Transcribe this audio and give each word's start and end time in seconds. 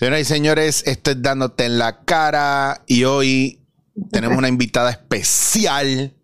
Señoras 0.00 0.20
y 0.22 0.24
señores, 0.24 0.82
esto 0.86 1.10
es 1.10 1.20
dándote 1.20 1.66
en 1.66 1.76
la 1.76 2.06
cara 2.06 2.84
y 2.86 3.04
hoy 3.04 3.60
tenemos 4.10 4.38
una 4.38 4.48
invitada 4.48 4.88
especial 4.88 6.14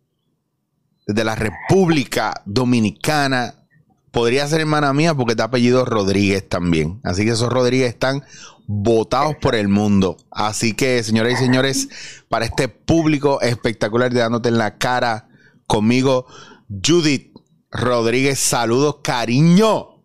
desde 1.07 1.25
la 1.25 1.35
República 1.35 2.41
Dominicana. 2.47 3.67
Podría 4.13 4.49
ser 4.49 4.61
hermana 4.63 4.95
mía 4.95 5.13
porque 5.15 5.37
te 5.37 5.43
apellido 5.43 5.85
Rodríguez 5.85 6.49
también. 6.49 7.03
Así 7.05 7.27
que 7.27 7.33
esos 7.33 7.53
Rodríguez 7.53 7.91
están 7.91 8.25
votados 8.67 9.35
por 9.43 9.55
el 9.55 9.69
mundo. 9.69 10.17
Así 10.31 10.73
que, 10.73 11.03
señoras 11.03 11.35
y 11.35 11.45
señores, 11.45 11.91
para 12.31 12.47
este 12.47 12.69
público 12.69 13.43
espectacular 13.43 14.11
de 14.11 14.21
dándote 14.21 14.49
en 14.49 14.57
la 14.57 14.79
cara 14.79 15.29
conmigo, 15.67 16.25
Judith 16.71 17.31
Rodríguez, 17.71 18.39
saludos, 18.39 19.01
cariño. 19.03 19.96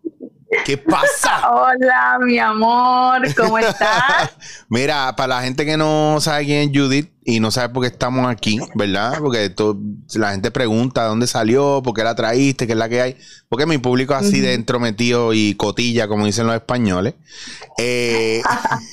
¿Qué 0.64 0.78
pasa? 0.78 1.50
Hola, 1.52 2.18
mi 2.24 2.38
amor, 2.38 3.22
¿cómo 3.34 3.58
estás? 3.58 4.30
Mira, 4.68 5.14
para 5.16 5.36
la 5.36 5.42
gente 5.42 5.64
que 5.64 5.76
no 5.76 6.18
sabe 6.20 6.44
quién 6.44 6.70
es 6.70 6.78
Judith 6.78 7.10
y 7.24 7.40
no 7.40 7.50
sabe 7.50 7.72
por 7.72 7.82
qué 7.82 7.88
estamos 7.88 8.26
aquí, 8.26 8.58
¿verdad? 8.74 9.18
Porque 9.20 9.52
la 10.14 10.32
gente 10.32 10.50
pregunta 10.50 11.04
dónde 11.04 11.26
salió, 11.26 11.82
por 11.82 11.94
qué 11.94 12.04
la 12.04 12.14
traíste, 12.14 12.66
qué 12.66 12.72
es 12.72 12.78
la 12.78 12.88
que 12.88 13.00
hay. 13.00 13.16
Porque 13.48 13.66
mi 13.66 13.78
público 13.78 14.14
así 14.14 14.40
de 14.40 14.54
entrometido 14.54 15.32
y 15.32 15.54
cotilla, 15.54 16.08
como 16.08 16.26
dicen 16.26 16.46
los 16.46 16.54
españoles. 16.54 17.14
Eh, 17.78 18.42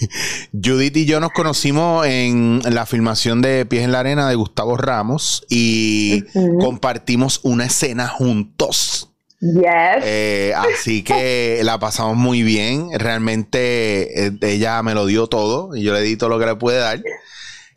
Judith 0.53 0.97
y 0.97 1.05
yo 1.05 1.19
nos 1.19 1.31
conocimos 1.31 2.05
en 2.05 2.61
la 2.69 2.85
filmación 2.85 3.41
de 3.41 3.65
Pies 3.65 3.83
en 3.83 3.91
la 3.91 3.99
Arena 3.99 4.27
de 4.27 4.35
Gustavo 4.35 4.77
Ramos 4.77 5.43
y 5.49 6.23
compartimos 6.59 7.39
una 7.43 7.65
escena 7.65 8.07
juntos. 8.07 9.08
Yes. 9.41 10.03
Eh, 10.03 10.53
así 10.55 11.01
que 11.03 11.61
la 11.63 11.79
pasamos 11.79 12.17
muy 12.17 12.43
bien. 12.43 12.89
Realmente 12.97 14.27
eh, 14.27 14.31
ella 14.41 14.83
me 14.83 14.93
lo 14.93 15.05
dio 15.05 15.27
todo 15.27 15.75
y 15.75 15.83
yo 15.83 15.93
le 15.93 16.01
di 16.01 16.17
todo 16.17 16.29
lo 16.29 16.39
que 16.39 16.45
le 16.45 16.55
pude 16.55 16.77
dar. 16.77 17.01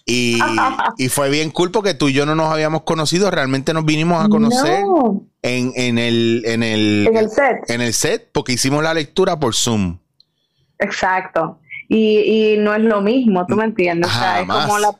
Y, 0.04 0.38
fue 1.10 1.30
bien 1.30 1.50
cool 1.50 1.70
porque 1.70 1.94
tú 1.94 2.08
y 2.08 2.12
yo 2.12 2.26
no 2.26 2.34
nos 2.34 2.52
habíamos 2.52 2.82
conocido. 2.82 3.30
Realmente 3.30 3.72
nos 3.72 3.84
vinimos 3.84 4.24
a 4.24 4.28
conocer 4.28 4.82
en, 5.42 5.72
en, 5.76 5.98
el, 5.98 6.42
en, 6.46 6.62
el, 6.62 7.06
en 7.08 7.16
el 7.16 7.30
set. 7.30 7.70
En 7.70 7.80
el 7.80 7.92
set, 7.92 8.28
porque 8.32 8.52
hicimos 8.52 8.82
la 8.82 8.94
lectura 8.94 9.38
por 9.38 9.54
Zoom. 9.54 9.98
Exacto. 10.78 11.60
Y, 11.88 12.56
no 12.58 12.74
es 12.74 12.80
lo 12.80 13.02
mismo, 13.02 13.46
tú 13.46 13.54
me 13.54 13.64
entiendes. 13.64 14.10
Jamás. 14.10 14.60
es 14.60 14.66
como 14.66 14.78
la, 14.78 14.96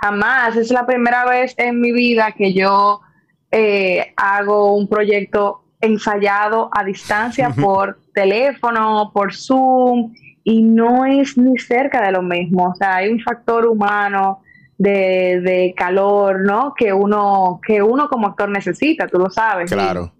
jamás. 0.00 0.56
Es 0.56 0.70
la 0.70 0.86
primera 0.86 1.26
vez 1.26 1.54
en 1.58 1.80
mi 1.80 1.92
vida 1.92 2.32
que 2.32 2.54
yo 2.54 3.00
eh, 3.50 4.14
hago 4.16 4.74
un 4.74 4.88
proyecto 4.88 5.63
ensayado 5.84 6.70
a 6.72 6.84
distancia 6.84 7.50
por 7.50 7.98
teléfono, 8.12 9.10
por 9.12 9.34
Zoom, 9.34 10.12
y 10.42 10.62
no 10.62 11.04
es 11.04 11.36
ni 11.38 11.58
cerca 11.58 12.04
de 12.04 12.12
lo 12.12 12.22
mismo. 12.22 12.70
O 12.70 12.74
sea, 12.74 12.96
hay 12.96 13.10
un 13.10 13.20
factor 13.20 13.66
humano 13.66 14.40
de, 14.78 15.74
calor, 15.76 16.40
¿no? 16.44 16.74
Que 16.76 16.92
uno, 16.92 17.60
que 17.66 17.82
uno 17.82 18.08
como 18.08 18.28
actor 18.28 18.48
necesita, 18.50 19.06
tú 19.06 19.18
lo 19.18 19.30
sabes. 19.30 19.70
Claro. 19.70 20.12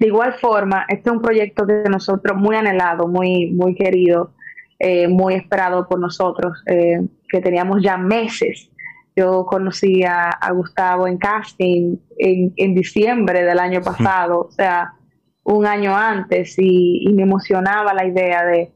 de 0.00 0.06
igual 0.06 0.34
forma, 0.34 0.86
este 0.88 1.10
es 1.10 1.16
un 1.16 1.22
proyecto 1.22 1.66
de 1.66 1.88
nosotros 1.88 2.36
muy 2.36 2.56
anhelado, 2.56 3.08
muy, 3.08 3.52
muy 3.52 3.74
querido, 3.74 4.32
eh, 4.78 5.08
muy 5.08 5.34
esperado 5.34 5.88
por 5.88 5.98
nosotros, 5.98 6.62
eh, 6.66 7.00
que 7.28 7.40
teníamos 7.40 7.82
ya 7.82 7.96
meses 7.96 8.70
yo 9.16 9.46
conocí 9.46 10.04
a, 10.04 10.38
Gustavo 10.52 11.08
en 11.08 11.16
casting 11.16 11.96
en, 12.18 12.74
diciembre 12.74 13.42
del 13.42 13.58
año 13.58 13.80
pasado, 13.80 14.40
o 14.48 14.50
sea, 14.50 14.92
un 15.42 15.66
año 15.66 15.96
antes, 15.96 16.54
y, 16.58 17.08
me 17.14 17.22
emocionaba 17.22 17.94
la 17.94 18.06
idea 18.06 18.44
de, 18.44 18.72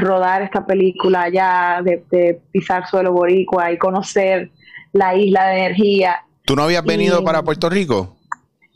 rodar 0.00 0.42
esta 0.42 0.66
película 0.66 1.22
allá, 1.22 1.80
de, 1.82 2.40
pisar 2.50 2.88
suelo 2.88 3.12
boricua 3.12 3.70
y 3.70 3.78
conocer 3.78 4.50
la 4.92 5.14
isla 5.14 5.46
de 5.46 5.58
energía. 5.58 6.24
¿Tú 6.44 6.56
no 6.56 6.64
habías 6.64 6.84
venido 6.84 7.22
para 7.22 7.42
Puerto 7.42 7.70
Rico? 7.70 8.16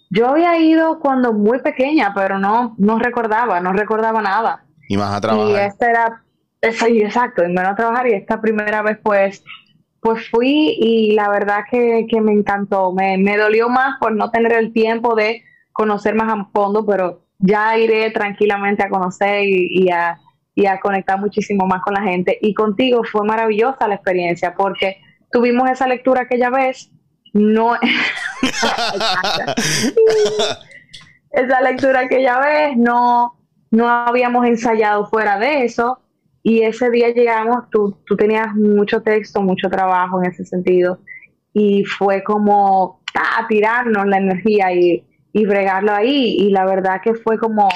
Yo 0.09 0.29
había 0.29 0.57
ido 0.59 1.01
cuando 1.01 1.33
muy 1.33 1.59
pequeña, 1.61 2.13
pero 2.15 2.39
no, 2.39 2.77
no 2.79 2.99
recordaba, 2.99 3.61
no 3.61 3.73
recordaba 3.73 4.23
nada. 4.23 4.63
Y 4.89 4.97
más 4.97 5.13
a 5.13 5.21
trabajar. 5.21 5.51
Y 5.51 5.55
esta 5.55 5.91
era, 5.91 6.23
exacto, 6.61 7.43
y 7.43 7.53
me 7.53 7.61
a 7.61 7.75
trabajar 7.75 8.07
y 8.07 8.13
esta 8.13 8.41
primera 8.41 8.83
vez 8.83 8.99
pues 9.03 9.43
pues 10.03 10.29
fui 10.31 10.77
y 10.81 11.13
la 11.13 11.31
verdad 11.31 11.61
que, 11.71 12.05
me 12.21 12.33
encantó. 12.33 12.93
Me, 12.93 13.37
dolió 13.37 13.69
más 13.69 13.99
por 14.01 14.13
no 14.13 14.33
tener 14.33 14.53
el 14.55 14.73
tiempo 14.73 15.15
de 15.15 15.45
conocer 15.71 16.17
más 16.17 16.29
a 16.29 16.45
fondo, 16.53 16.85
pero 16.85 17.23
ya 17.39 17.79
iré 17.79 18.11
tranquilamente 18.11 18.83
a 18.83 18.89
conocer 18.89 19.45
y, 19.45 19.89
a, 19.91 20.19
conectar 20.81 21.21
muchísimo 21.21 21.69
más 21.69 21.83
con 21.83 21.95
la 21.95 22.03
gente. 22.03 22.37
Y 22.43 22.53
contigo 22.53 23.05
fue 23.05 23.25
maravillosa 23.25 23.87
la 23.87 23.95
experiencia 23.95 24.55
porque 24.57 24.97
tuvimos 25.31 25.71
esa 25.71 25.87
lectura 25.87 26.23
aquella 26.23 26.51
vez. 26.51 26.91
No. 27.33 27.77
esa 31.31 31.61
lectura 31.61 32.01
aquella 32.01 32.41
vez 32.41 32.77
no, 32.77 33.39
no 33.71 33.89
habíamos 33.89 34.45
ensayado 34.47 35.07
fuera 35.07 35.39
de 35.39 35.63
eso 35.65 36.02
y 36.43 36.63
ese 36.63 36.91
día 36.91 37.11
llegamos, 37.11 37.71
tú, 37.71 37.97
tú 38.05 38.17
tenías 38.17 38.55
mucho 38.55 39.01
texto, 39.03 39.41
mucho 39.43 39.69
trabajo 39.69 40.23
en 40.23 40.31
ese 40.31 40.45
sentido, 40.45 40.99
y 41.53 41.85
fue 41.85 42.25
como 42.25 43.01
ah, 43.15 43.47
tirarnos 43.49 44.07
la 44.07 44.19
energía 44.19 44.73
y, 44.73 45.05
y 45.33 45.47
bregarlo 45.47 45.93
ahí, 45.93 46.37
y 46.39 46.51
la 46.51 46.65
verdad 46.65 47.01
que 47.03 47.15
fue 47.15 47.39
como, 47.39 47.69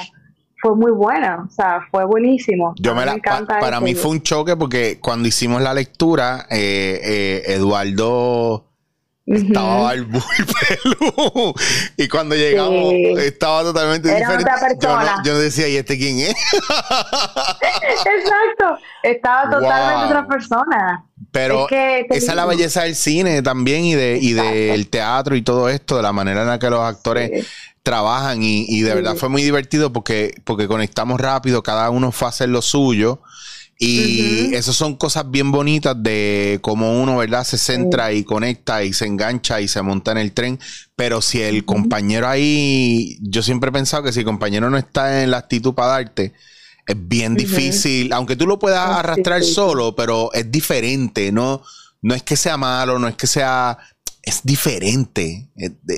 fue 0.61 0.75
muy 0.75 0.91
buena, 0.91 1.45
o 1.47 1.51
sea, 1.51 1.81
fue 1.91 2.05
buenísimo. 2.05 2.73
Yo 2.79 2.93
me, 2.93 3.05
la, 3.05 3.13
encanta 3.13 3.59
para 3.59 3.79
mí 3.79 3.95
fue 3.95 4.11
un 4.11 4.21
choque 4.21 4.55
porque 4.57 4.99
cuando 4.99 5.27
hicimos 5.27 5.61
la 5.61 5.73
lectura, 5.73 6.45
eh, 6.49 6.99
eh, 7.03 7.53
Eduardo 7.53 8.65
estaba 9.27 9.89
al 9.89 10.07
pelú. 10.07 11.53
Y 11.97 12.07
cuando 12.07 12.35
llegamos, 12.35 12.93
estaba 13.19 13.63
totalmente 13.63 14.13
diferente. 14.13 14.45
Yo 14.81 15.33
no, 15.33 15.39
decía, 15.39 15.67
¿y 15.67 15.75
este 15.75 15.97
quién 15.97 16.19
es? 16.19 16.29
Exacto. 17.81 18.77
Estaba 19.03 19.49
totalmente 19.49 20.05
otra 20.05 20.27
persona. 20.27 21.05
Pero 21.31 21.67
esa 21.69 22.31
es 22.31 22.35
la 22.35 22.45
belleza 22.45 22.83
del 22.83 22.95
cine 22.95 23.41
también 23.41 23.83
y, 23.83 23.95
de, 23.95 24.17
y 24.21 24.33
del 24.33 24.89
teatro 24.89 25.35
y 25.35 25.41
todo 25.41 25.67
esto, 25.67 25.97
de 25.97 26.03
la 26.03 26.13
manera 26.13 26.41
en 26.41 26.47
la 26.47 26.59
que 26.59 26.69
los 26.69 26.79
actores 26.79 27.47
trabajan. 27.83 28.41
Y, 28.41 28.65
y 28.69 28.81
de 28.81 28.95
verdad 28.95 29.15
fue 29.15 29.27
muy 29.27 29.43
divertido 29.43 29.91
porque, 29.91 30.35
porque 30.45 30.67
conectamos 30.67 31.19
rápido, 31.19 31.63
cada 31.63 31.89
uno 31.89 32.11
fue 32.13 32.27
a 32.27 32.29
hacer 32.29 32.49
lo 32.49 32.61
suyo. 32.61 33.21
Y 33.79 34.55
eso 34.55 34.73
son 34.73 34.95
cosas 34.95 35.29
bien 35.29 35.51
bonitas 35.51 35.95
de 36.01 36.57
cómo 36.61 36.99
uno, 36.99 37.17
¿verdad? 37.17 37.43
Se 37.43 37.59
centra 37.59 38.11
y 38.11 38.23
conecta 38.23 38.83
y 38.83 38.91
se 38.91 39.05
engancha 39.05 39.61
y 39.61 39.67
se 39.67 39.83
monta 39.83 40.11
en 40.11 40.17
el 40.17 40.31
tren. 40.33 40.59
Pero 40.95 41.21
si 41.21 41.43
el 41.43 41.63
compañero 41.63 42.27
ahí, 42.27 43.19
yo 43.21 43.43
siempre 43.43 43.69
he 43.69 43.73
pensado 43.73 44.03
que 44.03 44.11
si 44.11 44.19
el 44.19 44.25
compañero 44.25 44.69
no 44.71 44.77
está 44.77 45.21
en 45.21 45.29
la 45.29 45.37
actitud 45.37 45.75
para 45.75 45.89
darte, 45.89 46.33
es 46.87 46.95
bien 47.07 47.35
difícil, 47.35 48.11
aunque 48.13 48.35
tú 48.35 48.47
lo 48.47 48.57
puedas 48.57 48.89
arrastrar 48.89 49.43
solo, 49.43 49.95
pero 49.95 50.33
es 50.33 50.49
diferente, 50.49 51.31
¿no? 51.31 51.61
No 52.01 52.15
es 52.15 52.23
que 52.23 52.35
sea 52.35 52.57
malo, 52.57 52.97
no 52.97 53.07
es 53.07 53.15
que 53.15 53.27
sea 53.27 53.77
es 54.23 54.41
diferente. 54.43 55.47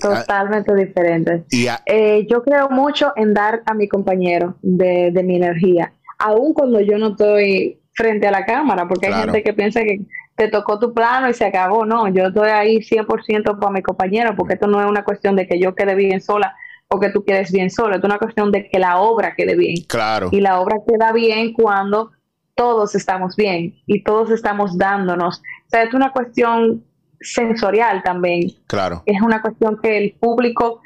Totalmente 0.02 0.76
diferente. 0.76 1.46
Eh, 1.86 2.28
yo 2.30 2.44
creo 2.44 2.70
mucho 2.70 3.12
en 3.16 3.34
dar 3.34 3.64
a 3.66 3.74
mi 3.74 3.88
compañero 3.88 4.58
de, 4.62 5.10
de 5.12 5.24
mi 5.24 5.38
energía 5.38 5.94
aún 6.20 6.54
cuando 6.54 6.80
yo 6.82 6.98
no 6.98 7.10
estoy 7.10 7.80
frente 7.94 8.28
a 8.28 8.32
la 8.32 8.46
cámara, 8.46 8.88
porque 8.88 9.08
hay 9.08 9.14
gente 9.14 9.44
que 9.44 9.54
piensa 9.54 9.82
que 9.82 10.02
te 10.36 10.48
tocó 10.48 10.80
tu 10.80 10.94
plano 10.94 11.30
y 11.30 11.34
se 11.34 11.46
acabó. 11.46 11.86
No, 11.86 12.08
yo 12.08 12.28
estoy 12.28 12.50
ahí 12.50 12.78
100% 12.78 13.60
para 13.60 13.72
mi 13.72 13.82
compañero, 13.82 14.36
porque 14.38 14.54
esto 14.54 14.68
no 14.68 14.80
es 14.80 14.88
una 14.88 15.04
cuestión 15.04 15.36
de 15.36 15.48
que 15.48 15.60
yo 15.60 15.76
quede 15.76 15.96
bien 15.96 16.22
sola 16.22 16.56
o 16.88 17.00
que 17.00 17.10
tú 17.10 17.24
quedes 17.24 17.52
bien 17.52 17.70
solo, 17.70 17.96
es 17.96 18.04
una 18.04 18.18
cuestión 18.18 18.52
de 18.52 18.68
que 18.68 18.80
la 18.80 19.00
obra 19.00 19.36
quede 19.36 19.56
bien. 19.56 19.76
Claro. 19.88 20.30
Y 20.32 20.42
la 20.42 20.60
obra 20.60 20.78
queda 20.88 21.12
bien 21.12 21.54
cuando 21.54 22.12
todos 22.56 22.96
estamos 22.96 23.36
bien 23.36 23.76
y 23.86 24.04
todos 24.04 24.32
estamos 24.32 24.78
dándonos. 24.78 25.38
O 25.38 25.70
sea, 25.70 25.84
es 25.84 25.94
una 25.94 26.12
cuestión 26.12 26.84
sensorial 27.22 28.02
también. 28.04 28.52
Claro. 28.68 29.04
Es 29.06 29.22
una 29.22 29.42
cuestión 29.42 29.80
que 29.82 29.98
el 29.98 30.14
público, 30.20 30.82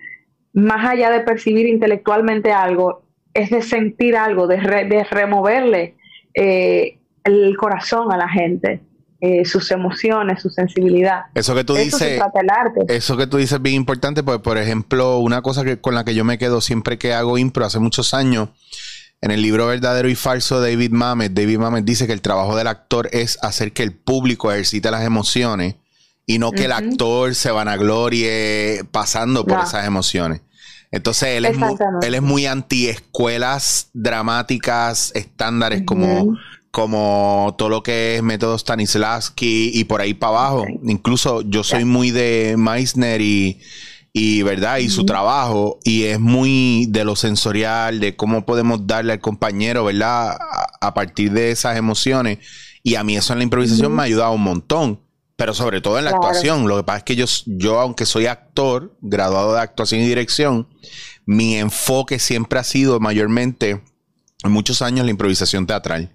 más 0.52 0.86
allá 0.86 1.10
de 1.10 1.22
percibir 1.22 1.68
intelectualmente 1.68 2.52
algo, 2.52 3.03
es 3.34 3.50
de 3.50 3.62
sentir 3.62 4.16
algo, 4.16 4.48
de, 4.48 4.58
de 4.58 5.04
removerle 5.10 5.96
eh, 6.34 6.98
el 7.24 7.56
corazón 7.58 8.12
a 8.12 8.18
la 8.18 8.30
gente. 8.30 8.82
Eh, 9.26 9.46
sus 9.46 9.72
emociones, 9.72 10.42
su 10.42 10.50
sensibilidad. 10.50 11.22
Eso 11.34 11.56
que 11.56 11.64
tú 11.64 11.76
dices, 11.76 12.20
eso 12.90 13.16
que 13.16 13.26
tú 13.26 13.38
dices 13.38 13.54
es 13.54 13.62
bien 13.62 13.78
importante, 13.78 14.22
porque 14.22 14.44
por 14.44 14.58
ejemplo, 14.58 15.20
una 15.20 15.42
cosa 15.42 15.64
que 15.64 15.80
con 15.80 15.96
la 15.96 16.04
que 16.04 16.14
yo 16.14 16.26
me 16.26 16.38
quedo 16.38 16.60
siempre 16.60 16.98
que 16.98 17.14
hago 17.14 17.38
impro 17.38 17.64
hace 17.64 17.80
muchos 17.80 18.14
años, 18.14 18.50
en 19.22 19.32
el 19.32 19.42
libro 19.42 19.68
Verdadero 19.68 20.10
y 20.10 20.16
Falso 20.16 20.60
de 20.60 20.72
David 20.72 20.92
Mamet, 20.92 21.32
David 21.32 21.58
Mamet 21.58 21.86
dice 21.86 22.06
que 22.06 22.12
el 22.12 22.22
trabajo 22.22 22.58
del 22.58 22.68
actor 22.68 23.08
es 23.14 23.40
hacer 23.42 23.72
que 23.72 23.84
el 23.84 23.94
público 23.94 24.52
ejercite 24.52 24.92
las 24.92 25.06
emociones 25.06 25.76
y 26.26 26.38
no 26.38 26.52
que 26.52 26.66
el 26.66 26.74
actor 26.74 27.34
se 27.34 27.50
vanaglorie 27.50 28.84
pasando 28.92 29.46
por 29.46 29.62
esas 29.62 29.88
emociones. 29.88 30.42
Entonces 30.94 31.30
él 31.30 31.46
es, 31.46 31.58
muy, 31.58 31.76
él 32.04 32.14
es 32.14 32.22
muy 32.22 32.46
anti 32.46 32.88
escuelas 32.88 33.90
dramáticas 33.94 35.12
estándares 35.16 35.82
como, 35.88 36.38
como 36.70 37.56
todo 37.58 37.70
lo 37.70 37.82
que 37.82 38.16
es 38.16 38.22
método 38.22 38.56
Stanislavski 38.56 39.72
y 39.74 39.86
por 39.86 40.02
ahí 40.02 40.14
para 40.14 40.38
abajo. 40.38 40.66
Incluso 40.84 41.42
yo 41.42 41.64
soy 41.64 41.84
muy 41.84 42.12
de 42.12 42.54
Meissner 42.60 43.22
y, 43.22 43.60
y 44.14 44.44
verdad 44.44 44.78
y 44.78 44.90
su 44.90 45.04
trabajo 45.04 45.80
y 45.84 46.04
es 46.04 46.20
muy 46.20 46.86
de 46.88 47.04
lo 47.04 47.16
sensorial 47.16 48.00
de 48.00 48.16
cómo 48.16 48.46
podemos 48.46 48.86
darle 48.86 49.14
al 49.14 49.20
compañero 49.20 49.86
verdad 49.86 50.38
a, 50.80 50.94
partir 50.94 51.32
de 51.32 51.50
esas 51.50 51.76
emociones. 51.76 52.38
Y 52.84 52.94
a 52.96 53.04
mí 53.04 53.18
eso 53.18 53.34
en 53.34 53.40
la 53.40 53.46
improvisación 53.46 53.96
me 53.96 54.04
ha 54.04 54.06
ayudado 54.06 54.34
un 54.34 54.44
montón 54.44 55.00
pero 55.36 55.54
sobre 55.54 55.82
todo 55.82 56.00
en 56.00 56.06
la 56.06 56.12
actuación 56.12 56.68
lo 56.68 56.78
que 56.78 56.84
pasa 56.84 56.98
es 57.00 57.04
que 57.04 57.16
yo 57.16 57.26
yo 57.46 57.80
aunque 57.80 58.06
soy 58.06 58.28
actor 58.28 58.96
graduado 59.02 59.54
de 59.54 59.62
actuación 59.62 60.02
y 60.02 60.08
dirección 60.08 60.68
mi 61.26 61.56
enfoque 61.56 62.20
siempre 62.20 62.60
ha 62.60 62.64
sido 62.64 63.00
mayormente 63.00 63.82
en 64.44 64.52
muchos 64.52 64.82
años 64.82 65.06
la 65.06 65.12
improvisación 65.12 65.66
teatral 65.66 66.12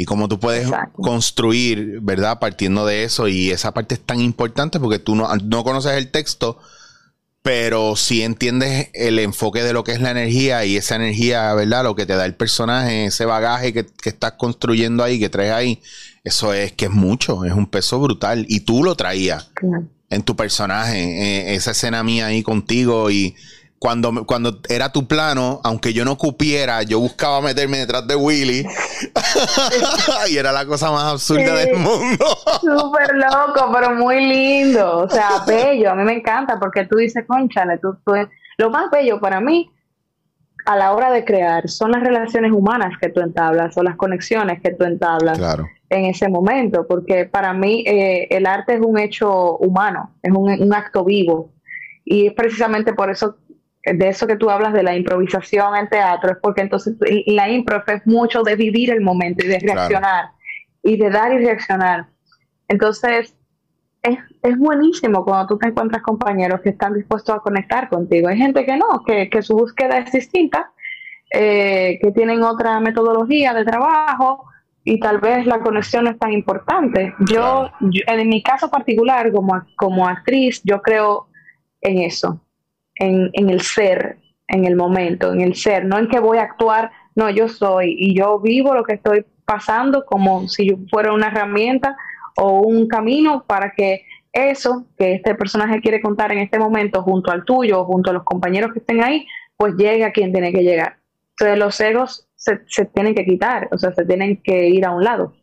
y 0.00 0.04
cómo 0.04 0.28
tú 0.28 0.38
puedes 0.38 0.70
construir, 0.92 1.98
¿verdad? 2.00 2.38
Partiendo 2.38 2.86
de 2.86 3.02
eso. 3.02 3.26
Y 3.26 3.50
esa 3.50 3.74
parte 3.74 3.96
es 3.96 4.00
tan 4.00 4.20
importante 4.20 4.78
porque 4.78 5.00
tú 5.00 5.16
no, 5.16 5.28
no 5.42 5.64
conoces 5.64 5.92
el 5.94 6.12
texto, 6.12 6.60
pero 7.42 7.96
sí 7.96 8.22
entiendes 8.22 8.90
el 8.94 9.18
enfoque 9.18 9.64
de 9.64 9.72
lo 9.72 9.82
que 9.82 9.90
es 9.90 10.00
la 10.00 10.12
energía 10.12 10.64
y 10.64 10.76
esa 10.76 10.94
energía, 10.94 11.52
¿verdad? 11.54 11.82
Lo 11.82 11.96
que 11.96 12.06
te 12.06 12.14
da 12.14 12.26
el 12.26 12.36
personaje, 12.36 13.06
ese 13.06 13.24
bagaje 13.24 13.72
que, 13.72 13.86
estás 14.04 14.32
construyendo 14.32 15.02
ahí, 15.02 15.18
que 15.18 15.28
traes 15.28 15.52
ahí, 15.52 15.82
eso 16.24 16.52
es 16.52 16.72
que 16.72 16.86
es 16.86 16.90
mucho, 16.90 17.44
es 17.44 17.52
un 17.52 17.66
peso 17.66 18.00
brutal. 18.00 18.44
Y 18.48 18.60
tú 18.60 18.84
lo 18.84 18.94
traías 18.94 19.50
en 20.10 20.22
tu 20.22 20.36
personaje, 20.36 20.98
eh, 20.98 21.54
esa 21.54 21.72
escena 21.72 22.02
mía 22.02 22.26
ahí 22.26 22.42
contigo 22.42 23.10
y 23.10 23.36
cuando, 23.78 24.26
cuando 24.26 24.58
era 24.68 24.90
tu 24.90 25.06
plano, 25.06 25.60
aunque 25.62 25.92
yo 25.92 26.04
no 26.04 26.16
cupiera, 26.16 26.82
yo 26.82 26.98
buscaba 26.98 27.40
meterme 27.40 27.78
detrás 27.78 28.06
de 28.06 28.16
Willy. 28.16 28.66
y 30.30 30.36
era 30.36 30.52
la 30.52 30.66
cosa 30.66 30.90
más 30.90 31.04
absurda 31.04 31.54
del 31.54 31.76
mundo. 31.76 32.26
Súper 32.60 33.14
loco, 33.14 33.70
pero 33.72 33.94
muy 33.94 34.26
lindo. 34.26 34.98
O 34.98 35.08
sea, 35.08 35.42
bello. 35.46 35.92
A 35.92 35.94
mí 35.94 36.02
me 36.02 36.14
encanta 36.14 36.58
porque 36.58 36.86
tú 36.86 36.96
dices, 36.96 37.24
conchale, 37.26 37.78
tú, 37.78 37.96
tú, 38.04 38.12
lo 38.56 38.70
más 38.70 38.90
bello 38.90 39.20
para 39.20 39.40
mí 39.40 39.70
a 40.66 40.76
la 40.76 40.92
hora 40.92 41.10
de 41.10 41.24
crear 41.24 41.68
son 41.68 41.92
las 41.92 42.02
relaciones 42.02 42.52
humanas 42.52 42.98
que 43.00 43.08
tú 43.08 43.20
entablas 43.20 43.76
o 43.78 43.82
las 43.82 43.96
conexiones 43.96 44.60
que 44.60 44.74
tú 44.74 44.84
entablas 44.84 45.38
en 45.90 46.06
ese 46.06 46.28
momento. 46.28 46.86
Porque 46.86 47.26
para 47.26 47.52
mí 47.52 47.84
eh, 47.86 48.28
el 48.30 48.46
arte 48.46 48.74
es 48.74 48.80
un 48.80 48.98
hecho 48.98 49.56
humano, 49.56 50.14
es 50.22 50.32
un, 50.32 50.50
un 50.50 50.74
acto 50.74 51.04
vivo. 51.04 51.52
Y 52.04 52.28
es 52.28 52.32
precisamente 52.34 52.94
por 52.94 53.10
eso 53.10 53.36
de 53.84 54.08
eso 54.08 54.26
que 54.26 54.36
tú 54.36 54.50
hablas 54.50 54.72
de 54.72 54.82
la 54.82 54.96
improvisación 54.96 55.76
en 55.76 55.88
teatro, 55.88 56.32
es 56.32 56.38
porque 56.42 56.62
entonces 56.62 56.96
la 57.26 57.48
impro 57.48 57.82
es 57.86 58.06
mucho 58.06 58.42
de 58.42 58.56
vivir 58.56 58.90
el 58.90 59.00
momento 59.00 59.44
y 59.44 59.48
de 59.48 59.58
reaccionar 59.60 60.30
y 60.82 60.96
de 60.96 61.10
dar 61.10 61.32
y 61.32 61.38
reaccionar. 61.44 62.06
Entonces, 62.68 63.34
es, 64.02 64.18
es, 64.42 64.58
buenísimo 64.58 65.24
cuando 65.24 65.48
tú 65.48 65.58
te 65.58 65.68
encuentras 65.68 66.02
compañeros 66.02 66.60
que 66.60 66.70
están 66.70 66.94
dispuestos 66.94 67.34
a 67.34 67.40
conectar 67.40 67.88
contigo. 67.88 68.28
Hay 68.28 68.36
gente 68.36 68.64
que 68.64 68.76
no, 68.76 69.02
que, 69.04 69.28
que 69.28 69.42
su 69.42 69.56
búsqueda 69.56 69.98
es 69.98 70.12
distinta, 70.12 70.70
eh, 71.32 71.98
que 72.00 72.12
tienen 72.12 72.42
otra 72.42 72.78
metodología 72.80 73.54
de 73.54 73.64
trabajo 73.64 74.44
y 74.88 74.98
tal 75.00 75.18
vez 75.18 75.44
la 75.46 75.60
conexión 75.60 76.04
no 76.04 76.10
es 76.10 76.18
tan 76.18 76.32
importante. 76.32 77.14
Yo, 77.30 77.70
yo 77.80 78.02
en 78.06 78.28
mi 78.28 78.42
caso 78.42 78.70
particular, 78.70 79.30
como, 79.32 79.62
como 79.76 80.08
actriz, 80.08 80.62
yo 80.64 80.80
creo 80.80 81.28
en 81.82 81.98
eso 81.98 82.40
en, 82.94 83.30
en 83.34 83.50
el 83.50 83.60
ser, 83.60 84.18
en 84.48 84.64
el 84.64 84.76
momento, 84.76 85.32
en 85.32 85.42
el 85.42 85.54
ser, 85.54 85.84
no 85.84 85.98
en 85.98 86.08
que 86.08 86.20
voy 86.20 86.38
a 86.38 86.42
actuar, 86.44 86.90
no, 87.14 87.28
yo 87.28 87.48
soy 87.48 87.96
y 87.98 88.16
yo 88.16 88.40
vivo 88.40 88.74
lo 88.74 88.82
que 88.82 88.94
estoy 88.94 89.26
pasando 89.44 90.04
como 90.06 90.48
si 90.48 90.70
yo 90.70 90.76
fuera 90.90 91.12
una 91.12 91.28
herramienta 91.28 91.96
o 92.36 92.60
un 92.60 92.88
camino 92.88 93.44
para 93.46 93.72
que 93.72 94.04
eso 94.32 94.86
que 94.96 95.14
este 95.14 95.34
personaje 95.34 95.80
quiere 95.80 96.00
contar 96.00 96.32
en 96.32 96.38
este 96.38 96.58
momento 96.58 97.02
junto 97.02 97.30
al 97.30 97.44
tuyo 97.44 97.80
o 97.80 97.84
junto 97.84 98.10
a 98.10 98.14
los 98.14 98.24
compañeros 98.24 98.72
que 98.72 98.78
estén 98.78 99.02
ahí, 99.02 99.26
pues 99.56 99.74
llegue 99.76 100.04
a 100.04 100.12
quien 100.12 100.32
tiene 100.32 100.52
que 100.52 100.62
llegar. 100.62 100.98
Entonces 101.30 101.58
los 101.58 101.80
egos 101.80 102.27
se, 102.38 102.60
se 102.68 102.86
tienen 102.86 103.14
que 103.14 103.26
quitar, 103.26 103.68
o 103.70 103.76
sea, 103.76 103.92
se 103.92 104.04
tienen 104.04 104.40
que 104.42 104.68
ir 104.68 104.86
a 104.86 104.92
un 104.92 105.04
lado, 105.04 105.34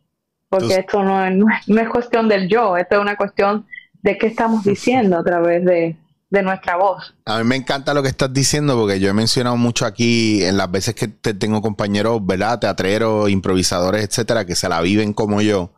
porque 0.48 0.74
esto 0.74 1.02
no 1.04 1.24
es, 1.24 1.30
no 1.68 1.80
es 1.80 1.88
cuestión 1.88 2.28
del 2.28 2.48
yo, 2.48 2.76
esto 2.76 2.96
es 2.96 3.00
una 3.00 3.16
cuestión 3.16 3.66
de 4.02 4.18
qué 4.18 4.26
estamos 4.26 4.64
diciendo 4.64 5.18
a 5.18 5.24
través 5.24 5.64
de, 5.64 5.96
de 6.30 6.42
nuestra 6.42 6.76
voz. 6.76 7.14
A 7.26 7.38
mí 7.38 7.44
me 7.44 7.56
encanta 7.56 7.92
lo 7.92 8.02
que 8.02 8.08
estás 8.08 8.32
diciendo 8.32 8.76
porque 8.76 8.98
yo 8.98 9.10
he 9.10 9.12
mencionado 9.12 9.56
mucho 9.56 9.84
aquí 9.84 10.42
en 10.42 10.56
las 10.56 10.70
veces 10.70 10.94
que 10.94 11.08
te 11.08 11.34
tengo 11.34 11.60
compañeros, 11.60 12.24
¿verdad? 12.24 12.58
Teatreros, 12.58 13.30
improvisadores, 13.30 14.04
etcétera, 14.04 14.46
que 14.46 14.54
se 14.54 14.68
la 14.68 14.80
viven 14.80 15.12
como 15.12 15.42
yo. 15.42 15.74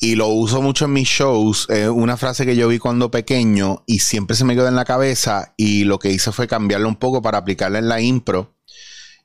Y 0.00 0.16
lo 0.16 0.28
uso 0.28 0.60
mucho 0.60 0.86
en 0.86 0.92
mis 0.92 1.08
shows. 1.08 1.68
Una 1.92 2.16
frase 2.16 2.44
que 2.44 2.56
yo 2.56 2.68
vi 2.68 2.78
cuando 2.78 3.10
pequeño 3.10 3.84
y 3.86 4.00
siempre 4.00 4.36
se 4.36 4.44
me 4.44 4.54
quedó 4.54 4.68
en 4.68 4.74
la 4.74 4.84
cabeza 4.84 5.54
y 5.56 5.84
lo 5.84 5.98
que 5.98 6.10
hice 6.10 6.32
fue 6.32 6.46
cambiarla 6.46 6.88
un 6.88 6.96
poco 6.96 7.22
para 7.22 7.38
aplicarla 7.38 7.78
en 7.78 7.88
la 7.88 8.00
impro 8.00 8.53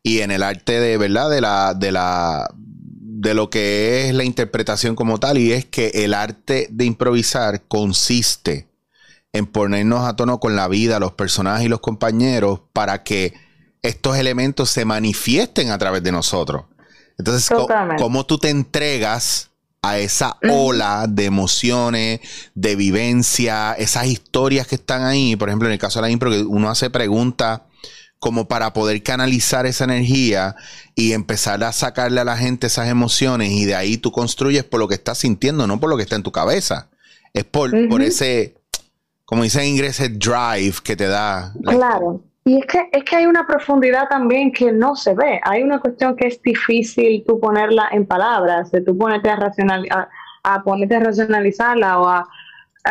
y 0.03 0.19
en 0.19 0.31
el 0.31 0.43
arte 0.43 0.79
de, 0.79 0.97
¿verdad? 0.97 1.29
De 1.29 1.41
la, 1.41 1.73
de 1.73 1.91
la, 1.91 2.49
de 2.55 3.33
lo 3.33 3.49
que 3.49 4.07
es 4.07 4.13
la 4.13 4.23
interpretación 4.23 4.95
como 4.95 5.19
tal 5.19 5.37
y 5.37 5.51
es 5.51 5.65
que 5.65 5.89
el 5.93 6.13
arte 6.13 6.67
de 6.71 6.85
improvisar 6.85 7.63
consiste 7.67 8.67
en 9.33 9.45
ponernos 9.45 10.07
a 10.07 10.15
tono 10.15 10.39
con 10.39 10.55
la 10.55 10.67
vida, 10.67 10.99
los 10.99 11.13
personajes 11.13 11.65
y 11.65 11.69
los 11.69 11.81
compañeros 11.81 12.61
para 12.73 13.03
que 13.03 13.33
estos 13.81 14.17
elementos 14.17 14.69
se 14.69 14.85
manifiesten 14.85 15.69
a 15.69 15.77
través 15.77 16.03
de 16.03 16.11
nosotros. 16.11 16.65
Entonces, 17.17 17.49
¿cómo 17.97 18.25
tú 18.25 18.37
te 18.37 18.49
entregas 18.49 19.51
a 19.81 19.97
esa 19.97 20.37
ola 20.49 21.05
de 21.07 21.25
emociones, 21.25 22.21
de 22.55 22.75
vivencia, 22.75 23.73
esas 23.73 24.07
historias 24.07 24.65
que 24.67 24.75
están 24.75 25.03
ahí? 25.03 25.35
Por 25.35 25.49
ejemplo, 25.49 25.67
en 25.67 25.73
el 25.73 25.79
caso 25.79 25.99
de 25.99 26.07
la 26.07 26.09
impro, 26.09 26.31
que 26.31 26.41
uno 26.41 26.69
hace 26.69 26.89
preguntas 26.89 27.61
como 28.19 28.47
para 28.47 28.73
poder 28.73 29.01
canalizar 29.01 29.65
esa 29.65 29.85
energía 29.85 30.55
y 30.95 31.13
empezar 31.13 31.63
a 31.63 31.71
sacarle 31.71 32.21
a 32.21 32.25
la 32.25 32.37
gente 32.37 32.67
esas 32.67 32.89
emociones 32.89 33.51
y 33.51 33.65
de 33.65 33.75
ahí 33.75 33.97
tú 33.97 34.11
construyes 34.11 34.63
por 34.63 34.79
lo 34.79 34.87
que 34.87 34.95
estás 34.95 35.19
sintiendo, 35.19 35.67
no 35.67 35.79
por 35.79 35.89
lo 35.89 35.97
que 35.97 36.03
está 36.03 36.15
en 36.15 36.23
tu 36.23 36.31
cabeza. 36.31 36.89
Es 37.33 37.45
por, 37.45 37.71
por 37.89 38.01
ese 38.01 38.59
como 39.29 39.43
dice 39.43 39.61
en 39.61 39.67
inglés, 39.67 40.01
drive 40.17 40.77
que 40.83 40.95
te 40.95 41.05
da. 41.05 41.53
Claro. 41.63 42.19
Y 42.45 42.57
es 42.57 42.65
que, 42.65 42.89
es 42.91 43.03
que 43.03 43.15
hay 43.15 43.27
una 43.27 43.45
profundidad 43.45 44.09
también 44.09 44.51
que 44.51 44.71
no 44.71 44.95
se 44.95 45.13
ve. 45.13 45.39
Hay 45.43 45.61
una 45.61 45.79
cuestión 45.79 46.15
que 46.15 46.25
es 46.25 46.41
difícil 46.41 47.23
tú 47.27 47.39
ponerla 47.39 47.89
en 47.91 48.07
palabras, 48.07 48.71
de 48.71 48.81
tú 48.81 48.97
ponerte 48.97 49.29
a, 49.29 49.35
racional, 49.35 49.85
a, 50.43 50.63
ponerte 50.63 50.95
a 50.95 51.01
racionalizarla 51.01 51.99
o 51.99 52.09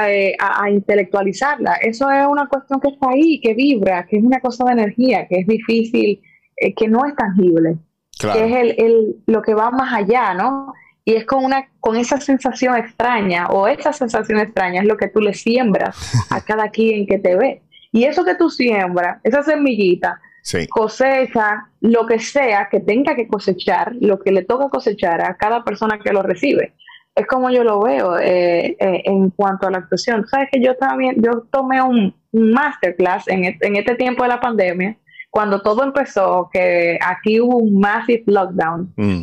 eh, 0.00 0.35
a, 0.38 0.64
a, 0.64 0.71
intelectualizarla. 0.71 1.75
Eso 1.76 2.11
es 2.11 2.26
una 2.26 2.47
cuestión 2.47 2.80
que 2.80 2.88
está 2.88 3.11
ahí, 3.11 3.40
que 3.40 3.54
vibra, 3.54 4.07
que 4.07 4.18
es 4.18 4.25
una 4.25 4.40
cosa 4.40 4.64
de 4.64 4.73
energía, 4.73 5.26
que 5.28 5.40
es 5.40 5.47
difícil, 5.47 6.21
eh, 6.57 6.75
que 6.75 6.88
no 6.88 7.04
es 7.07 7.14
tangible, 7.16 7.76
que 8.21 8.28
es 8.28 8.57
el, 8.57 8.75
el, 8.78 9.16
lo 9.26 9.42
que 9.42 9.54
va 9.54 9.71
más 9.71 9.92
allá, 9.92 10.35
¿no? 10.35 10.75
y 11.09 11.14
es 11.14 11.25
con 11.25 11.42
una 11.42 11.71
con 11.80 11.97
esa 11.97 12.21
sensación 12.21 12.76
extraña 12.76 13.47
o 13.47 13.66
esa 13.66 13.95
sensación 13.95 14.40
extraña 14.40 14.83
es 14.83 14.87
lo 14.87 14.99
que 14.99 15.09
tú 15.09 15.21
le 15.21 15.33
siembras 15.33 15.97
a 16.30 16.40
cada 16.45 16.68
quien 16.68 17.07
que 17.07 17.18
te 17.18 17.35
ve 17.35 17.62
y 17.92 18.04
eso 18.04 18.26
que 18.26 18.35
tú 18.35 18.50
siembras 18.50 19.18
esa 19.25 19.42
semillita 19.42 20.21
cosecha 20.68 21.71
lo 21.80 22.04
que 22.07 22.18
sea 22.18 22.68
que 22.71 22.80
tenga 22.80 23.16
que 23.16 23.26
cosechar 23.26 23.97
lo 24.02 24.18
que 24.18 24.33
le 24.33 24.45
toca 24.45 24.68
cosechar 24.68 25.23
a 25.23 25.35
cada 25.38 25.64
persona 25.64 25.99
que 25.99 26.12
lo 26.12 26.23
recibe 26.23 26.75
es 27.18 27.26
como 27.26 27.50
yo 27.50 27.64
lo 27.64 27.82
veo 27.82 28.18
eh, 28.18 28.76
eh, 28.78 29.02
en 29.04 29.30
cuanto 29.30 29.66
a 29.66 29.70
la 29.70 29.78
actuación. 29.78 30.26
Sabes 30.28 30.48
que 30.52 30.62
yo 30.62 30.76
también 30.76 31.16
yo 31.22 31.46
tomé 31.50 31.82
un, 31.82 32.14
masterclass 32.30 33.26
en, 33.28 33.56
en 33.58 33.76
este 33.76 33.94
tiempo 33.94 34.22
de 34.22 34.28
la 34.28 34.38
pandemia 34.38 34.96
cuando 35.30 35.62
todo 35.62 35.82
empezó 35.82 36.50
que 36.52 36.98
aquí 37.00 37.40
hubo 37.40 37.56
un 37.58 37.78
massive 37.80 38.22
lockdown. 38.26 38.92
Mm. 38.96 39.22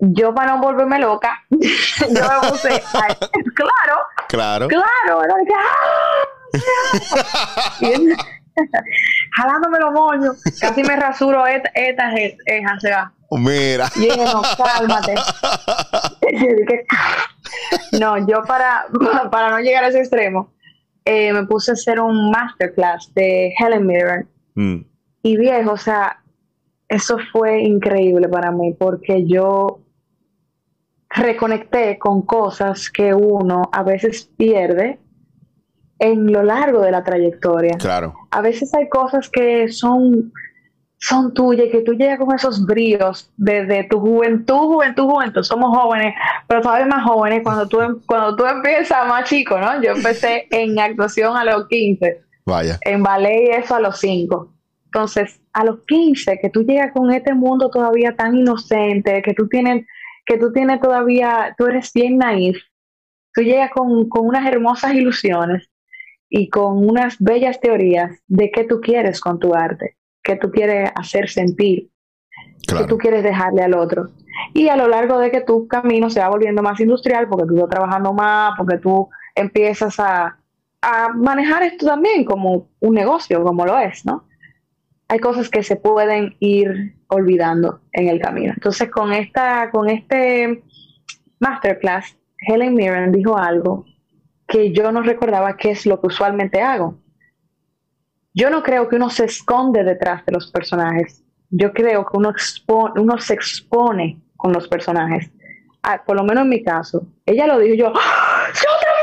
Yo 0.00 0.34
para 0.34 0.56
no 0.56 0.62
volverme 0.62 0.98
loca, 0.98 1.42
yo 1.50 1.58
me 1.60 2.48
puse, 2.48 2.68
claro, 3.54 4.00
claro, 4.28 4.68
claro, 4.68 5.24
era 5.24 5.34
que, 5.46 5.54
¡ah! 5.56 6.24
jalándome 9.36 9.78
los 9.78 9.92
moños, 9.92 10.42
casi 10.58 10.82
me 10.82 10.96
rasuro 10.96 11.46
esta, 11.46 11.70
esta 11.74 12.14
es. 12.14 12.36
Mira. 13.30 13.88
Y 13.96 14.00
dije, 14.00 14.24
no, 14.24 14.42
cálmate. 14.56 15.14
no, 18.00 18.26
yo 18.26 18.42
para, 18.42 18.86
para 19.30 19.50
no 19.50 19.60
llegar 19.60 19.84
a 19.84 19.88
ese 19.88 20.00
extremo, 20.00 20.52
eh, 21.04 21.32
me 21.32 21.46
puse 21.46 21.70
a 21.70 21.74
hacer 21.74 22.00
un 22.00 22.30
masterclass 22.30 23.12
de 23.14 23.52
Helen 23.58 23.86
Mirren. 23.86 24.28
Mm. 24.54 24.84
Y 25.22 25.36
viejo, 25.36 25.72
o 25.72 25.76
sea, 25.76 26.22
eso 26.88 27.18
fue 27.32 27.62
increíble 27.62 28.28
para 28.28 28.50
mí 28.50 28.74
porque 28.78 29.26
yo 29.26 29.80
reconecté 31.08 31.98
con 31.98 32.22
cosas 32.22 32.90
que 32.90 33.14
uno 33.14 33.68
a 33.72 33.82
veces 33.82 34.30
pierde 34.36 34.98
en 35.98 36.32
lo 36.32 36.42
largo 36.42 36.80
de 36.80 36.90
la 36.90 37.04
trayectoria. 37.04 37.76
Claro. 37.78 38.14
A 38.30 38.40
veces 38.40 38.74
hay 38.74 38.88
cosas 38.88 39.28
que 39.28 39.68
son 39.68 40.32
son 41.00 41.32
tuyas 41.32 41.66
y 41.66 41.70
que 41.70 41.80
tú 41.80 41.94
llegas 41.94 42.18
con 42.18 42.34
esos 42.34 42.64
bríos 42.66 43.32
desde 43.38 43.84
tu 43.84 44.00
juventud, 44.00 44.54
juventud, 44.54 45.04
juventud. 45.04 45.42
Somos 45.42 45.76
jóvenes, 45.76 46.14
pero 46.46 46.60
todavía 46.60 46.86
más 46.86 47.04
jóvenes 47.04 47.42
cuando 47.42 47.66
tú, 47.66 47.80
em, 47.80 47.98
cuando 48.06 48.36
tú 48.36 48.44
empiezas 48.44 49.06
más 49.06 49.28
chico, 49.28 49.58
¿no? 49.58 49.82
Yo 49.82 49.92
empecé 49.92 50.46
en 50.50 50.78
actuación 50.78 51.36
a 51.36 51.44
los 51.44 51.68
15. 51.68 52.20
Vaya. 52.44 52.78
En 52.82 53.02
ballet 53.02 53.48
y 53.48 53.50
eso 53.50 53.74
a 53.76 53.80
los 53.80 53.98
5. 53.98 54.52
Entonces, 54.84 55.40
a 55.52 55.64
los 55.64 55.80
15, 55.86 56.38
que 56.38 56.50
tú 56.50 56.64
llegas 56.64 56.92
con 56.92 57.10
este 57.12 57.32
mundo 57.32 57.70
todavía 57.70 58.14
tan 58.14 58.36
inocente, 58.36 59.22
que 59.22 59.32
tú 59.32 59.48
tienes, 59.48 59.86
que 60.26 60.36
tú 60.36 60.52
tienes 60.52 60.80
todavía, 60.80 61.54
tú 61.56 61.66
eres 61.66 61.92
bien 61.94 62.18
naif, 62.18 62.58
tú 63.32 63.42
llegas 63.42 63.70
con, 63.70 64.08
con 64.08 64.26
unas 64.26 64.46
hermosas 64.46 64.94
ilusiones 64.94 65.70
y 66.28 66.50
con 66.50 66.86
unas 66.86 67.16
bellas 67.20 67.58
teorías 67.60 68.18
de 68.26 68.50
qué 68.50 68.64
tú 68.64 68.80
quieres 68.80 69.20
con 69.20 69.38
tu 69.38 69.54
arte, 69.54 69.96
qué 70.22 70.36
tú 70.36 70.50
quieres 70.50 70.90
hacer 70.94 71.28
sentir, 71.28 71.90
qué 72.66 72.84
tú 72.84 72.98
quieres 72.98 73.22
dejarle 73.22 73.62
al 73.62 73.74
otro. 73.74 74.10
Y 74.54 74.68
a 74.68 74.76
lo 74.76 74.88
largo 74.88 75.18
de 75.18 75.30
que 75.30 75.40
tu 75.40 75.66
camino 75.66 76.10
se 76.10 76.20
va 76.20 76.28
volviendo 76.28 76.62
más 76.62 76.80
industrial, 76.80 77.28
porque 77.28 77.46
tú 77.46 77.54
estás 77.54 77.70
trabajando 77.70 78.12
más, 78.12 78.54
porque 78.56 78.78
tú 78.78 79.08
empiezas 79.34 79.98
a, 79.98 80.38
a 80.82 81.08
manejar 81.14 81.62
esto 81.62 81.86
también 81.86 82.24
como 82.24 82.68
un 82.80 82.94
negocio, 82.94 83.42
como 83.42 83.66
lo 83.66 83.78
es, 83.78 84.04
¿no? 84.04 84.24
Hay 85.08 85.18
cosas 85.18 85.48
que 85.48 85.62
se 85.62 85.76
pueden 85.76 86.36
ir 86.38 86.94
olvidando 87.08 87.80
en 87.92 88.08
el 88.08 88.20
camino. 88.20 88.52
Entonces, 88.54 88.90
con 88.90 89.12
esta, 89.12 89.70
con 89.70 89.90
este 89.90 90.62
masterclass, 91.40 92.16
Helen 92.46 92.74
Mirren 92.74 93.12
dijo 93.12 93.36
algo 93.36 93.84
que 94.46 94.72
yo 94.72 94.92
no 94.92 95.02
recordaba 95.02 95.56
qué 95.56 95.70
es 95.70 95.86
lo 95.86 96.00
que 96.00 96.08
usualmente 96.08 96.60
hago. 96.60 96.98
Yo 98.32 98.50
no 98.50 98.62
creo 98.62 98.88
que 98.88 98.96
uno 98.96 99.10
se 99.10 99.24
esconde 99.24 99.82
detrás 99.82 100.24
de 100.24 100.32
los 100.32 100.50
personajes. 100.50 101.22
Yo 101.50 101.72
creo 101.72 102.04
que 102.04 102.16
uno, 102.16 102.32
uno 102.96 103.18
se 103.18 103.34
expone 103.34 104.20
con 104.36 104.52
los 104.52 104.68
personajes. 104.68 105.30
Ah, 105.82 106.02
por 106.04 106.16
lo 106.16 106.24
menos 106.24 106.44
en 106.44 106.50
mi 106.50 106.62
caso. 106.62 107.06
Ella 107.26 107.46
lo 107.46 107.58
dijo 107.58 107.74
yo, 107.74 107.92
¡Ah! 107.94 108.46
yo 108.54 108.70
también. 108.80 109.00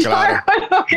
Claro. 0.02 0.44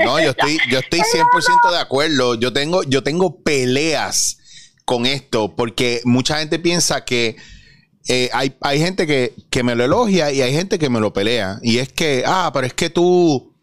no, 0.06 0.20
yo 0.20 0.32
estoy, 0.32 0.60
yo 0.70 0.80
estoy 0.80 1.00
100% 1.00 1.72
de 1.72 1.80
acuerdo. 1.80 2.36
Yo 2.36 2.54
tengo, 2.54 2.84
yo 2.84 3.02
tengo 3.02 3.42
peleas 3.42 4.40
con 4.86 5.06
esto 5.06 5.56
porque 5.56 6.02
mucha 6.04 6.40
gente 6.40 6.60
piensa 6.60 7.06
que 7.06 7.38
eh, 8.08 8.30
hay, 8.34 8.56
hay, 8.62 8.80
gente 8.80 9.08
que, 9.08 9.34
que, 9.50 9.64
me 9.64 9.76
lo 9.76 9.86
elogia 9.86 10.32
y 10.32 10.42
hay 10.42 10.54
gente 10.54 10.78
que 10.78 10.90
me 10.90 11.00
lo 11.00 11.14
pelea. 11.14 11.60
Y 11.62 11.78
es 11.78 11.92
que, 11.92 12.24
ah, 12.26 12.52
pero 12.54 12.68
es 12.68 12.74
que 12.74 12.90
tú, 12.90 13.56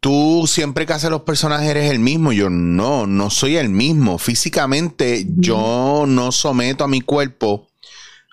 tú 0.00 0.44
siempre 0.46 0.86
que 0.86 0.92
haces 0.92 1.10
los 1.10 1.22
personajes 1.22 1.68
eres 1.68 1.90
el 1.90 1.98
mismo. 1.98 2.32
Yo 2.32 2.50
no, 2.50 3.06
no 3.06 3.30
soy 3.30 3.56
el 3.56 3.68
mismo. 3.68 4.18
Físicamente 4.18 5.26
yo 5.36 6.04
no 6.06 6.32
someto 6.32 6.84
a 6.84 6.88
mi 6.88 7.00
cuerpo 7.00 7.68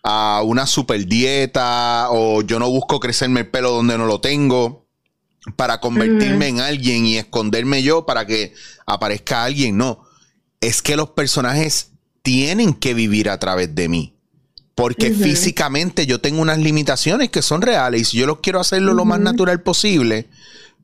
a 0.03 0.43
una 0.43 0.67
super 0.67 1.05
dieta 1.07 2.09
o 2.11 2.43
yo 2.43 2.59
no 2.59 2.69
busco 2.69 2.99
crecerme 2.99 3.41
el 3.41 3.47
pelo 3.47 3.71
donde 3.71 3.97
no 3.97 4.05
lo 4.05 4.21
tengo 4.21 4.85
para 5.55 5.79
convertirme 5.79 6.47
en 6.47 6.59
alguien 6.59 7.05
y 7.05 7.17
esconderme 7.17 7.83
yo 7.83 8.05
para 8.05 8.25
que 8.25 8.53
aparezca 8.85 9.43
alguien. 9.43 9.77
No, 9.77 10.03
es 10.61 10.81
que 10.81 10.95
los 10.95 11.09
personajes 11.09 11.91
tienen 12.21 12.73
que 12.73 12.93
vivir 12.93 13.29
a 13.29 13.39
través 13.39 13.73
de 13.75 13.89
mí. 13.89 14.11
Porque 14.75 15.11
físicamente 15.11 16.05
yo 16.05 16.19
tengo 16.19 16.41
unas 16.41 16.57
limitaciones 16.57 17.29
que 17.29 17.41
son 17.41 17.61
reales 17.61 18.01
y 18.01 18.05
si 18.05 18.17
yo 18.17 18.27
los 18.27 18.39
quiero 18.39 18.59
hacerlo 18.59 18.93
lo 18.93 19.05
más 19.05 19.21
natural 19.21 19.61
posible, 19.61 20.27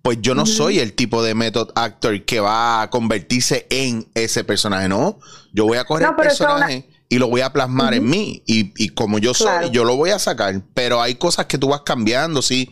pues 0.01 0.19
yo 0.21 0.33
no 0.33 0.45
soy 0.45 0.79
el 0.79 0.93
tipo 0.93 1.23
de 1.23 1.35
method 1.35 1.69
actor 1.75 2.23
que 2.25 2.39
va 2.39 2.81
a 2.81 2.89
convertirse 2.89 3.67
en 3.69 4.07
ese 4.15 4.43
personaje, 4.43 4.89
no. 4.89 5.19
Yo 5.53 5.65
voy 5.65 5.77
a 5.77 5.83
coger 5.83 6.07
el 6.07 6.15
personaje 6.15 6.89
y 7.07 7.19
lo 7.19 7.27
voy 7.27 7.41
a 7.41 7.53
plasmar 7.53 7.93
en 7.93 8.09
mí. 8.09 8.41
Y, 8.47 8.89
como 8.89 9.19
yo 9.19 9.33
soy, 9.33 9.69
yo 9.71 9.83
lo 9.83 9.95
voy 9.95 10.09
a 10.09 10.19
sacar. 10.19 10.55
Pero 10.73 11.01
hay 11.01 11.15
cosas 11.15 11.45
que 11.45 11.57
tú 11.57 11.69
vas 11.69 11.81
cambiando, 11.81 12.41
sí. 12.41 12.71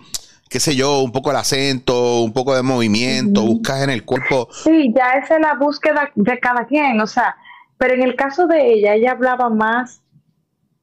Qué 0.50 0.60
sé 0.60 0.76
yo, 0.76 1.02
un 1.02 1.12
poco 1.12 1.30
el 1.30 1.38
acento, 1.38 2.22
un 2.22 2.34
poco 2.34 2.56
de 2.56 2.64
movimiento, 2.64 3.44
buscas 3.44 3.84
en 3.84 3.92
el 3.92 4.04
cuerpo. 4.04 4.50
Sí, 4.52 4.92
ya 4.96 5.20
esa 5.24 5.36
es 5.36 5.42
la 5.42 5.54
búsqueda 5.54 6.10
de 6.16 6.40
cada 6.40 6.66
quien, 6.66 7.00
o 7.00 7.06
sea, 7.06 7.36
pero 7.78 7.94
en 7.94 8.02
el 8.02 8.16
caso 8.16 8.48
de 8.48 8.74
ella, 8.74 8.96
ella 8.96 9.12
hablaba 9.12 9.50
más 9.50 10.02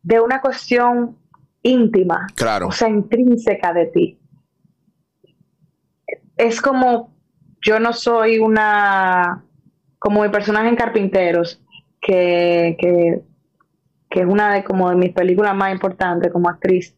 de 0.02 0.20
una 0.20 0.40
cuestión 0.40 1.18
íntima, 1.64 2.28
claro. 2.36 2.68
o 2.68 2.72
sea, 2.72 2.88
intrínseca 2.88 3.72
de 3.72 3.86
ti 3.86 4.18
es 6.36 6.60
como, 6.60 7.14
yo 7.62 7.80
no 7.80 7.92
soy 7.92 8.38
una, 8.38 9.44
como 9.98 10.22
mi 10.22 10.28
personaje 10.28 10.68
en 10.68 10.76
Carpinteros, 10.76 11.62
que, 12.00 12.76
que, 12.78 13.22
es 14.10 14.26
una 14.26 14.54
de 14.54 14.64
como 14.64 14.88
de 14.88 14.96
mis 14.96 15.12
películas 15.12 15.54
más 15.54 15.72
importantes 15.72 16.32
como 16.32 16.48
actriz. 16.48 16.96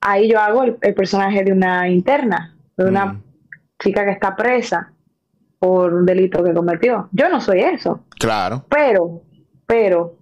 Ahí 0.00 0.30
yo 0.30 0.38
hago 0.38 0.64
el, 0.64 0.94
personaje 0.94 1.42
de 1.42 1.52
una 1.52 1.88
interna, 1.88 2.54
de 2.76 2.84
una 2.84 3.06
mm. 3.06 3.22
chica 3.78 4.04
que 4.04 4.10
está 4.10 4.36
presa 4.36 4.92
por 5.58 5.94
un 5.94 6.04
delito 6.04 6.44
que 6.44 6.52
cometió. 6.52 7.08
Yo 7.12 7.28
no 7.30 7.40
soy 7.40 7.60
eso. 7.60 8.04
Claro. 8.18 8.64
Pero, 8.68 9.22
pero, 9.66 10.18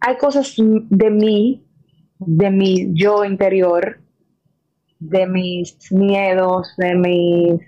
hay 0.00 0.16
cosas 0.16 0.54
de 0.56 1.10
mí, 1.10 1.64
de 2.18 2.50
mi 2.50 2.94
yo 2.94 3.24
interior, 3.24 4.00
de 5.00 5.26
mis 5.26 5.90
miedos, 5.90 6.74
de 6.76 6.94
mis 6.94 7.60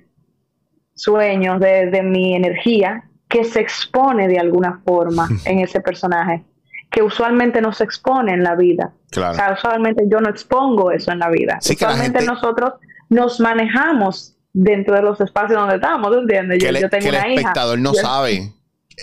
sueños, 0.95 1.59
de, 1.59 2.03
mi 2.05 2.35
energía, 2.37 3.09
que 3.29 3.45
se 3.45 3.61
expone 3.61 4.29
de 4.29 4.39
alguna 4.39 4.81
forma 4.85 5.29
en 5.45 5.59
ese 5.59 5.81
personaje, 5.81 6.45
que 6.91 7.03
usualmente 7.03 7.61
no 7.61 7.73
se 7.73 7.85
expone 7.85 8.33
en 8.33 8.45
la 8.45 8.55
vida. 8.55 8.93
O 9.11 9.35
sea, 9.35 9.55
usualmente 9.59 10.05
yo 10.09 10.21
no 10.21 10.29
expongo 10.29 10.91
eso 10.93 11.11
en 11.11 11.19
la 11.19 11.31
vida. 11.31 11.59
usualmente 11.59 12.25
nosotros 12.25 12.75
nos 13.09 13.41
manejamos 13.41 14.37
dentro 14.53 14.95
de 14.95 15.03
los 15.03 15.21
espacios 15.21 15.59
donde 15.59 15.77
estamos, 15.77 16.15
¿entiendes? 16.15 16.63
Yo, 16.63 16.71
yo 16.71 16.89
tengo 16.89 17.09
el 17.09 17.15
espectador 17.15 17.79
no 17.79 17.95
sabe, 17.95 18.53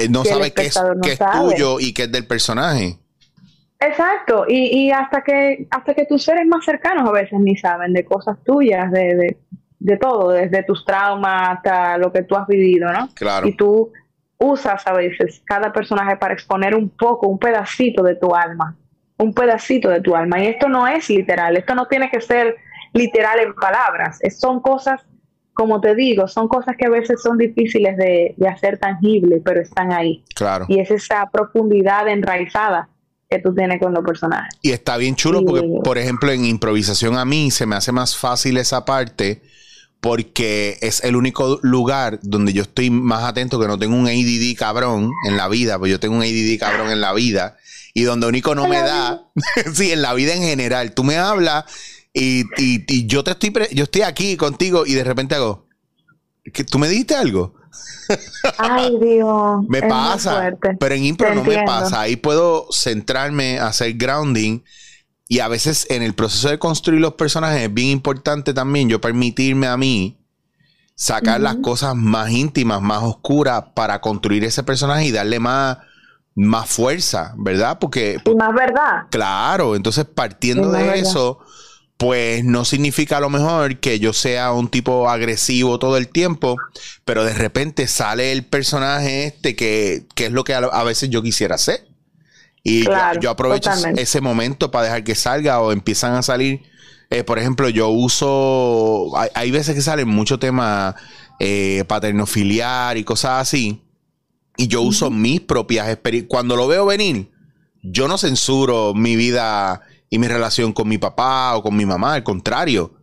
no 0.09 0.23
sabe 0.23 0.53
qué 0.53 0.67
es, 0.67 0.79
tuyo 1.33 1.79
y 1.79 1.93
qué 1.93 2.03
es 2.03 2.11
del 2.11 2.27
personaje. 2.27 2.99
Exacto, 3.79 4.43
y, 4.47 4.91
hasta 4.91 5.21
que 5.21 5.65
hasta 5.71 5.93
que 5.93 6.05
tus 6.05 6.23
seres 6.23 6.45
más 6.45 6.65
cercanos 6.65 7.07
a 7.07 7.13
veces 7.13 7.39
ni 7.39 7.55
saben 7.55 7.93
de 7.93 8.03
cosas 8.03 8.37
tuyas, 8.43 8.91
de, 8.91 9.37
de, 9.79 9.97
todo, 9.97 10.31
desde 10.31 10.63
tus 10.63 10.83
traumas 10.83 11.57
hasta 11.57 11.97
lo 11.97 12.11
que 12.11 12.23
tú 12.23 12.35
has 12.35 12.45
vivido, 12.45 12.91
¿no? 12.91 13.07
Claro. 13.15 13.47
Y 13.47 13.55
tú 13.55 13.93
usas 14.37 14.85
a 14.85 14.91
veces 14.91 15.41
cada 15.45 15.71
personaje 15.71 16.17
para 16.17 16.33
exponer 16.33 16.75
un 16.75 16.89
poco, 16.89 17.27
un 17.27 17.39
pedacito 17.39 18.03
de 18.03 18.15
tu 18.15 18.35
alma, 18.35 18.75
un 19.17 19.33
pedacito 19.33 19.89
de 19.89 20.01
tu 20.01 20.13
alma. 20.13 20.43
Y 20.43 20.47
esto 20.47 20.67
no 20.67 20.85
es 20.85 21.09
literal, 21.09 21.55
esto 21.55 21.73
no 21.73 21.87
tiene 21.87 22.09
que 22.09 22.19
ser 22.19 22.57
literal 22.91 23.39
en 23.39 23.53
palabras, 23.53 24.19
son 24.37 24.59
cosas, 24.59 25.05
como 25.53 25.79
te 25.79 25.95
digo, 25.95 26.27
son 26.27 26.49
cosas 26.49 26.75
que 26.75 26.87
a 26.87 26.89
veces 26.89 27.21
son 27.21 27.37
difíciles 27.37 27.95
de, 27.95 28.33
de 28.35 28.47
hacer 28.49 28.77
tangibles, 28.77 29.41
pero 29.45 29.61
están 29.61 29.93
ahí. 29.93 30.25
Claro. 30.35 30.65
Y 30.67 30.81
es 30.81 30.91
esa 30.91 31.29
profundidad 31.31 32.09
enraizada 32.09 32.89
que 33.29 33.39
tú 33.39 33.53
tienes 33.53 33.79
con 33.79 33.93
los 33.93 34.03
personajes. 34.03 34.55
Y 34.61 34.71
está 34.71 34.97
bien 34.97 35.15
chulo 35.15 35.45
porque, 35.45 35.67
por 35.83 35.97
ejemplo, 35.97 36.31
en 36.31 36.45
improvisación 36.45 37.17
a 37.17 37.25
mí 37.25 37.51
se 37.51 37.65
me 37.65 37.75
hace 37.75 37.91
más 37.91 38.15
fácil 38.15 38.57
esa 38.57 38.85
parte 38.85 39.41
porque 40.01 40.77
es 40.81 41.03
el 41.03 41.15
único 41.15 41.59
lugar 41.61 42.19
donde 42.23 42.53
yo 42.53 42.63
estoy 42.63 42.89
más 42.89 43.23
atento 43.23 43.59
que 43.59 43.67
no 43.67 43.77
tengo 43.77 43.95
un 43.95 44.07
ADD 44.07 44.57
cabrón 44.57 45.11
en 45.27 45.37
la 45.37 45.47
vida, 45.47 45.77
pues 45.77 45.91
yo 45.91 45.99
tengo 45.99 46.15
un 46.15 46.21
ADD 46.21 46.57
cabrón 46.57 46.89
en 46.89 47.01
la 47.01 47.13
vida 47.13 47.57
y 47.93 48.03
donde 48.03 48.27
único 48.27 48.55
no 48.55 48.67
me 48.67 48.77
da, 48.77 49.21
sí, 49.73 49.91
en 49.91 50.01
la 50.01 50.13
vida 50.13 50.33
en 50.33 50.41
general, 50.41 50.93
tú 50.93 51.03
me 51.03 51.17
hablas 51.17 51.65
y, 52.13 52.45
y, 52.57 53.07
yo 53.07 53.23
te 53.23 53.31
estoy, 53.31 53.53
yo 53.73 53.83
estoy 53.83 54.01
aquí 54.01 54.37
contigo 54.37 54.85
y 54.85 54.93
de 54.93 55.03
repente 55.03 55.35
hago, 55.35 55.67
¿que 56.51 56.63
¿tú 56.63 56.79
me 56.79 56.87
dijiste 56.87 57.15
algo? 57.15 57.58
Ay, 58.57 58.97
Dios. 59.01 59.63
me 59.67 59.81
pasa. 59.83 60.51
Pero 60.79 60.95
en 60.95 61.05
impro 61.05 61.33
no 61.33 61.43
me 61.43 61.63
pasa. 61.63 62.01
Ahí 62.01 62.15
puedo 62.15 62.67
centrarme, 62.71 63.59
hacer 63.59 63.93
grounding. 63.93 64.61
Y 65.27 65.39
a 65.39 65.47
veces 65.47 65.85
en 65.89 66.01
el 66.01 66.13
proceso 66.13 66.49
de 66.49 66.57
construir 66.57 67.01
los 67.01 67.13
personajes 67.13 67.61
es 67.61 67.73
bien 67.73 67.89
importante 67.89 68.53
también 68.53 68.89
yo 68.89 68.99
permitirme 68.99 69.67
a 69.67 69.77
mí 69.77 70.19
sacar 70.95 71.39
las 71.39 71.57
cosas 71.57 71.95
más 71.95 72.29
íntimas, 72.29 72.81
más 72.81 73.03
oscuras 73.03 73.63
para 73.73 74.01
construir 74.01 74.43
ese 74.43 74.63
personaje 74.63 75.05
y 75.05 75.11
darle 75.11 75.39
más, 75.39 75.77
más 76.35 76.69
fuerza, 76.69 77.33
¿verdad? 77.37 77.77
Porque... 77.79 78.19
Y 78.25 78.35
más 78.35 78.53
verdad. 78.53 79.03
Claro, 79.09 79.77
entonces 79.77 80.03
partiendo 80.03 80.71
de 80.71 80.99
eso 80.99 81.39
pues 81.99 82.45
no 82.45 82.63
significa 82.63 83.17
a 83.17 83.19
lo 83.19 83.29
mejor 83.29 83.81
que 83.81 83.99
yo 83.99 84.13
sea 84.13 84.53
un 84.53 84.69
tipo 84.69 85.09
agresivo 85.09 85.79
todo 85.79 85.97
el 85.97 86.07
tiempo, 86.07 86.55
pero 87.03 87.25
de 87.25 87.33
repente 87.33 87.87
sale 87.87 88.31
el 88.31 88.45
personaje 88.45 89.25
este 89.25 89.57
que, 89.57 90.05
es 90.15 90.31
lo 90.31 90.45
que 90.45 90.53
a, 90.53 90.83
veces 90.83 91.09
yo 91.09 91.21
quisiera 91.21 91.55
hacer. 91.55 91.85
Y 92.63 92.85
yo, 93.19 93.29
aprovecho 93.29 93.69
ese 93.97 94.21
momento 94.21 94.71
para 94.71 94.85
dejar 94.85 95.03
que 95.03 95.13
salga 95.13 95.59
o 95.59 95.73
empiezan 95.73 96.13
a 96.15 96.21
salir. 96.21 96.61
Eh, 97.09 97.25
por 97.25 97.37
ejemplo, 97.37 97.67
yo 97.67 97.89
uso. 97.89 99.11
Hay, 99.35 99.51
veces 99.51 99.75
que 99.75 99.81
salen 99.81 100.07
mucho 100.07 100.39
tema 100.39 100.95
eh, 101.37 101.83
paternofiliar 101.85 102.97
y 102.97 103.03
cosas 103.03 103.41
así. 103.41 103.83
Y 104.55 104.69
yo 104.69 104.83
uso 104.83 105.11
mis 105.11 105.41
propias 105.41 105.89
experiencias. 105.89 106.29
Cuando 106.29 106.55
lo 106.55 106.65
veo 106.65 106.85
venir, 106.85 107.29
yo 107.83 108.07
no 108.07 108.17
censuro 108.17 108.93
mi 108.93 109.17
vida 109.17 109.81
y 110.09 110.19
mi 110.19 110.27
relación 110.27 110.73
con 110.73 110.87
mi 110.87 110.97
papá 110.97 111.55
o 111.55 111.63
con 111.63 111.75
mi 111.75 111.85
mamá, 111.85 112.13
al 112.15 112.23
contrario. 112.23 112.95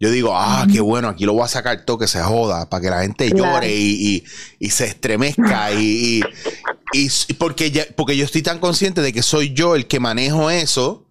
Yo 0.00 0.10
digo, 0.10 0.32
ah, 0.34 0.66
qué 0.72 0.80
bueno, 0.80 1.08
aquí 1.08 1.26
lo 1.26 1.34
voy 1.34 1.44
a 1.44 1.48
sacar 1.48 1.84
todo 1.84 1.98
que 1.98 2.08
se 2.08 2.22
joda, 2.22 2.70
para 2.70 2.80
que 2.80 2.90
la 2.90 3.02
gente 3.02 3.30
llore 3.30 3.70
y, 3.70 4.24
se 4.70 4.86
estremezca. 4.86 5.72
y, 5.78 6.22
y, 6.94 7.34
porque, 7.34 7.92
porque 7.96 8.16
yo 8.16 8.24
estoy 8.24 8.42
tan 8.42 8.58
consciente 8.60 9.02
de 9.02 9.12
que 9.12 9.22
soy 9.22 9.52
yo 9.52 9.76
el 9.76 9.86
que 9.86 10.00
manejo 10.00 10.50
eso 10.50 11.06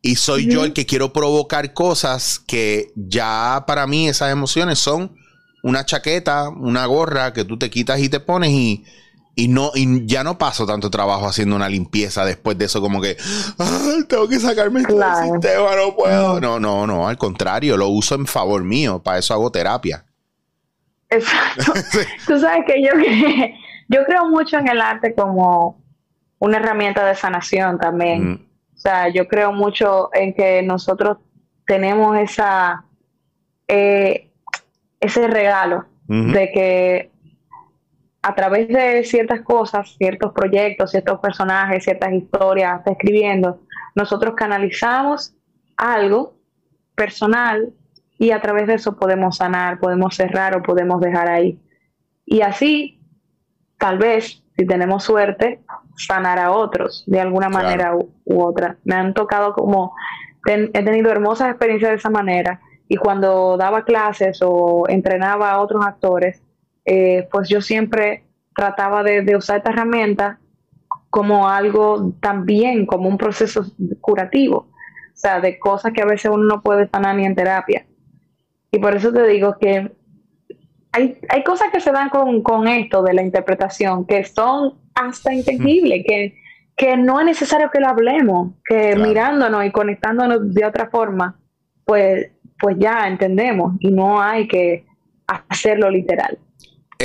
y 0.00 0.16
soy 0.16 0.46
yo 0.50 0.64
el 0.64 0.72
que 0.72 0.86
quiero 0.86 1.12
provocar 1.12 1.74
cosas 1.74 2.40
que 2.44 2.90
ya 2.96 3.64
para 3.66 3.86
mí 3.86 4.08
esas 4.08 4.32
emociones 4.32 4.78
son 4.78 5.14
una 5.62 5.84
chaqueta, 5.84 6.48
una 6.48 6.86
gorra 6.86 7.32
que 7.32 7.44
tú 7.44 7.58
te 7.58 7.70
quitas 7.70 8.00
y 8.00 8.08
te 8.08 8.18
pones 8.18 8.50
y, 8.50 8.84
y 9.34 9.48
no 9.48 9.70
y 9.74 10.06
ya 10.06 10.24
no 10.24 10.36
paso 10.36 10.66
tanto 10.66 10.90
trabajo 10.90 11.26
haciendo 11.26 11.56
una 11.56 11.68
limpieza 11.68 12.24
después 12.24 12.58
de 12.58 12.66
eso 12.66 12.80
como 12.80 13.00
que 13.00 13.16
tengo 14.08 14.28
que 14.28 14.38
sacarme 14.38 14.80
este 14.80 14.92
sistema 14.92 15.76
no 15.76 15.96
puedo 15.96 16.40
no 16.40 16.60
no 16.60 16.86
no 16.86 17.08
al 17.08 17.16
contrario 17.16 17.76
lo 17.76 17.88
uso 17.88 18.14
en 18.14 18.26
favor 18.26 18.62
mío 18.62 19.02
para 19.02 19.18
eso 19.18 19.34
hago 19.34 19.50
terapia. 19.50 20.04
Exacto. 21.08 21.72
Tú 22.26 22.38
sabes 22.38 22.64
que 22.66 22.82
yo 22.82 22.90
yo 23.88 24.04
creo 24.04 24.26
mucho 24.28 24.58
en 24.58 24.68
el 24.68 24.80
arte 24.80 25.14
como 25.14 25.82
una 26.38 26.56
herramienta 26.56 27.04
de 27.04 27.14
sanación 27.14 27.78
también. 27.78 28.46
O 28.74 28.78
sea 28.78 29.08
yo 29.08 29.28
creo 29.28 29.52
mucho 29.52 30.10
en 30.12 30.34
que 30.34 30.62
nosotros 30.62 31.18
tenemos 31.66 32.16
esa 32.18 32.84
eh, 33.68 34.30
ese 35.00 35.26
regalo 35.26 35.86
de 36.08 36.50
que 36.52 37.11
a 38.22 38.34
través 38.34 38.68
de 38.68 39.02
ciertas 39.04 39.42
cosas, 39.42 39.96
ciertos 39.98 40.32
proyectos, 40.32 40.92
ciertos 40.92 41.18
personajes, 41.18 41.82
ciertas 41.82 42.12
historias, 42.12 42.80
escribiendo, 42.86 43.60
nosotros 43.96 44.34
canalizamos 44.36 45.34
algo 45.76 46.34
personal 46.94 47.72
y 48.18 48.30
a 48.30 48.40
través 48.40 48.68
de 48.68 48.74
eso 48.74 48.96
podemos 48.96 49.38
sanar, 49.38 49.80
podemos 49.80 50.14
cerrar 50.14 50.56
o 50.56 50.62
podemos 50.62 51.00
dejar 51.00 51.28
ahí. 51.28 51.58
Y 52.24 52.42
así, 52.42 53.00
tal 53.78 53.98
vez, 53.98 54.44
si 54.56 54.66
tenemos 54.66 55.02
suerte, 55.02 55.60
sanar 55.96 56.38
a 56.38 56.52
otros 56.52 57.02
de 57.08 57.20
alguna 57.20 57.48
manera 57.48 57.96
u, 57.96 58.12
otra. 58.40 58.78
Me 58.84 58.94
han 58.94 59.14
tocado 59.14 59.52
como, 59.52 59.94
he 60.46 60.84
tenido 60.84 61.10
hermosas 61.10 61.48
experiencias 61.48 61.90
de 61.90 61.96
esa 61.96 62.10
manera 62.10 62.60
y 62.86 62.96
cuando 62.96 63.56
daba 63.56 63.84
clases 63.84 64.40
o 64.42 64.84
entrenaba 64.88 65.50
a 65.50 65.60
otros 65.60 65.84
actores, 65.84 66.42
eh, 66.84 67.28
pues 67.30 67.48
yo 67.48 67.60
siempre 67.60 68.24
trataba 68.54 69.02
de, 69.02 69.36
usar 69.36 69.58
esta 69.58 69.70
herramienta 69.70 70.38
como 71.10 71.48
algo 71.48 72.14
también, 72.20 72.86
como 72.86 73.08
un 73.08 73.18
proceso 73.18 73.64
curativo, 74.00 74.56
o 74.68 75.16
sea, 75.16 75.40
de 75.40 75.58
cosas 75.58 75.92
que 75.92 76.02
a 76.02 76.06
veces 76.06 76.30
uno 76.32 76.44
no 76.44 76.62
puede 76.62 76.88
sanar 76.88 77.16
ni 77.16 77.26
en 77.26 77.34
terapia. 77.34 77.86
Y 78.70 78.78
por 78.78 78.96
eso 78.96 79.12
te 79.12 79.26
digo 79.26 79.56
que 79.60 79.92
hay, 80.92 81.18
hay 81.28 81.44
cosas 81.44 81.70
que 81.70 81.80
se 81.80 81.92
dan 81.92 82.08
con, 82.08 82.68
esto 82.68 83.02
de 83.02 83.14
la 83.14 83.22
interpretación 83.22 84.06
que 84.06 84.24
son 84.24 84.74
hasta 84.94 85.32
intangibles, 85.32 86.04
que, 86.06 86.34
que 86.76 86.96
no 86.96 87.20
es 87.20 87.26
necesario 87.26 87.70
que 87.70 87.80
lo 87.80 87.88
hablemos, 87.88 88.54
que 88.64 88.96
mirándonos 88.96 89.64
y 89.64 89.70
conectándonos 89.70 90.54
de 90.54 90.64
otra 90.64 90.88
forma, 90.88 91.38
pues, 91.84 92.30
pues 92.58 92.76
ya 92.78 93.06
entendemos 93.06 93.74
y 93.80 93.90
no 93.90 94.20
hay 94.20 94.48
que 94.48 94.86
hacerlo 95.26 95.90
literal. 95.90 96.38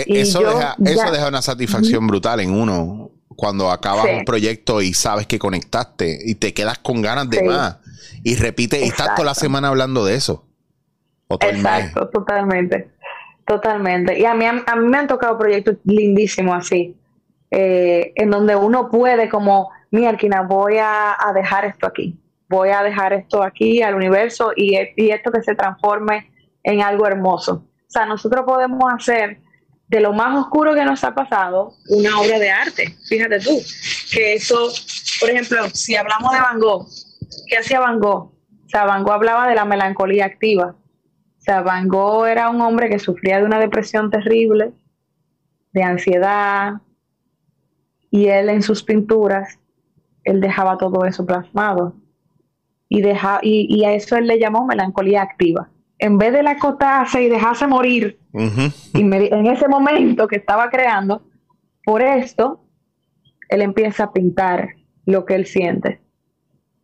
E, 0.01 0.21
eso, 0.21 0.39
deja, 0.41 0.75
eso 0.85 1.11
deja 1.11 1.27
una 1.27 1.41
satisfacción 1.41 2.05
brutal 2.07 2.39
en 2.39 2.51
uno 2.51 3.11
cuando 3.35 3.71
acabas 3.71 4.07
un 4.17 4.25
proyecto 4.25 4.81
y 4.81 4.93
sabes 4.93 5.27
que 5.27 5.39
conectaste 5.39 6.19
y 6.25 6.35
te 6.35 6.53
quedas 6.53 6.79
con 6.79 7.01
ganas 7.01 7.29
de 7.29 7.43
más 7.43 7.77
y 8.23 8.35
repite 8.35 8.79
y 8.83 8.89
estás 8.89 9.15
toda 9.15 9.27
la 9.27 9.35
semana 9.35 9.69
hablando 9.69 10.03
de 10.03 10.15
eso. 10.15 10.43
Exacto, 11.29 12.09
totalmente. 12.09 12.91
Totalmente. 13.45 14.19
Y 14.19 14.25
a 14.25 14.33
mí, 14.33 14.45
a 14.45 14.75
mí 14.75 14.87
me 14.87 14.97
han 14.97 15.07
tocado 15.07 15.37
proyectos 15.37 15.77
lindísimos 15.85 16.57
así, 16.57 16.97
eh, 17.49 18.11
en 18.15 18.29
donde 18.29 18.57
uno 18.57 18.89
puede 18.89 19.29
como, 19.29 19.69
mira, 19.89 20.17
voy 20.41 20.75
a, 20.79 21.15
dejar 21.33 21.63
esto 21.63 21.87
aquí, 21.87 22.19
voy 22.49 22.69
a 22.69 22.83
dejar 22.83 23.13
esto 23.13 23.41
aquí 23.41 23.81
al 23.81 23.95
universo 23.95 24.51
y, 24.53 24.77
y 24.97 25.11
esto 25.11 25.31
que 25.31 25.41
se 25.43 25.55
transforme 25.55 26.29
en 26.63 26.81
algo 26.81 27.07
hermoso. 27.07 27.63
O 27.87 27.89
sea, 27.89 28.05
nosotros 28.05 28.43
podemos 28.45 28.83
hacer 28.93 29.39
de 29.87 30.01
lo 30.01 30.13
más 30.13 30.37
oscuro 30.37 30.73
que 30.73 30.83
nos 30.83 31.03
ha 31.03 31.15
pasado, 31.15 31.73
una 31.89 32.19
obra 32.19 32.39
de 32.39 32.49
arte. 32.49 32.95
Fíjate 33.07 33.39
tú, 33.39 33.57
que 34.11 34.33
eso, 34.33 34.69
por 35.19 35.29
ejemplo, 35.29 35.69
si 35.73 35.95
hablamos 35.95 36.31
de 36.33 36.39
Van 36.39 36.59
Gogh, 36.59 36.87
¿qué 37.47 37.57
hacía 37.57 37.79
Van 37.79 37.99
Gogh? 37.99 38.33
O 38.65 38.69
sea, 38.69 38.85
Van 38.85 39.03
Gogh 39.03 39.13
hablaba 39.13 39.47
de 39.47 39.55
la 39.55 39.63
melancolía 39.63 40.25
activa. 40.25 40.75
O 41.37 41.41
sea, 41.41 41.61
Van 41.61 41.87
Gogh 41.87 42.25
era 42.25 42.49
un 42.49 42.61
hombre 42.61 42.89
que 42.89 42.99
sufría 42.99 43.37
de 43.37 43.45
una 43.45 43.59
depresión 43.59 44.11
terrible, 44.11 44.73
de 45.71 45.83
ansiedad, 45.83 46.73
y 48.11 48.27
él 48.27 48.49
en 48.49 48.61
sus 48.61 48.83
pinturas, 48.83 49.57
él 50.25 50.41
dejaba 50.41 50.77
todo 50.77 51.05
eso 51.05 51.25
plasmado. 51.25 51.95
Y, 52.89 53.01
deja, 53.01 53.39
y, 53.41 53.67
y 53.73 53.85
a 53.85 53.93
eso 53.93 54.17
él 54.17 54.27
le 54.27 54.39
llamó 54.39 54.65
melancolía 54.65 55.21
activa 55.21 55.69
en 55.99 56.17
vez 56.17 56.33
de 56.33 56.43
la 56.43 56.51
acotarse 56.51 57.23
y 57.23 57.29
dejarse 57.29 57.67
morir 57.67 58.19
y 58.93 59.01
en 59.01 59.47
ese 59.47 59.67
momento 59.67 60.27
que 60.27 60.35
estaba 60.35 60.69
creando, 60.69 61.23
por 61.83 62.01
esto, 62.01 62.63
él 63.49 63.61
empieza 63.61 64.05
a 64.05 64.13
pintar 64.13 64.69
lo 65.05 65.25
que 65.25 65.35
él 65.35 65.45
siente, 65.45 66.01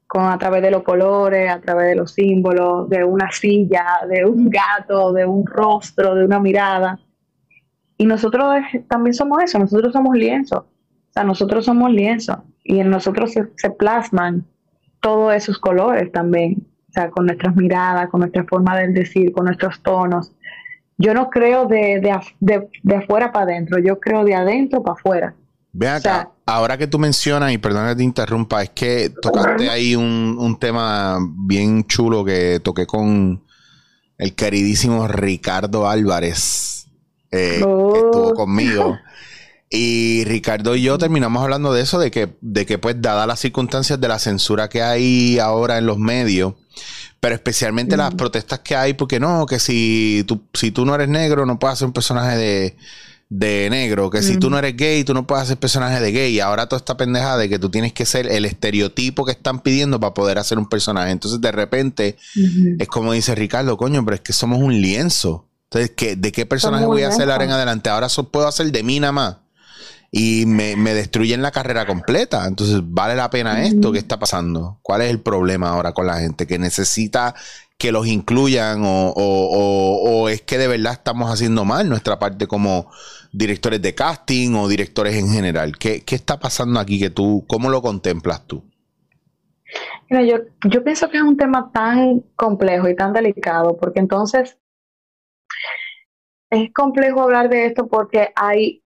con, 0.07 0.23
a 0.23 0.37
través 0.37 0.61
de 0.61 0.71
los 0.71 0.83
colores, 0.83 1.51
a 1.51 1.59
través 1.61 1.89
de 1.89 1.95
los 1.95 2.13
símbolos, 2.13 2.89
de 2.89 3.03
una 3.03 3.31
silla, 3.31 3.85
de 4.09 4.25
un 4.25 4.49
gato, 4.49 5.13
de 5.13 5.25
un 5.25 5.45
rostro, 5.45 6.15
de 6.15 6.25
una 6.25 6.39
mirada. 6.39 6.99
Y 7.97 8.05
nosotros 8.05 8.55
también 8.87 9.13
somos 9.13 9.43
eso, 9.43 9.59
nosotros 9.59 9.93
somos 9.93 10.15
lienzo, 10.15 10.57
o 10.57 11.13
sea, 11.13 11.23
nosotros 11.23 11.65
somos 11.65 11.91
lienzo, 11.91 12.43
y 12.63 12.79
en 12.79 12.89
nosotros 12.89 13.33
se 13.33 13.69
plasman 13.69 14.45
todos 15.01 15.35
esos 15.35 15.59
colores 15.59 16.11
también 16.11 16.65
o 16.93 16.99
sea, 17.01 17.09
con 17.09 17.25
nuestras 17.25 17.55
miradas, 17.55 18.07
con 18.09 18.19
nuestra 18.19 18.43
forma 18.43 18.77
de 18.77 18.89
decir, 18.89 19.31
con 19.31 19.45
nuestros 19.45 19.81
tonos. 19.81 20.31
Yo 20.95 21.15
no 21.15 21.31
creo 21.31 21.65
de, 21.65 21.99
de, 22.39 22.69
de, 22.83 22.95
afuera 22.95 23.31
para 23.31 23.45
adentro, 23.45 23.79
yo 23.79 23.99
creo 23.99 24.23
de 24.23 24.35
adentro 24.35 24.83
para 24.83 24.93
afuera. 24.93 25.35
Ve 25.71 25.89
acá, 25.89 26.29
ahora 26.45 26.77
que 26.77 26.85
tú 26.85 26.99
mencionas, 26.99 27.51
y 27.51 27.57
perdona 27.57 27.89
que 27.89 27.95
te 27.95 28.03
interrumpa, 28.03 28.61
es 28.61 28.69
que 28.69 29.09
tocaste 29.09 29.71
ahí 29.71 29.95
un, 29.95 30.37
un 30.39 30.59
tema 30.59 31.17
bien 31.47 31.83
chulo 31.85 32.23
que 32.23 32.59
toqué 32.63 32.85
con 32.85 33.41
el 34.19 34.35
queridísimo 34.35 35.07
Ricardo 35.07 35.89
Álvarez, 35.89 36.87
eh, 37.31 37.55
que 37.57 37.63
oh. 37.65 37.95
estuvo 37.95 38.33
conmigo. 38.35 38.99
Y 39.75 40.23
Ricardo 40.25 40.75
y 40.75 40.83
yo 40.83 40.99
terminamos 40.99 41.41
hablando 41.41 41.73
de 41.73 41.81
eso, 41.81 41.97
de 41.97 42.11
que, 42.11 42.37
de 42.41 42.63
que 42.67 42.77
pues 42.77 43.01
dadas 43.01 43.25
las 43.25 43.39
circunstancias 43.39 43.99
de 43.99 44.07
la 44.07 44.19
censura 44.19 44.69
que 44.69 44.83
hay 44.83 45.39
ahora 45.39 45.79
en 45.79 45.87
los 45.87 45.97
medios, 45.97 46.53
pero 47.19 47.33
especialmente 47.33 47.97
las 47.97 48.13
protestas 48.13 48.59
que 48.59 48.75
hay, 48.75 48.93
porque 48.93 49.19
no, 49.19 49.47
que 49.47 49.57
si 49.57 50.25
tú, 50.27 50.43
si 50.53 50.69
tú 50.69 50.85
no 50.85 50.93
eres 50.93 51.09
negro 51.09 51.47
no 51.47 51.57
puedes 51.57 51.79
ser 51.79 51.87
un 51.87 51.93
personaje 51.93 52.37
de, 52.37 52.77
de 53.29 53.67
negro, 53.71 54.11
que 54.11 54.21
si 54.21 54.37
tú 54.37 54.51
no 54.51 54.59
eres 54.59 54.77
gay, 54.77 55.03
tú 55.03 55.15
no 55.15 55.25
puedes 55.25 55.45
hacer 55.45 55.57
personaje 55.57 55.99
de 55.99 56.11
gay. 56.11 56.33
Y 56.33 56.39
ahora 56.39 56.67
toda 56.67 56.77
esta 56.77 56.95
pendeja 56.95 57.35
de 57.37 57.49
que 57.49 57.57
tú 57.57 57.71
tienes 57.71 57.93
que 57.93 58.05
ser 58.05 58.27
el 58.27 58.45
estereotipo 58.45 59.25
que 59.25 59.31
están 59.31 59.61
pidiendo 59.61 59.99
para 59.99 60.13
poder 60.13 60.37
hacer 60.37 60.59
un 60.59 60.69
personaje. 60.69 61.09
Entonces, 61.09 61.41
de 61.41 61.51
repente, 61.51 62.15
es 62.77 62.87
como 62.87 63.11
dice 63.13 63.33
Ricardo, 63.33 63.75
coño, 63.75 64.05
pero 64.05 64.13
es 64.13 64.21
que 64.21 64.33
somos 64.33 64.59
un 64.59 64.79
lienzo. 64.79 65.47
Entonces, 65.71 65.93
¿qué, 65.95 66.15
¿de 66.15 66.31
qué 66.31 66.45
personaje 66.45 66.85
voy 66.85 67.01
a 67.01 67.07
hacer 67.07 67.31
ahora 67.31 67.45
en 67.45 67.51
adelante? 67.51 67.89
Ahora 67.89 68.07
solo 68.07 68.29
puedo 68.29 68.47
hacer 68.47 68.71
de 68.71 68.83
mí 68.83 68.99
nada 68.99 69.11
más 69.11 69.42
y 70.15 70.45
me, 70.45 70.75
destruyen 70.93 71.41
la 71.41 71.49
carrera 71.49 71.87
completa. 71.87 72.45
Entonces, 72.45 72.81
¿vale 72.83 73.15
la 73.15 73.31
pena 73.31 73.63
esto? 73.63 73.91
¿Qué 73.91 73.97
está 73.97 74.19
pasando? 74.19 74.77
¿Cuál 74.83 75.01
es 75.01 75.09
el 75.09 75.19
problema 75.19 75.69
ahora 75.69 75.91
con 75.93 76.05
la 76.05 76.19
gente 76.19 76.45
que 76.45 76.59
necesita 76.59 77.33
que 77.79 77.91
los 77.91 78.05
incluyan 78.05 78.83
o, 78.85 80.29
es 80.29 80.43
que 80.43 80.59
de 80.59 80.67
verdad 80.67 80.93
estamos 80.93 81.31
haciendo 81.31 81.65
mal 81.65 81.89
nuestra 81.89 82.19
parte 82.19 82.45
como 82.45 82.91
directores 83.31 83.81
de 83.81 83.95
casting 83.95 84.53
o 84.53 84.67
directores 84.67 85.15
en 85.15 85.29
general? 85.29 85.79
¿Qué, 85.79 86.03
está 86.05 86.39
pasando 86.39 86.79
aquí 86.79 86.99
que 86.99 87.09
tú, 87.09 87.43
cómo 87.47 87.71
lo 87.71 87.81
contemplas 87.81 88.45
tú? 88.45 88.63
yo, 90.11 90.37
yo 90.69 90.83
pienso 90.83 91.09
que 91.09 91.17
es 91.17 91.23
un 91.23 91.37
tema 91.37 91.71
tan 91.73 92.19
complejo 92.35 92.87
y 92.87 92.95
tan 92.95 93.13
delicado 93.13 93.77
porque 93.77 93.99
entonces 93.99 94.59
es 96.51 96.71
complejo 96.71 97.23
hablar 97.23 97.49
de 97.49 97.65
esto 97.65 97.87
porque 97.87 98.29
hay 98.35 98.82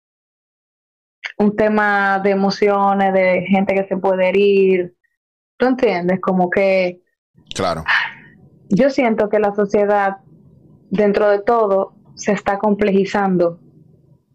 un 1.38 1.56
tema 1.56 2.20
de 2.20 2.30
emociones, 2.30 3.12
de 3.12 3.42
gente 3.48 3.74
que 3.74 3.87
se 3.87 3.96
puede 3.96 4.28
herir. 4.28 4.94
¿Tú 5.56 5.66
entiendes? 5.66 6.20
Como 6.20 6.50
que... 6.50 7.02
Claro. 7.54 7.84
Yo 8.68 8.90
siento 8.90 9.28
que 9.28 9.38
la 9.38 9.54
sociedad, 9.54 10.18
dentro 10.90 11.28
de 11.28 11.40
todo, 11.40 11.94
se 12.14 12.32
está 12.32 12.58
complejizando. 12.58 13.60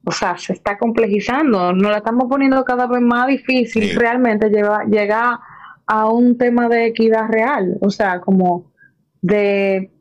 o 0.06 0.12
sea, 0.12 0.38
se 0.38 0.54
está 0.54 0.78
complejizando, 0.78 1.74
nos 1.74 1.92
la 1.92 1.98
estamos 1.98 2.28
poniendo 2.30 2.64
cada 2.64 2.88
vez 2.88 3.02
más 3.02 3.28
difícil, 3.28 3.96
realmente 3.96 4.50
lleva, 4.50 4.84
llega 4.86 5.40
a 5.86 6.10
un 6.10 6.38
tema 6.38 6.70
de 6.70 6.88
equidad 6.88 7.28
real, 7.28 7.78
o 7.82 7.90
sea, 7.90 8.22
como 8.22 8.72
de, 9.22 9.92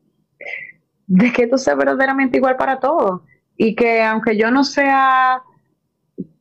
de 1.07 1.33
que 1.33 1.43
esto 1.45 1.59
sea 1.59 1.75
verdaderamente 1.75 2.39
igual 2.39 2.57
para 2.57 2.79
todos 2.79 3.23
y 3.57 3.75
que 3.75 4.03
aunque 4.03 4.37
yo 4.37 4.51
no 4.51 4.65
sea 4.65 5.43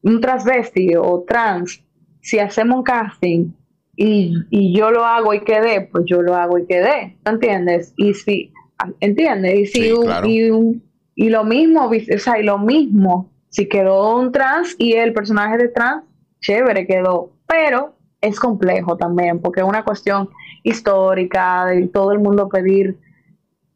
un 0.04 0.22
transvesti 0.22 0.96
o 0.96 1.24
trans, 1.28 1.84
si 2.22 2.40
hacemos 2.40 2.78
un 2.78 2.84
casting 2.84 3.52
y, 3.96 4.34
y 4.50 4.78
yo 4.78 4.92
lo 4.92 5.06
hago 5.06 5.34
y 5.34 5.42
quedé, 5.42 5.82
pues 5.82 6.06
yo 6.08 6.22
lo 6.22 6.36
hago 6.36 6.58
y 6.60 6.66
quedé, 6.66 7.18
¿entiendes? 7.26 7.94
Y 7.98 8.14
si, 8.14 8.54
¿entiendes? 9.00 9.60
Y 9.60 9.66
si 9.68 9.94
y, 10.26 10.82
y, 11.16 11.30
lo 11.30 11.44
mismo, 11.44 11.90
o 11.90 12.20
sea, 12.20 12.40
y 12.40 12.44
lo 12.44 12.60
mismo, 12.60 13.32
si 13.50 13.68
quedó 13.68 14.18
un 14.18 14.32
trans 14.32 14.76
y 14.78 14.94
el 14.94 15.14
personaje 15.14 15.58
de 15.58 15.70
trans, 15.70 16.04
chévere 16.42 16.86
quedó, 16.86 17.32
pero 17.48 17.96
es 18.22 18.40
complejo 18.40 18.98
también, 18.98 19.40
porque 19.40 19.62
es 19.62 19.68
una 19.68 19.84
cuestión 19.84 20.30
histórica 20.64 21.66
de 21.66 21.88
todo 21.88 22.12
el 22.12 22.20
mundo 22.20 22.50
pedir 22.50 22.98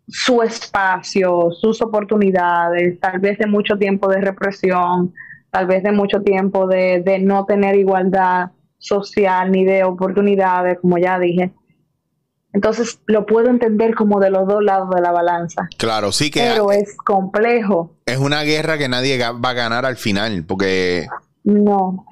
su 0.08 0.42
espacio, 0.42 1.52
sus 1.52 1.82
oportunidades, 1.82 3.00
tal 3.00 3.20
vez 3.20 3.38
de 3.38 3.48
mucho 3.48 3.78
tiempo 3.78 4.10
de 4.10 4.22
represión, 4.22 5.14
tal 5.52 5.68
vez 5.68 5.84
de 5.84 5.92
mucho 5.92 6.22
tiempo 6.22 6.68
de, 6.68 7.02
de 7.02 7.20
no 7.20 7.46
tener 7.46 7.76
igualdad 7.76 8.52
social 8.78 9.52
ni 9.52 9.64
de 9.64 9.84
oportunidades, 9.84 10.80
como 10.82 10.98
ya 10.98 11.20
dije. 11.20 11.52
Entonces 12.54 13.00
lo 13.06 13.26
puedo 13.26 13.50
entender 13.50 13.96
como 13.96 14.20
de 14.20 14.30
los 14.30 14.48
dos 14.48 14.64
lados 14.64 14.90
de 14.94 15.02
la 15.02 15.12
balanza. 15.12 15.70
Claro, 15.78 16.12
sí 16.12 16.32
que... 16.32 16.42
Pero 16.42 16.72
es 16.72 16.98
complejo. 16.98 17.96
Es 18.06 18.18
una 18.18 18.42
guerra 18.44 18.78
que 18.78 18.90
nadie 18.90 19.18
va 19.20 19.50
a 19.50 19.54
ganar 19.54 19.86
al 19.86 19.96
final, 19.96 20.44
porque... 20.46 21.08
No. 21.44 22.06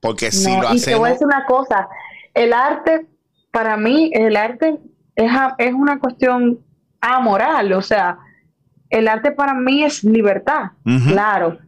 Porque 0.00 0.30
si 0.32 0.50
lo 0.50 0.68
hacemos... 0.68 0.82
Y 0.82 0.84
te 0.84 0.94
voy 0.96 1.08
a 1.08 1.12
decir 1.12 1.26
una 1.26 1.46
cosa, 1.46 1.88
el 2.34 2.52
arte, 2.52 3.06
para 3.50 3.76
mí, 3.76 4.10
el 4.12 4.36
arte 4.36 4.78
es, 5.14 5.30
es 5.58 5.72
una 5.72 5.98
cuestión 5.98 6.60
amoral, 7.00 7.72
o 7.72 7.82
sea, 7.82 8.18
el 8.90 9.08
arte 9.08 9.30
para 9.30 9.54
mí 9.54 9.82
es 9.84 10.04
libertad, 10.04 10.72
claro, 11.08 11.58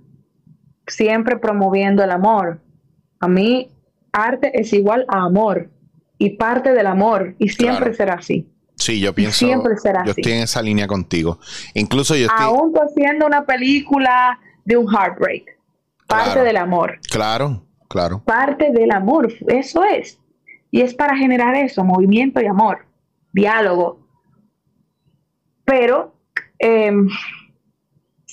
siempre 0.89 1.37
promoviendo 1.37 2.03
el 2.03 2.11
amor. 2.11 2.61
A 3.21 3.29
mí, 3.29 3.71
arte 4.13 4.51
es 4.61 4.73
igual 4.73 5.05
a 5.09 5.25
amor 5.25 5.71
y 6.19 6.31
parte 6.31 6.73
del 6.73 6.87
amor 6.87 7.35
y 7.39 7.49
siempre 7.49 7.95
será 7.95 8.15
así. 8.15 8.49
Sí, 8.75 9.01
yo 9.01 9.13
pienso. 9.15 9.45
siempre 9.45 9.77
será 9.77 10.05
yo 10.05 10.13
estoy 10.13 10.33
en 10.33 10.43
esa 10.43 10.63
línea 10.63 10.87
contigo. 10.87 11.39
Incluso 11.75 12.15
yo 12.15 12.27
estoy. 12.27 12.45
Aún 12.45 12.73
haciendo 12.77 13.27
una 13.27 13.45
película 13.45 14.39
de 14.65 14.77
un 14.77 14.89
heartbreak. 14.89 15.59
Parte 16.07 16.41
del 16.41 16.57
amor. 16.57 16.99
Claro, 17.11 17.63
claro. 17.89 18.23
Parte 18.25 18.73
del 18.73 18.93
amor. 18.93 19.33
Eso 19.49 19.85
es. 19.85 20.19
Y 20.71 20.83
es 20.83 20.95
para 20.95 21.17
generar 21.17 21.55
eso, 21.57 21.85
movimiento 21.85 22.41
y 22.41 22.47
amor, 22.47 22.87
diálogo. 23.33 24.01
Pero 25.65 26.15
em, 26.59 27.09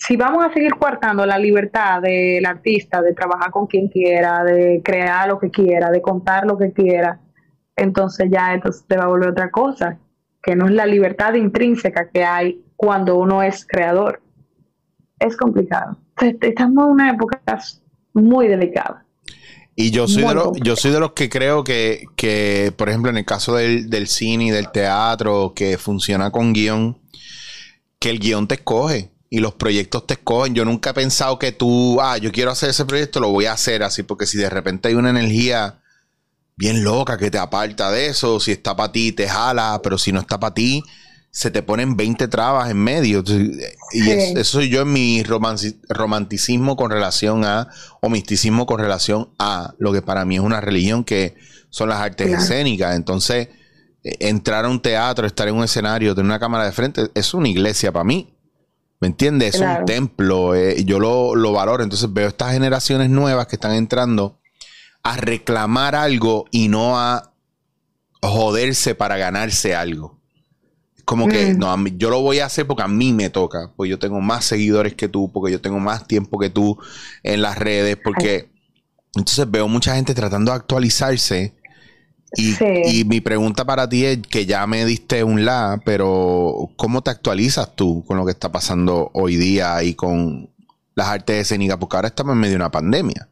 si 0.05 0.17
vamos 0.17 0.45
a 0.45 0.53
seguir 0.53 0.75
coartando 0.75 1.25
la 1.25 1.39
libertad 1.39 2.01
del 2.01 2.45
artista 2.45 3.01
de 3.01 3.13
trabajar 3.13 3.49
con 3.49 3.65
quien 3.65 3.87
quiera, 3.87 4.43
de 4.43 4.81
crear 4.83 5.27
lo 5.27 5.39
que 5.39 5.49
quiera, 5.49 5.89
de 5.89 6.01
contar 6.01 6.45
lo 6.45 6.57
que 6.57 6.71
quiera, 6.71 7.19
entonces 7.75 8.29
ya 8.31 8.53
entonces 8.53 8.85
te 8.87 8.97
va 8.97 9.05
a 9.05 9.07
volver 9.07 9.29
otra 9.29 9.49
cosa, 9.49 9.97
que 10.43 10.55
no 10.55 10.67
es 10.67 10.73
la 10.73 10.85
libertad 10.85 11.33
intrínseca 11.33 12.09
que 12.09 12.23
hay 12.23 12.61
cuando 12.75 13.15
uno 13.15 13.41
es 13.41 13.65
creador. 13.65 14.21
Es 15.17 15.35
complicado. 15.35 15.97
Estamos 16.41 16.85
en 16.85 16.91
una 16.91 17.09
época 17.09 17.41
muy 18.13 18.47
delicada. 18.47 19.05
Y 19.75 19.91
yo 19.91 20.07
soy, 20.07 20.23
de 20.23 20.35
los, 20.35 20.51
yo 20.61 20.75
soy 20.75 20.91
de 20.91 20.99
los 20.99 21.13
que 21.13 21.29
creo 21.29 21.63
que, 21.63 22.05
que, 22.15 22.71
por 22.77 22.89
ejemplo, 22.89 23.09
en 23.09 23.17
el 23.17 23.25
caso 23.25 23.55
del, 23.55 23.89
del 23.89 24.07
cine 24.07 24.45
y 24.45 24.51
del 24.51 24.71
teatro, 24.71 25.53
que 25.55 25.77
funciona 25.77 26.31
con 26.31 26.53
guion, 26.53 26.97
que 27.99 28.11
el 28.11 28.19
guion 28.19 28.47
te 28.47 28.55
escoge 28.55 29.14
y 29.35 29.39
los 29.39 29.55
proyectos 29.55 30.07
te 30.07 30.13
escogen. 30.13 30.55
Yo 30.55 30.63
nunca 30.63 30.91
he 30.91 30.93
pensado 30.93 31.37
que 31.37 31.51
tú, 31.51 31.99
ah, 32.01 32.17
yo 32.17 32.31
quiero 32.31 32.51
hacer 32.51 32.69
ese 32.69 32.85
proyecto, 32.85 33.19
lo 33.19 33.31
voy 33.31 33.47
a 33.47 33.51
hacer 33.51 33.83
así, 33.83 34.01
porque 34.01 34.25
si 34.25 34.37
de 34.37 34.49
repente 34.49 34.87
hay 34.87 34.93
una 34.93 35.09
energía 35.09 35.81
bien 36.55 36.85
loca 36.85 37.17
que 37.17 37.29
te 37.29 37.37
aparta 37.37 37.91
de 37.91 38.07
eso, 38.07 38.39
si 38.39 38.53
está 38.53 38.77
para 38.77 38.93
ti, 38.93 39.11
te 39.11 39.27
jala, 39.27 39.81
pero 39.83 39.97
si 39.97 40.13
no 40.13 40.21
está 40.21 40.39
para 40.39 40.53
ti, 40.53 40.81
se 41.31 41.51
te 41.51 41.63
ponen 41.63 41.97
20 41.97 42.29
trabas 42.29 42.71
en 42.71 42.77
medio. 42.77 43.25
Y 43.91 44.09
eso 44.09 44.43
soy 44.45 44.69
yo 44.69 44.83
en 44.83 44.93
mi 44.93 45.21
romanticismo 45.21 46.77
con 46.77 46.89
relación 46.89 47.43
a, 47.43 47.67
o 47.99 48.09
misticismo 48.09 48.65
con 48.65 48.79
relación 48.79 49.31
a 49.37 49.73
lo 49.79 49.91
que 49.91 50.01
para 50.01 50.23
mí 50.23 50.35
es 50.35 50.41
una 50.41 50.61
religión 50.61 51.03
que 51.03 51.35
son 51.69 51.89
las 51.89 51.99
artes 51.99 52.29
escénicas. 52.29 52.95
Entonces, 52.95 53.49
e, 54.01 54.29
entrar 54.29 54.63
a 54.63 54.69
un 54.69 54.81
teatro, 54.81 55.27
estar 55.27 55.49
en 55.49 55.55
un 55.55 55.65
escenario, 55.65 56.15
tener 56.15 56.25
una 56.25 56.39
cámara 56.39 56.63
de 56.63 56.71
frente, 56.71 57.11
es 57.13 57.33
una 57.33 57.49
iglesia 57.49 57.91
para 57.91 58.05
mí. 58.05 58.34
¿Me 59.05 59.09
entiendes? 59.09 59.53
Es 59.53 59.61
un 59.61 59.85
templo. 59.85 60.55
Eh, 60.55 60.83
yo 60.83 60.99
lo, 60.99 61.35
lo 61.35 61.51
valoro. 61.51 61.83
Entonces 61.83 62.11
veo 62.11 62.27
estas 62.27 62.53
generaciones 62.53 63.07
nuevas 63.07 63.45
que 63.45 63.55
están 63.55 63.73
entrando 63.73 64.39
a 65.03 65.15
reclamar 65.15 65.93
algo 65.93 66.45
y 66.49 66.69
no 66.69 66.97
a 66.97 67.31
joderse 68.19 68.95
para 68.95 69.17
ganarse 69.17 69.75
algo. 69.75 70.19
Como 71.05 71.27
que 71.27 71.53
mm. 71.53 71.59
no, 71.59 71.87
yo 71.89 72.09
lo 72.09 72.21
voy 72.21 72.39
a 72.39 72.47
hacer 72.47 72.65
porque 72.65 72.81
a 72.81 72.87
mí 72.87 73.13
me 73.13 73.29
toca, 73.29 73.71
porque 73.77 73.91
yo 73.91 73.99
tengo 73.99 74.21
más 74.21 74.43
seguidores 74.43 74.95
que 74.95 75.07
tú, 75.07 75.31
porque 75.31 75.51
yo 75.51 75.61
tengo 75.61 75.77
más 75.77 76.07
tiempo 76.07 76.39
que 76.39 76.49
tú 76.49 76.75
en 77.21 77.43
las 77.43 77.59
redes, 77.59 77.99
porque 78.03 78.49
entonces 79.13 79.45
veo 79.51 79.67
mucha 79.67 79.93
gente 79.93 80.15
tratando 80.15 80.51
de 80.51 80.57
actualizarse. 80.57 81.54
Y, 82.37 82.99
y, 82.99 83.05
mi 83.05 83.21
pregunta 83.21 83.65
para 83.65 83.87
ti 83.87 84.05
es 84.05 84.19
que 84.19 84.45
ya 84.45 84.65
me 84.67 84.85
diste 84.85 85.23
un 85.23 85.45
la, 85.45 85.81
pero 85.85 86.69
¿cómo 86.75 87.01
te 87.01 87.11
actualizas 87.11 87.75
tú 87.75 88.03
con 88.05 88.17
lo 88.17 88.25
que 88.25 88.31
está 88.31 88.51
pasando 88.51 89.11
hoy 89.13 89.35
día 89.35 89.81
y 89.83 89.93
con 89.93 90.49
las 90.95 91.07
artes 91.07 91.41
escénicas? 91.41 91.77
Porque 91.77 91.95
ahora 91.95 92.09
estamos 92.09 92.33
en 92.33 92.39
medio 92.39 92.51
de 92.53 92.57
una 92.57 92.71
pandemia. 92.71 93.29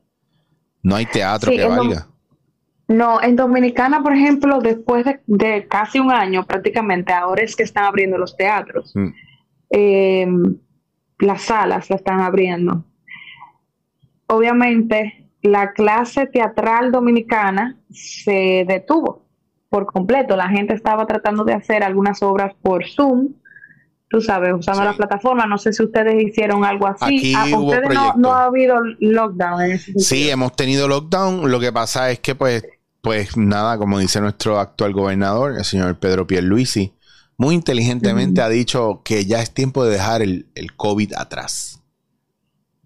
No 0.81 0.95
hay 0.95 1.05
teatro 1.05 1.51
que 1.51 1.65
valga. 1.65 2.07
No, 2.87 3.21
en 3.21 3.35
Dominicana, 3.35 4.03
por 4.03 4.13
ejemplo, 4.13 4.59
después 4.59 5.05
de, 5.25 5.67
casi 5.67 5.99
un 5.99 6.11
año 6.11 6.45
prácticamente, 6.45 7.13
ahora 7.13 7.41
es 7.43 7.55
que 7.55 7.63
están 7.63 7.85
abriendo 7.85 8.17
los 8.17 8.35
teatros. 8.35 8.91
Mm. 8.93 9.07
Eh, 9.69 10.27
las 11.19 11.41
salas 11.43 11.89
la 11.89 11.95
están 11.95 12.19
abriendo. 12.19 12.85
Obviamente, 14.27 15.22
la 15.43 15.73
clase 15.73 16.25
teatral 16.25 16.91
dominicana 16.91 17.77
se 17.91 18.65
detuvo 18.67 19.25
por 19.69 19.85
completo. 19.85 20.35
La 20.35 20.49
gente 20.49 20.73
estaba 20.73 21.05
tratando 21.05 21.43
de 21.43 21.53
hacer 21.53 21.83
algunas 21.83 22.23
obras 22.23 22.53
por 22.61 22.87
Zoom 22.87 23.33
tú 24.13 24.21
sabes, 24.21 24.53
usando 24.53 24.83
la 24.83 24.93
plataforma. 24.93 25.47
No 25.47 25.57
sé 25.57 25.73
si 25.73 25.81
ustedes 25.81 26.23
hicieron 26.23 26.63
algo 26.63 26.85
así. 26.85 27.33
Aquí 27.35 27.55
ustedes 27.55 27.89
no, 28.15 28.31
ha 28.31 28.45
habido 28.45 28.75
lockdown. 28.99 29.61
En 29.63 29.79
sí, 29.79 30.29
hemos 30.29 30.55
tenido 30.55 30.87
lockdown. 30.87 31.49
Lo 31.49 31.59
que 31.59 31.73
pasa 31.73 32.11
es 32.11 32.19
que, 32.19 32.35
pues, 32.35 32.63
pues 33.01 33.35
nada, 33.35 33.79
como 33.79 33.97
dice 33.97 34.21
nuestro 34.21 34.59
actual 34.59 34.93
gobernador, 34.93 35.55
el 35.57 35.65
señor 35.65 35.97
Pedro 35.97 36.27
Pierluisi, 36.27 36.93
muy 37.37 37.55
inteligentemente 37.55 38.43
ha 38.43 38.49
dicho 38.49 39.01
que 39.03 39.25
ya 39.25 39.41
es 39.41 39.51
tiempo 39.51 39.83
de 39.83 39.93
dejar 39.93 40.21
el, 40.21 40.45
el 40.53 40.75
COVID 40.75 41.13
atrás 41.15 41.72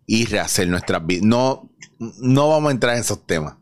y 0.08 0.26
rehacer 0.26 0.68
nuestras 0.70 1.06
vidas. 1.06 1.24
No, 1.24 1.70
no 2.00 2.50
vamos 2.50 2.70
a 2.70 2.72
entrar 2.72 2.96
en 2.96 3.02
esos 3.02 3.24
temas. 3.28 3.56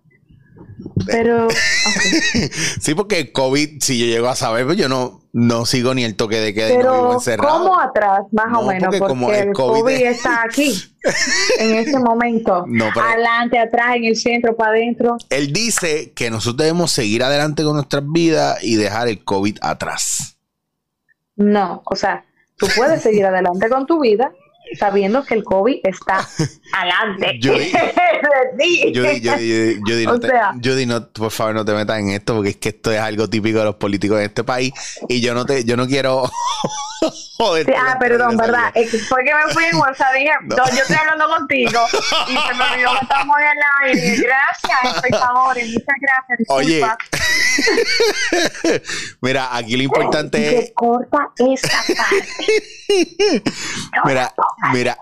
Pero. 1.06 1.48
sí, 2.80 2.96
porque 2.96 3.20
el 3.20 3.32
COVID, 3.32 3.82
si 3.82 4.00
yo 4.00 4.06
llego 4.06 4.28
a 4.28 4.36
saber, 4.36 4.66
pues 4.66 4.78
yo 4.78 4.88
no, 4.88 5.22
no 5.34 5.66
sigo 5.66 5.94
ni 5.94 6.04
el 6.04 6.16
toque 6.16 6.38
de 6.38 6.54
queda 6.54 6.74
y 6.74 6.78
no 6.78 6.94
vivo 6.94 7.14
encerrado. 7.14 7.64
¿Cómo 7.64 7.80
atrás, 7.80 8.22
más 8.32 8.58
o 8.58 8.66
menos? 8.66 8.96
Porque, 8.96 9.14
como 9.14 9.32
el 9.32 9.52
COVID, 9.54 9.90
está 9.90 10.44
aquí, 10.44 10.74
en 11.60 11.76
este 11.76 12.00
momento. 12.00 12.66
Adelante, 12.96 13.60
atrás, 13.60 13.96
en 13.96 14.06
el 14.06 14.16
centro, 14.16 14.56
para 14.56 14.72
adentro. 14.72 15.18
Él 15.30 15.52
dice 15.52 16.14
que 16.14 16.30
nosotros 16.30 16.58
debemos 16.58 16.92
seguir 16.92 17.24
adelante 17.24 17.64
con 17.64 17.74
nuestras 17.74 18.04
vidas 18.06 18.64
y 18.64 18.76
dejar 18.76 19.08
el 19.08 19.24
COVID 19.24 19.58
atrás. 19.62 20.38
No, 21.36 21.82
o 21.86 21.96
sea, 21.96 22.26
tú 22.56 22.68
puedes 22.76 23.02
seguir 23.02 23.26
adelante 23.26 23.68
con 23.68 23.86
tu 23.86 24.00
vida 24.00 24.32
sabiendo 24.78 25.24
que 25.24 25.36
el 25.36 25.44
COVID 25.44 25.80
está 25.84 26.28
adelante. 26.74 27.38
Yo 27.40 27.54
Judy, 30.64 30.86
no, 30.88 31.08
por 31.10 31.32
favor, 31.32 31.56
no 31.56 31.66
te 31.66 31.74
metas 31.74 32.00
en 32.00 32.10
esto 32.10 32.36
porque 32.36 32.50
es 32.52 32.58
que 32.58 32.70
esto 32.70 32.92
es 32.92 33.00
algo 33.00 33.30
típico 33.30 33.60
de 33.60 33.66
los 33.66 33.76
políticos 33.76 34.18
de 34.20 34.26
este 34.26 34.44
país 34.44 34.74
y 35.08 35.22
yo 35.22 35.34
no 35.34 35.46
te, 35.46 35.64
yo 35.64 35.78
no 35.78 35.88
quiero 35.88 36.30
ah, 37.78 37.98
perdón, 38.00 38.38
¿verdad? 38.38 38.74
fue 39.08 39.24
que 39.24 39.32
me 39.34 39.54
fui 39.54 39.64
en 39.66 39.76
WhatsApp 39.78 40.14
dije, 40.14 40.32
no. 40.44 40.56
yo 40.56 40.82
estoy 40.82 40.96
hablando 40.96 41.28
contigo 41.28 41.86
y 42.28 42.38
se 42.38 42.54
me 42.54 42.64
olvidó 42.64 42.92
que 42.92 43.00
estamos 43.04 43.36
en 43.38 43.46
el 43.46 43.58
aire. 43.84 44.16
Gracias, 44.18 45.02
por 45.02 45.20
favor, 45.20 45.56
muchas 45.56 45.98
gracias. 46.02 46.38
Disculpa. 46.38 46.56
Oye, 46.56 46.86
mira, 49.22 49.56
aquí 49.56 49.78
lo 49.78 49.84
importante 49.84 50.60
es. 50.60 50.72
corta 50.76 51.32
esa 51.38 51.84
parte. 51.96 52.28
mira, 54.06 54.34
mira. 54.72 54.98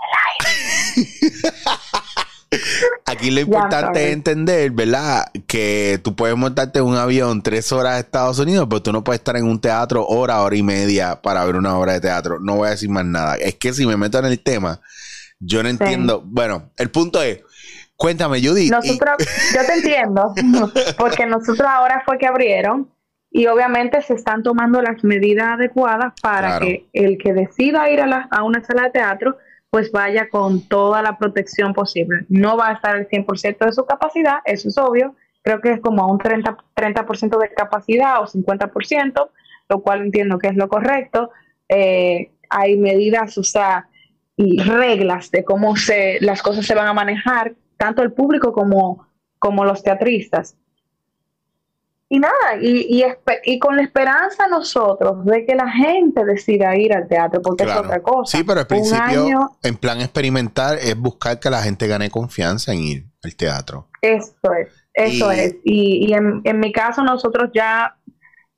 Aquí 3.05 3.31
lo 3.31 3.41
importante 3.41 4.07
es 4.07 4.13
entender, 4.13 4.71
¿verdad? 4.71 5.25
Que 5.47 5.99
tú 6.03 6.15
puedes 6.15 6.35
montarte 6.37 6.79
en 6.79 6.85
un 6.85 6.95
avión 6.95 7.41
tres 7.41 7.71
horas 7.71 7.93
a 7.95 7.99
Estados 7.99 8.39
Unidos, 8.39 8.67
pero 8.69 8.81
tú 8.81 8.91
no 8.91 9.03
puedes 9.03 9.19
estar 9.19 9.35
en 9.37 9.45
un 9.45 9.59
teatro 9.59 10.05
hora, 10.05 10.41
hora 10.41 10.55
y 10.55 10.63
media 10.63 11.21
para 11.21 11.45
ver 11.45 11.55
una 11.55 11.77
obra 11.77 11.93
de 11.93 12.01
teatro. 12.01 12.39
No 12.39 12.57
voy 12.57 12.67
a 12.67 12.71
decir 12.71 12.89
más 12.89 13.05
nada. 13.05 13.35
Es 13.35 13.55
que 13.55 13.73
si 13.73 13.85
me 13.85 13.97
meto 13.97 14.19
en 14.19 14.25
el 14.25 14.39
tema, 14.39 14.79
yo 15.39 15.63
no 15.63 15.69
entiendo. 15.69 16.21
Bueno, 16.25 16.71
el 16.77 16.89
punto 16.89 17.21
es, 17.21 17.41
cuéntame, 17.95 18.41
Judy. 18.45 18.69
Nosotros, 18.69 19.17
yo 19.53 19.65
te 19.65 19.73
entiendo, 19.73 20.33
porque 20.97 21.25
nosotros 21.25 21.67
ahora 21.69 22.01
fue 22.05 22.17
que 22.17 22.27
abrieron 22.27 22.89
y 23.29 23.47
obviamente 23.47 24.01
se 24.01 24.13
están 24.13 24.43
tomando 24.43 24.81
las 24.81 25.03
medidas 25.03 25.53
adecuadas 25.53 26.13
para 26.21 26.59
que 26.59 26.87
el 26.93 27.17
que 27.17 27.33
decida 27.33 27.89
ir 27.89 27.99
a, 28.01 28.27
a 28.29 28.43
una 28.43 28.63
sala 28.63 28.83
de 28.83 28.91
teatro 28.91 29.37
pues 29.73 29.91
vaya 29.91 30.29
con 30.29 30.61
toda 30.67 31.01
la 31.01 31.17
protección 31.17 31.73
posible. 31.73 32.27
No 32.29 32.55
va 32.55 32.69
a 32.69 32.73
estar 32.73 32.95
al 32.95 33.07
100% 33.07 33.65
de 33.65 33.71
su 33.73 33.83
capacidad, 33.87 34.35
eso 34.45 34.69
es 34.69 34.77
obvio, 34.77 35.15
creo 35.41 35.61
que 35.61 35.71
es 35.71 35.81
como 35.81 36.03
a 36.03 36.05
un 36.05 36.19
30%, 36.19 36.57
30 36.75 37.37
de 37.39 37.53
capacidad 37.55 38.21
o 38.21 38.27
50%, 38.27 39.29
lo 39.69 39.81
cual 39.81 40.01
entiendo 40.03 40.37
que 40.37 40.49
es 40.49 40.55
lo 40.55 40.69
correcto. 40.69 41.31
Eh, 41.69 42.33
hay 42.51 42.77
medidas, 42.77 43.35
o 43.39 43.43
sea, 43.43 43.87
y 44.37 44.61
reglas 44.61 45.31
de 45.31 45.43
cómo 45.43 45.75
se, 45.75 46.19
las 46.21 46.43
cosas 46.43 46.67
se 46.67 46.75
van 46.75 46.85
a 46.85 46.93
manejar, 46.93 47.55
tanto 47.75 48.03
el 48.03 48.13
público 48.13 48.53
como, 48.53 49.07
como 49.39 49.65
los 49.65 49.81
teatristas. 49.81 50.55
Y 52.13 52.19
nada, 52.19 52.61
y, 52.61 53.03
y, 53.43 53.57
con 53.57 53.75
la 53.75 53.81
esperanza 53.81 54.47
nosotros 54.47 55.25
de 55.25 55.47
que 55.47 55.55
la 55.55 55.67
gente 55.67 56.23
decida 56.23 56.77
ir 56.77 56.93
al 56.93 57.07
teatro, 57.07 57.41
porque 57.41 57.63
es 57.63 57.75
otra 57.75 58.03
cosa. 58.03 58.37
Sí, 58.37 58.43
pero 58.43 58.59
al 58.59 58.67
principio, 58.67 59.57
en 59.63 59.75
plan 59.77 59.99
experimental, 59.99 60.77
es 60.79 60.95
buscar 60.95 61.39
que 61.39 61.49
la 61.49 61.63
gente 61.63 61.87
gane 61.87 62.11
confianza 62.11 62.71
en 62.71 62.79
ir 62.81 63.05
al 63.23 63.35
teatro. 63.35 63.87
Eso 63.99 64.35
es, 64.53 64.67
eso 64.93 65.31
es. 65.31 65.55
Y, 65.63 66.05
y 66.07 66.13
en, 66.13 66.41
en, 66.43 66.59
mi 66.59 66.71
caso, 66.71 67.01
nosotros 67.01 67.49
ya, 67.51 67.97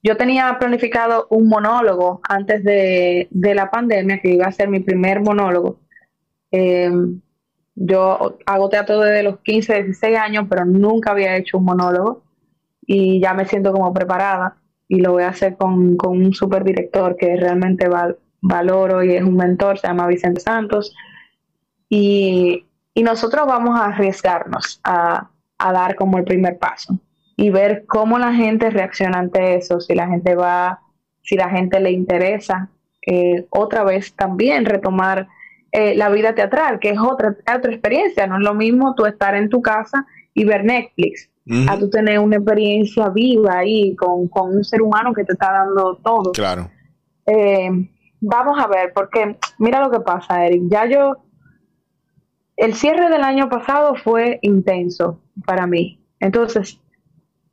yo 0.03 0.17
tenía 0.17 0.57
planificado 0.59 1.27
un 1.29 1.47
monólogo 1.47 2.19
antes 2.27 2.61
de, 2.61 3.29
de 3.31 3.55
la 3.55 3.71
pandemia, 3.71 4.19
que 4.19 4.31
iba 4.31 4.47
a 4.47 4.51
ser 4.51 4.67
mi 4.67 4.81
primer 4.81 5.21
monólogo. 5.21 5.79
Eh, 6.51 6.91
yo 7.73 8.37
hago 8.45 8.67
teatro 8.67 8.99
desde 8.99 9.23
los 9.23 9.39
15, 9.39 9.83
16 9.83 10.17
años, 10.17 10.45
pero 10.49 10.65
nunca 10.65 11.11
había 11.11 11.37
hecho 11.37 11.57
un 11.57 11.63
monólogo 11.63 12.24
y 12.85 13.19
ya 13.19 13.33
me 13.33 13.45
siento 13.45 13.71
como 13.71 13.93
preparada 13.93 14.57
y 14.87 14.99
lo 14.99 15.13
voy 15.13 15.23
a 15.23 15.29
hacer 15.29 15.57
con, 15.57 15.97
un 16.05 16.33
super 16.33 16.63
director 16.63 17.15
que 17.17 17.35
realmente 17.35 17.89
valoro 18.41 19.03
y 19.03 19.15
es 19.15 19.23
un 19.23 19.35
mentor, 19.35 19.79
se 19.79 19.87
llama 19.87 20.07
Vicente 20.07 20.41
Santos. 20.41 20.93
Y, 21.89 22.65
nosotros 23.03 23.45
vamos 23.45 23.77
a 23.77 23.87
arriesgarnos 23.87 24.79
a, 24.83 25.29
dar 25.57 25.95
como 25.95 26.17
el 26.17 26.23
primer 26.23 26.57
paso 26.57 26.97
y 27.35 27.49
ver 27.49 27.85
cómo 27.85 28.17
la 28.19 28.33
gente 28.33 28.69
reacciona 28.69 29.19
ante 29.19 29.55
eso, 29.55 29.81
si 29.81 29.95
la 29.95 30.07
gente 30.07 30.35
va, 30.35 30.79
si 31.21 31.35
la 31.35 31.49
gente 31.49 31.79
le 31.79 31.91
interesa, 31.91 32.69
eh, 33.05 33.45
otra 33.49 33.83
vez 33.83 34.13
también 34.15 34.65
retomar 34.65 35.27
eh, 35.71 35.95
la 35.95 36.09
vida 36.09 36.35
teatral, 36.35 36.79
que 36.79 36.91
es 36.91 36.99
otra, 36.99 37.35
otra 37.53 37.71
experiencia, 37.71 38.27
no 38.27 38.37
es 38.37 38.43
lo 38.43 38.53
mismo 38.53 38.95
tú 38.95 39.05
estar 39.05 39.35
en 39.35 39.49
tu 39.49 39.61
casa 39.61 40.05
y 40.33 40.45
ver 40.45 40.63
Netflix 40.63 41.29
a 41.67 41.77
tú 41.77 41.89
tener 41.89 42.19
una 42.19 42.37
experiencia 42.37 43.09
viva 43.09 43.59
ahí 43.59 43.95
con, 43.95 44.29
un 44.31 44.63
ser 44.63 44.81
humano 44.81 45.13
que 45.13 45.23
te 45.23 45.33
está 45.33 45.51
dando 45.51 45.97
todo. 46.03 46.31
Claro. 46.31 46.69
Eh, 47.25 47.69
vamos 48.19 48.57
a 48.59 48.67
ver, 48.67 48.91
porque 48.93 49.37
mira 49.59 49.79
lo 49.79 49.91
que 49.91 49.99
pasa, 49.99 50.45
Eric. 50.45 50.63
Ya 50.69 50.85
yo, 50.85 51.17
el 52.57 52.73
cierre 52.73 53.09
del 53.09 53.23
año 53.23 53.49
pasado 53.49 53.95
fue 53.95 54.39
intenso 54.41 55.21
para 55.45 55.67
mí. 55.67 56.03
Entonces, 56.19 56.79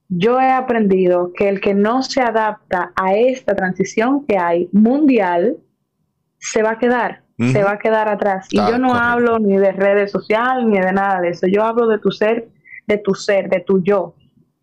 yo 0.08 0.40
he 0.40 0.50
aprendido 0.50 1.32
que 1.34 1.48
el 1.48 1.60
que 1.60 1.74
no 1.74 2.02
se 2.02 2.22
adapta 2.22 2.92
a 2.96 3.14
esta 3.14 3.54
transición 3.54 4.24
que 4.26 4.38
hay 4.38 4.68
mundial, 4.72 5.56
se 6.38 6.62
va 6.62 6.72
a 6.72 6.78
quedar, 6.78 7.22
se 7.38 7.62
va 7.62 7.72
a 7.72 7.78
quedar 7.78 8.08
atrás. 8.08 8.46
y 8.50 8.56
yo 8.56 8.78
no 8.78 8.94
hablo 8.94 9.38
ni 9.38 9.56
de 9.56 9.72
redes 9.72 10.10
sociales 10.10 10.64
ni 10.66 10.78
de 10.78 10.92
nada 10.92 11.20
de 11.20 11.30
eso. 11.30 11.46
Yo 11.46 11.64
hablo 11.64 11.88
de 11.88 11.98
tu 11.98 12.10
ser 12.10 12.48
de 12.86 12.98
tu 12.98 13.14
ser, 13.14 13.48
de 13.48 13.60
tu 13.60 13.82
yo, 13.82 14.14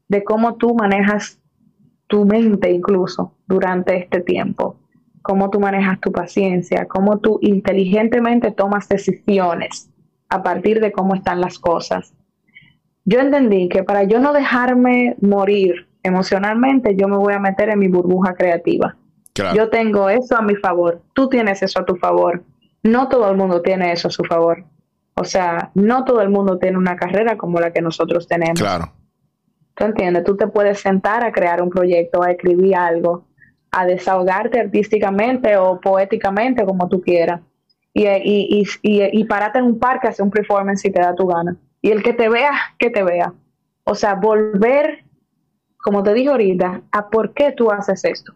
de 0.08 0.24
cómo 0.24 0.56
tú 0.56 0.76
manejas 0.76 1.40
tu 2.08 2.26
mente 2.26 2.72
incluso 2.72 3.36
durante 3.48 3.98
este 3.98 4.22
tiempo, 4.22 4.78
cómo 5.22 5.50
tú 5.50 5.60
manejas 5.60 6.00
tu 6.00 6.12
paciencia, 6.12 6.88
cómo 6.88 7.20
tú 7.20 7.40
inteligentemente 7.42 8.52
tomas 8.52 8.90
decisiones 8.90 9.90
a 10.28 10.42
partir 10.44 10.80
de 10.82 10.92
cómo 10.92 11.16
están 11.16 11.42
las 11.42 11.60
cosas. 11.60 12.14
Yo 13.06 13.20
entendí 13.20 13.70
que 13.70 13.84
para 13.84 14.04
yo 14.04 14.20
no 14.20 14.34
dejarme 14.34 15.16
morir 15.22 15.88
emocionalmente, 16.04 16.96
yo 16.96 17.08
me 17.08 17.18
voy 17.18 17.34
a 17.34 17.40
meter 17.40 17.70
en 17.70 17.80
mi 17.80 17.88
burbuja 17.88 18.34
creativa. 18.34 18.96
Yo 19.56 19.70
tengo 19.70 20.10
eso 20.10 20.36
a 20.36 20.42
mi 20.42 20.56
favor, 20.56 21.02
tú 21.14 21.30
tienes 21.30 21.64
eso 21.64 21.80
a 21.80 21.86
tu 21.86 21.96
favor. 21.96 22.44
No 22.84 23.08
todo 23.08 23.30
el 23.32 23.38
mundo 23.38 23.62
tiene 23.62 23.92
eso 23.92 24.10
a 24.10 24.12
su 24.12 24.24
favor. 24.24 24.66
O 25.20 25.26
sea, 25.26 25.72
no 25.74 26.06
todo 26.06 26.22
el 26.22 26.30
mundo 26.30 26.60
tiene 26.60 26.78
una 26.78 26.96
carrera 26.96 27.38
como 27.38 27.60
la 27.60 27.74
que 27.74 27.82
nosotros 27.82 28.26
tenemos. 28.26 28.58
Claro. 28.58 28.94
¿Tú 29.76 29.84
entiendes? 29.84 30.24
Tú 30.24 30.38
te 30.38 30.48
puedes 30.48 30.80
sentar 30.80 31.26
a 31.26 31.34
crear 31.34 31.62
un 31.62 31.70
proyecto, 31.70 32.24
a 32.24 32.32
escribir 32.32 32.74
algo, 32.78 33.26
a 33.70 33.86
desahogarte 33.86 34.62
artísticamente 34.62 35.58
o 35.58 35.78
poéticamente, 35.82 36.64
como 36.64 36.88
tú 36.88 37.02
quieras. 37.02 37.42
Y, 37.94 38.08
y, 38.08 38.64
y, 38.82 39.20
y, 39.20 39.24
pararte 39.26 39.60
en 39.60 39.66
un 39.66 39.78
parque, 39.78 40.08
hacer 40.08 40.24
un 40.24 40.32
performance 40.32 40.84
si 40.84 40.90
te 40.90 41.02
da 41.02 41.14
tu 41.14 41.28
gana. 41.28 41.58
Y 41.82 41.92
el 41.92 42.02
que 42.02 42.14
te 42.14 42.30
vea, 42.30 42.54
que 42.78 42.90
te 42.90 43.04
vea. 43.04 43.34
O 43.84 43.96
sea, 43.96 44.16
volver, 44.16 45.04
como 45.80 46.02
te 46.02 46.14
dije 46.14 46.30
ahorita, 46.30 46.84
a 46.94 47.10
por 47.10 47.34
qué 47.34 47.52
tú 47.52 47.72
haces 47.72 48.06
esto. 48.06 48.36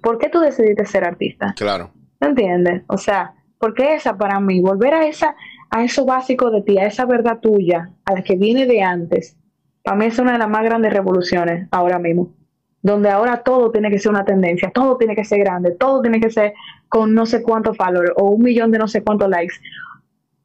¿Por 0.00 0.18
qué 0.18 0.28
tú 0.28 0.38
decidiste 0.38 0.84
ser 0.86 1.02
artista? 1.02 1.54
Claro. 1.56 1.90
¿Te 2.20 2.28
entiendes? 2.28 2.84
O 2.86 2.98
sea, 2.98 3.34
porque 3.58 3.94
esa 3.94 4.16
para 4.16 4.38
mí, 4.38 4.60
volver 4.60 4.94
a 4.94 5.06
esa, 5.06 5.34
a 5.70 5.84
eso 5.84 6.04
básico 6.04 6.50
de 6.50 6.62
ti, 6.62 6.78
a 6.78 6.86
esa 6.86 7.06
verdad 7.06 7.38
tuya, 7.40 7.92
a 8.04 8.12
la 8.12 8.22
que 8.22 8.36
viene 8.36 8.66
de 8.66 8.82
antes, 8.82 9.36
para 9.82 9.96
mí 9.96 10.06
es 10.06 10.18
una 10.18 10.32
de 10.32 10.38
las 10.38 10.48
más 10.48 10.64
grandes 10.64 10.92
revoluciones 10.92 11.68
ahora 11.70 11.98
mismo. 11.98 12.34
Donde 12.82 13.10
ahora 13.10 13.42
todo 13.42 13.70
tiene 13.70 13.90
que 13.90 13.98
ser 13.98 14.10
una 14.10 14.24
tendencia, 14.24 14.70
todo 14.70 14.96
tiene 14.96 15.14
que 15.14 15.24
ser 15.24 15.40
grande, 15.40 15.72
todo 15.72 16.00
tiene 16.00 16.18
que 16.20 16.30
ser 16.30 16.54
con 16.88 17.14
no 17.14 17.26
sé 17.26 17.42
cuántos 17.42 17.76
followers 17.76 18.12
o 18.16 18.30
un 18.30 18.42
millón 18.42 18.70
de 18.70 18.78
no 18.78 18.88
sé 18.88 19.02
cuántos 19.02 19.28
likes. 19.28 19.54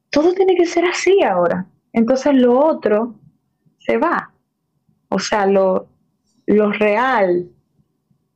Todo 0.10 0.34
tiene 0.34 0.56
que 0.56 0.66
ser 0.66 0.86
así 0.86 1.24
ahora. 1.24 1.66
Entonces 1.94 2.36
lo 2.36 2.60
otro 2.60 3.16
se 3.78 3.98
va. 3.98 4.32
O 5.10 5.20
sea, 5.20 5.46
lo, 5.46 5.88
lo 6.46 6.72
real, 6.72 7.48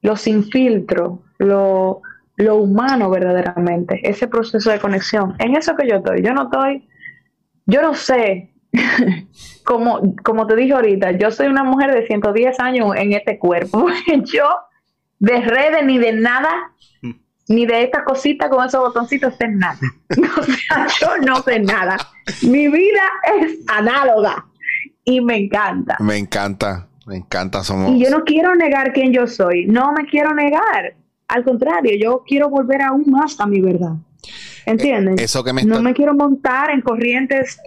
lo 0.01 0.15
sin 0.15 0.43
filtro, 0.43 1.23
lo, 1.37 2.01
lo 2.39 2.55
humano 2.55 3.09
verdaderamente, 3.09 3.99
ese 4.03 4.27
proceso 4.27 4.71
de 4.71 4.79
conexión. 4.79 5.35
En 5.39 5.55
eso 5.55 5.75
que 5.75 5.87
yo 5.87 5.97
estoy, 5.97 6.23
yo 6.23 6.33
no 6.33 6.43
estoy, 6.43 6.87
yo 7.65 7.81
no 7.81 7.93
sé, 7.93 8.53
como, 9.65 10.15
como 10.23 10.47
te 10.47 10.55
dije 10.55 10.73
ahorita, 10.73 11.11
yo 11.11 11.31
soy 11.31 11.47
una 11.47 11.65
mujer 11.65 11.93
de 11.93 12.07
110 12.07 12.59
años 12.61 12.95
en 12.95 13.11
este 13.11 13.37
cuerpo. 13.37 13.87
yo 14.23 14.45
de 15.19 15.41
redes 15.41 15.83
ni 15.83 15.97
de 15.97 16.13
nada, 16.13 16.49
ni 17.49 17.65
de 17.65 17.83
esta 17.83 18.05
cosita 18.05 18.49
con 18.49 18.65
esos 18.65 18.79
botoncitos 18.79 19.35
sé 19.35 19.49
nada. 19.49 19.79
o 20.37 20.43
sea, 20.43 20.87
yo 21.01 21.17
no 21.25 21.41
sé 21.41 21.59
nada. 21.59 21.97
Mi 22.43 22.69
vida 22.69 23.03
es 23.41 23.59
análoga 23.67 24.45
y 25.03 25.19
me 25.19 25.35
encanta. 25.35 25.97
Me 25.99 26.17
encanta, 26.17 26.87
me 27.05 27.17
encanta. 27.17 27.63
Somos... 27.65 27.91
Y 27.91 27.99
yo 28.01 28.09
no 28.11 28.23
quiero 28.23 28.55
negar 28.55 28.93
quién 28.93 29.11
yo 29.11 29.27
soy, 29.27 29.65
no 29.65 29.91
me 29.91 30.05
quiero 30.05 30.33
negar 30.33 30.93
al 31.29 31.43
contrario, 31.43 31.91
yo 32.01 32.23
quiero 32.27 32.49
volver 32.49 32.81
aún 32.81 33.05
más 33.07 33.39
a 33.39 33.45
mi 33.45 33.61
verdad. 33.61 33.93
¿Entiendes? 34.65 35.21
Eso 35.21 35.43
que 35.43 35.53
me 35.53 35.63
No 35.63 35.81
me 35.81 35.93
quiero 35.93 36.13
montar 36.13 36.71
en 36.71 36.81
corrientes 36.81 37.59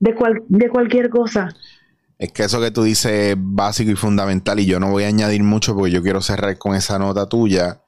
de, 0.00 0.14
de 0.48 0.68
cualquier 0.68 1.10
cosa. 1.10 1.54
Es 2.18 2.32
que 2.32 2.44
eso 2.44 2.60
que 2.60 2.70
tú 2.70 2.82
dices 2.82 3.12
es 3.12 3.36
básico 3.38 3.90
y 3.90 3.96
fundamental 3.96 4.58
y 4.58 4.66
yo 4.66 4.80
no 4.80 4.90
voy 4.90 5.04
a 5.04 5.08
añadir 5.08 5.42
mucho 5.42 5.74
porque 5.74 5.92
yo 5.92 6.02
quiero 6.02 6.22
cerrar 6.22 6.56
con 6.58 6.74
esa 6.74 6.98
nota 6.98 7.28
tuya. 7.28 7.82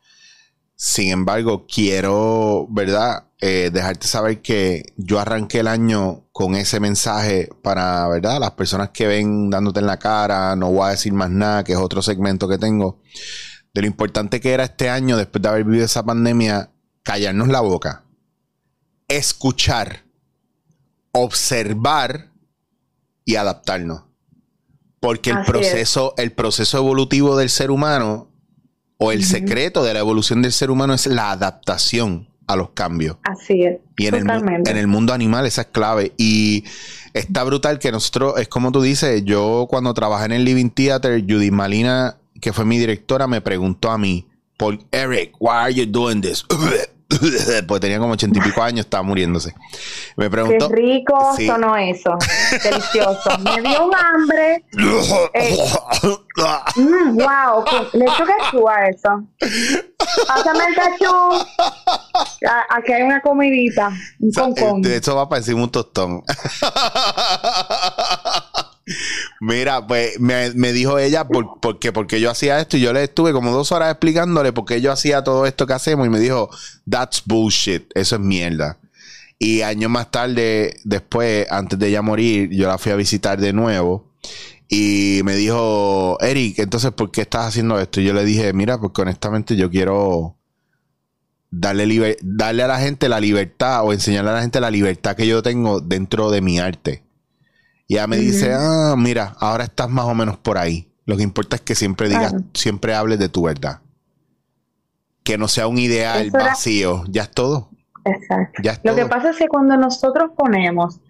Sin 0.74 1.10
embargo, 1.10 1.66
quiero, 1.66 2.66
¿verdad? 2.68 3.24
Eh, 3.40 3.70
dejarte 3.72 4.06
saber 4.06 4.42
que 4.42 4.82
yo 4.96 5.18
arranqué 5.18 5.60
el 5.60 5.68
año 5.68 6.24
con 6.32 6.54
ese 6.54 6.80
mensaje 6.80 7.48
para, 7.62 8.06
¿verdad? 8.08 8.38
Las 8.40 8.50
personas 8.52 8.90
que 8.90 9.06
ven 9.06 9.48
dándote 9.48 9.80
en 9.80 9.86
la 9.86 9.98
cara, 9.98 10.54
no 10.56 10.70
voy 10.70 10.88
a 10.88 10.90
decir 10.90 11.14
más 11.14 11.30
nada, 11.30 11.64
que 11.64 11.72
es 11.72 11.78
otro 11.78 12.02
segmento 12.02 12.48
que 12.48 12.58
tengo 12.58 13.00
de 13.76 13.82
lo 13.82 13.88
importante 13.88 14.40
que 14.40 14.54
era 14.54 14.64
este 14.64 14.88
año, 14.88 15.18
después 15.18 15.42
de 15.42 15.50
haber 15.50 15.64
vivido 15.64 15.84
esa 15.84 16.02
pandemia, 16.02 16.70
callarnos 17.02 17.48
la 17.48 17.60
boca, 17.60 18.04
escuchar, 19.06 20.04
observar 21.12 22.30
y 23.26 23.36
adaptarnos. 23.36 24.04
Porque 24.98 25.28
el 25.28 25.42
proceso, 25.44 26.14
el 26.16 26.32
proceso 26.32 26.78
evolutivo 26.78 27.36
del 27.36 27.50
ser 27.50 27.70
humano 27.70 28.30
o 28.96 29.12
el 29.12 29.22
secreto 29.22 29.84
de 29.84 29.92
la 29.92 30.00
evolución 30.00 30.40
del 30.40 30.52
ser 30.52 30.70
humano 30.70 30.94
es 30.94 31.06
la 31.06 31.32
adaptación 31.32 32.30
a 32.46 32.56
los 32.56 32.70
cambios. 32.70 33.18
Así 33.24 33.62
es. 33.62 33.78
Y 33.98 34.06
en 34.06 34.14
el, 34.14 34.30
en 34.66 34.76
el, 34.78 34.86
mundo 34.86 35.12
animal 35.12 35.44
esa 35.44 35.60
es 35.60 35.66
clave. 35.66 36.12
Y 36.16 36.64
está 37.12 37.44
brutal 37.44 37.78
que 37.78 37.92
nosotros, 37.92 38.40
es 38.40 38.48
como 38.48 38.72
tú 38.72 38.80
dices, 38.80 39.22
yo 39.26 39.66
cuando 39.68 39.92
trabajé 39.92 40.24
en 40.24 40.32
el 40.32 40.44
Living 40.46 40.70
Theater, 40.70 41.22
Judy 41.28 41.50
Malina, 41.50 42.16
que 42.40 42.52
fue 42.52 42.64
mi 42.64 42.78
directora, 42.78 43.26
me 43.26 43.40
preguntó 43.40 43.90
a 43.90 43.98
mí, 43.98 44.26
por 44.56 44.78
Eric, 44.90 45.34
why 45.38 45.50
are 45.50 45.74
you 45.74 45.86
doing 45.86 46.20
this? 46.20 46.44
pues 47.68 47.80
tenía 47.80 47.98
como 47.98 48.12
ochenta 48.14 48.38
y 48.38 48.42
pico 48.42 48.62
años, 48.62 48.80
estaba 48.80 49.02
muriéndose. 49.02 49.54
Me 50.16 50.28
preguntó. 50.28 50.68
Qué 50.68 50.76
rico 50.76 51.36
sonó 51.46 51.76
eso. 51.76 52.16
Delicioso. 52.64 53.38
Me 53.38 53.60
dio 53.62 53.86
un 53.86 53.94
hambre. 53.94 54.64
Eh, 55.34 55.56
mm, 56.76 57.16
wow, 57.16 57.64
le 57.92 58.04
echo 58.04 58.24
cachú 58.24 58.68
a 58.68 58.86
eso. 58.88 59.24
Pásame 60.26 60.64
el 60.68 60.74
cachú. 60.74 61.14
Aquí 62.70 62.92
hay 62.92 63.02
una 63.02 63.20
comidita. 63.20 63.90
Un 64.20 64.32
concón. 64.32 64.82
De 64.82 64.96
eso 64.96 65.14
va 65.16 65.28
para 65.28 65.38
encima 65.38 65.62
un 65.62 65.70
tostón. 65.70 66.22
Mira, 69.40 69.86
pues 69.86 70.20
me, 70.20 70.50
dijo 70.72 70.98
ella 70.98 71.26
por, 71.26 71.60
porque, 71.60 71.92
porque 71.92 72.20
yo 72.20 72.30
hacía 72.30 72.60
esto 72.60 72.76
y 72.76 72.80
yo 72.80 72.92
le 72.92 73.04
estuve 73.04 73.32
como 73.32 73.50
dos 73.52 73.72
horas 73.72 73.90
explicándole 73.90 74.52
por 74.52 74.64
qué 74.64 74.80
yo 74.80 74.92
hacía 74.92 75.24
todo 75.24 75.46
esto 75.46 75.66
que 75.66 75.72
hacemos 75.72 76.06
y 76.06 76.10
me 76.10 76.20
dijo, 76.20 76.48
that's 76.88 77.22
bullshit, 77.24 77.90
eso 77.94 78.16
es 78.16 78.22
mierda. 78.22 78.78
Y 79.38 79.62
años 79.62 79.90
más 79.90 80.10
tarde, 80.10 80.76
después, 80.84 81.46
antes 81.50 81.78
de 81.78 81.88
ella 81.88 82.00
morir, 82.00 82.50
yo 82.50 82.68
la 82.68 82.78
fui 82.78 82.92
a 82.92 82.96
visitar 82.96 83.38
de 83.38 83.52
nuevo 83.52 84.12
y 84.68 85.20
me 85.24 85.36
dijo, 85.36 86.18
Eric, 86.20 86.58
entonces, 86.58 86.92
¿por 86.92 87.10
qué 87.10 87.22
estás 87.22 87.46
haciendo 87.46 87.78
esto? 87.78 88.00
Y 88.00 88.04
yo 88.04 88.14
le 88.14 88.24
dije, 88.24 88.52
mira, 88.52 88.78
porque 88.78 89.02
honestamente 89.02 89.56
yo 89.56 89.70
quiero 89.70 90.36
darle, 91.50 92.16
darle 92.22 92.62
a 92.62 92.66
la 92.66 92.80
gente 92.80 93.08
la 93.08 93.20
libertad 93.20 93.84
o 93.84 93.92
enseñarle 93.92 94.30
a 94.30 94.34
la 94.34 94.42
gente 94.42 94.60
la 94.60 94.70
libertad 94.70 95.16
que 95.16 95.26
yo 95.26 95.42
tengo 95.42 95.80
dentro 95.80 96.30
de 96.30 96.40
mi 96.40 96.58
arte. 96.58 97.05
Y 97.88 97.94
ella 97.94 98.06
me 98.06 98.16
dice, 98.16 98.52
ah, 98.52 98.94
mira, 98.96 99.34
ahora 99.38 99.64
estás 99.64 99.88
más 99.88 100.06
o 100.06 100.14
menos 100.14 100.36
por 100.36 100.58
ahí. 100.58 100.90
Lo 101.04 101.16
que 101.16 101.22
importa 101.22 101.56
es 101.56 101.62
que 101.62 101.76
siempre 101.76 102.08
digas, 102.08 102.34
siempre 102.52 102.94
hables 102.94 103.18
de 103.20 103.28
tu 103.28 103.44
verdad. 103.44 103.80
Que 105.22 105.38
no 105.38 105.46
sea 105.46 105.68
un 105.68 105.78
ideal 105.78 106.30
vacío. 106.30 107.04
Ya 107.08 107.22
es 107.22 107.30
todo. 107.30 107.70
Exacto. 108.04 108.60
lo 108.84 108.94
que 108.94 109.06
pasa 109.06 109.30
es 109.30 109.36
que 109.36 109.48
cuando 109.48 109.76
nosotros 109.76 110.30
ponemos, 110.36 111.00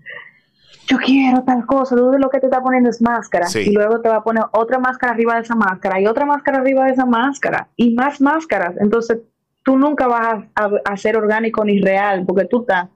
yo 0.86 0.96
quiero 0.98 1.42
tal 1.44 1.66
cosa, 1.66 1.94
tú 1.94 2.10
de 2.10 2.18
lo 2.18 2.30
que 2.30 2.40
te 2.40 2.46
está 2.46 2.62
poniendo 2.62 2.90
es 2.90 3.00
máscara. 3.00 3.46
Y 3.54 3.72
luego 3.72 4.00
te 4.00 4.08
va 4.08 4.16
a 4.16 4.22
poner 4.22 4.44
otra 4.52 4.78
máscara 4.78 5.12
arriba 5.12 5.34
de 5.34 5.42
esa 5.42 5.54
máscara 5.54 6.00
y 6.00 6.06
otra 6.06 6.26
máscara 6.26 6.58
arriba 6.58 6.84
de 6.84 6.92
esa 6.92 7.06
máscara 7.06 7.68
y 7.76 7.94
más 7.94 8.20
máscaras. 8.20 8.74
Entonces, 8.80 9.18
tú 9.64 9.76
nunca 9.76 10.06
vas 10.06 10.44
a, 10.54 10.70
a 10.84 10.96
ser 10.96 11.16
orgánico 11.16 11.64
ni 11.64 11.80
real 11.80 12.24
porque 12.26 12.44
tú 12.44 12.60
estás 12.60 12.88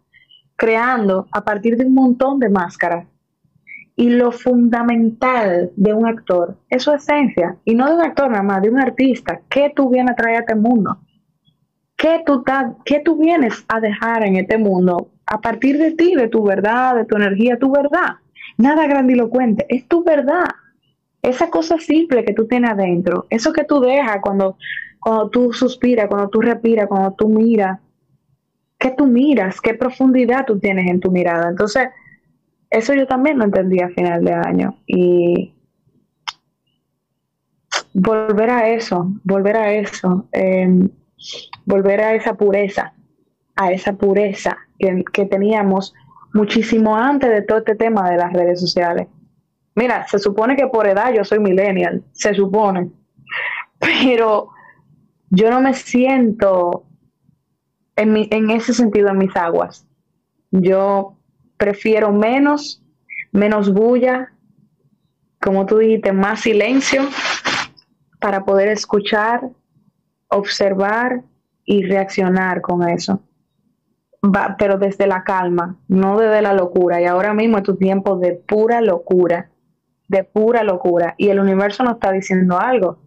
creando 0.57 1.27
a 1.33 1.43
partir 1.45 1.77
de 1.77 1.87
un 1.87 1.95
montón 1.95 2.39
de 2.39 2.51
máscaras 2.51 3.07
y 4.01 4.09
lo 4.09 4.33
fundamental 4.33 5.73
de 5.77 5.93
un 5.93 6.07
actor 6.07 6.57
es 6.71 6.85
su 6.85 6.91
esencia, 6.91 7.57
y 7.67 7.75
no 7.75 7.87
de 7.87 7.97
un 7.97 8.01
actor 8.01 8.31
nada 8.31 8.43
más, 8.43 8.63
de 8.63 8.71
un 8.71 8.81
artista. 8.81 9.43
¿Qué 9.51 9.71
tú 9.77 9.91
vienes 9.91 10.13
a 10.13 10.17
traer 10.17 10.37
a 10.37 10.41
este 10.41 10.55
mundo? 10.55 10.97
¿Qué 11.99 12.23
tú, 12.25 12.43
¿Qué 12.87 13.01
tú 13.01 13.19
vienes 13.19 13.63
a 13.69 13.79
dejar 13.79 14.25
en 14.25 14.37
este 14.37 14.57
mundo 14.57 15.11
a 15.27 15.43
partir 15.43 15.77
de 15.77 15.91
ti, 15.91 16.15
de 16.15 16.29
tu 16.29 16.43
verdad, 16.43 16.97
de 16.97 17.05
tu 17.05 17.17
energía, 17.17 17.59
tu 17.59 17.71
verdad? 17.71 18.15
Nada 18.57 18.87
grandilocuente, 18.87 19.67
es 19.69 19.87
tu 19.87 20.03
verdad. 20.03 20.47
Esa 21.21 21.51
cosa 21.51 21.77
simple 21.77 22.25
que 22.25 22.33
tú 22.33 22.47
tienes 22.47 22.71
adentro, 22.71 23.27
eso 23.29 23.53
que 23.53 23.65
tú 23.65 23.81
dejas 23.81 24.21
cuando, 24.23 24.57
cuando 24.99 25.29
tú 25.29 25.53
suspiras, 25.53 26.09
cuando 26.09 26.31
tú 26.31 26.41
respiras, 26.41 26.87
cuando 26.89 27.13
tú 27.13 27.29
miras. 27.29 27.79
¿Qué 28.79 28.93
tú 28.97 29.07
miras? 29.07 29.61
¿Qué 29.61 29.75
profundidad 29.75 30.47
tú 30.47 30.59
tienes 30.59 30.87
en 30.91 31.01
tu 31.01 31.11
mirada? 31.11 31.51
Entonces, 31.51 31.91
eso 32.71 32.95
yo 32.95 33.07
también 33.07 33.39
lo 33.39 33.45
entendí 33.45 33.81
a 33.81 33.89
final 33.89 34.25
de 34.25 34.33
año. 34.33 34.79
Y 34.87 35.55
volver 37.93 38.51
a 38.51 38.69
eso, 38.69 39.11
volver 39.25 39.57
a 39.57 39.73
eso, 39.73 40.29
em, 40.33 40.89
volver 41.65 42.01
a 42.01 42.15
esa 42.15 42.35
pureza, 42.35 42.95
a 43.57 43.73
esa 43.73 43.93
pureza 43.95 44.57
que, 44.79 45.05
que 45.13 45.27
teníamos 45.27 45.93
muchísimo 46.33 46.97
antes 46.97 47.31
de 47.31 47.43
todo 47.43 47.59
este 47.59 47.75
tema 47.75 48.09
de 48.11 48.17
las 48.17 48.33
redes 48.33 48.61
sociales. 48.61 49.09
Mira, 49.75 50.07
se 50.09 50.19
supone 50.19 50.57
que 50.57 50.67
por 50.69 50.87
edad 50.87 51.13
yo 51.13 51.25
soy 51.25 51.41
millennial, 51.41 52.05
se 52.13 52.35
supone, 52.35 52.91
pero 53.79 54.51
yo 55.31 55.51
no 55.51 55.61
me 55.61 55.75
siento 55.75 56.85
en, 57.97 58.13
mi, 58.13 58.29
en 58.31 58.51
ese 58.51 58.75
sentido 58.75 59.09
en 59.09 59.19
mis 59.19 59.35
aguas. 59.37 59.87
Yo 60.51 61.17
prefiero 61.61 62.11
menos, 62.11 62.83
menos 63.33 63.71
bulla, 63.71 64.33
como 65.39 65.67
tú 65.67 65.77
dijiste, 65.77 66.11
más 66.11 66.41
silencio 66.41 67.03
para 68.19 68.47
poder 68.47 68.69
escuchar, 68.69 69.51
observar 70.29 71.23
y 71.67 71.83
reaccionar 71.83 72.63
con 72.63 72.89
eso. 72.89 73.23
Va, 74.25 74.57
pero 74.59 74.79
desde 74.79 75.07
la 75.07 75.23
calma, 75.23 75.77
no 75.87 76.19
desde 76.19 76.41
la 76.41 76.55
locura. 76.55 76.99
Y 77.01 77.05
ahora 77.05 77.35
mismo 77.35 77.59
es 77.59 77.65
tu 77.65 77.77
tiempo 77.77 78.17
de 78.17 78.33
pura 78.33 78.81
locura, 78.81 79.51
de 80.09 80.25
pura 80.25 80.65
locura. 80.65 81.15
Y 81.19 81.29
el 81.29 81.41
universo 81.41 81.85
nos 81.85 81.95
está 81.95 82.11
diciendo 82.11 82.59
algo. 82.59 83.01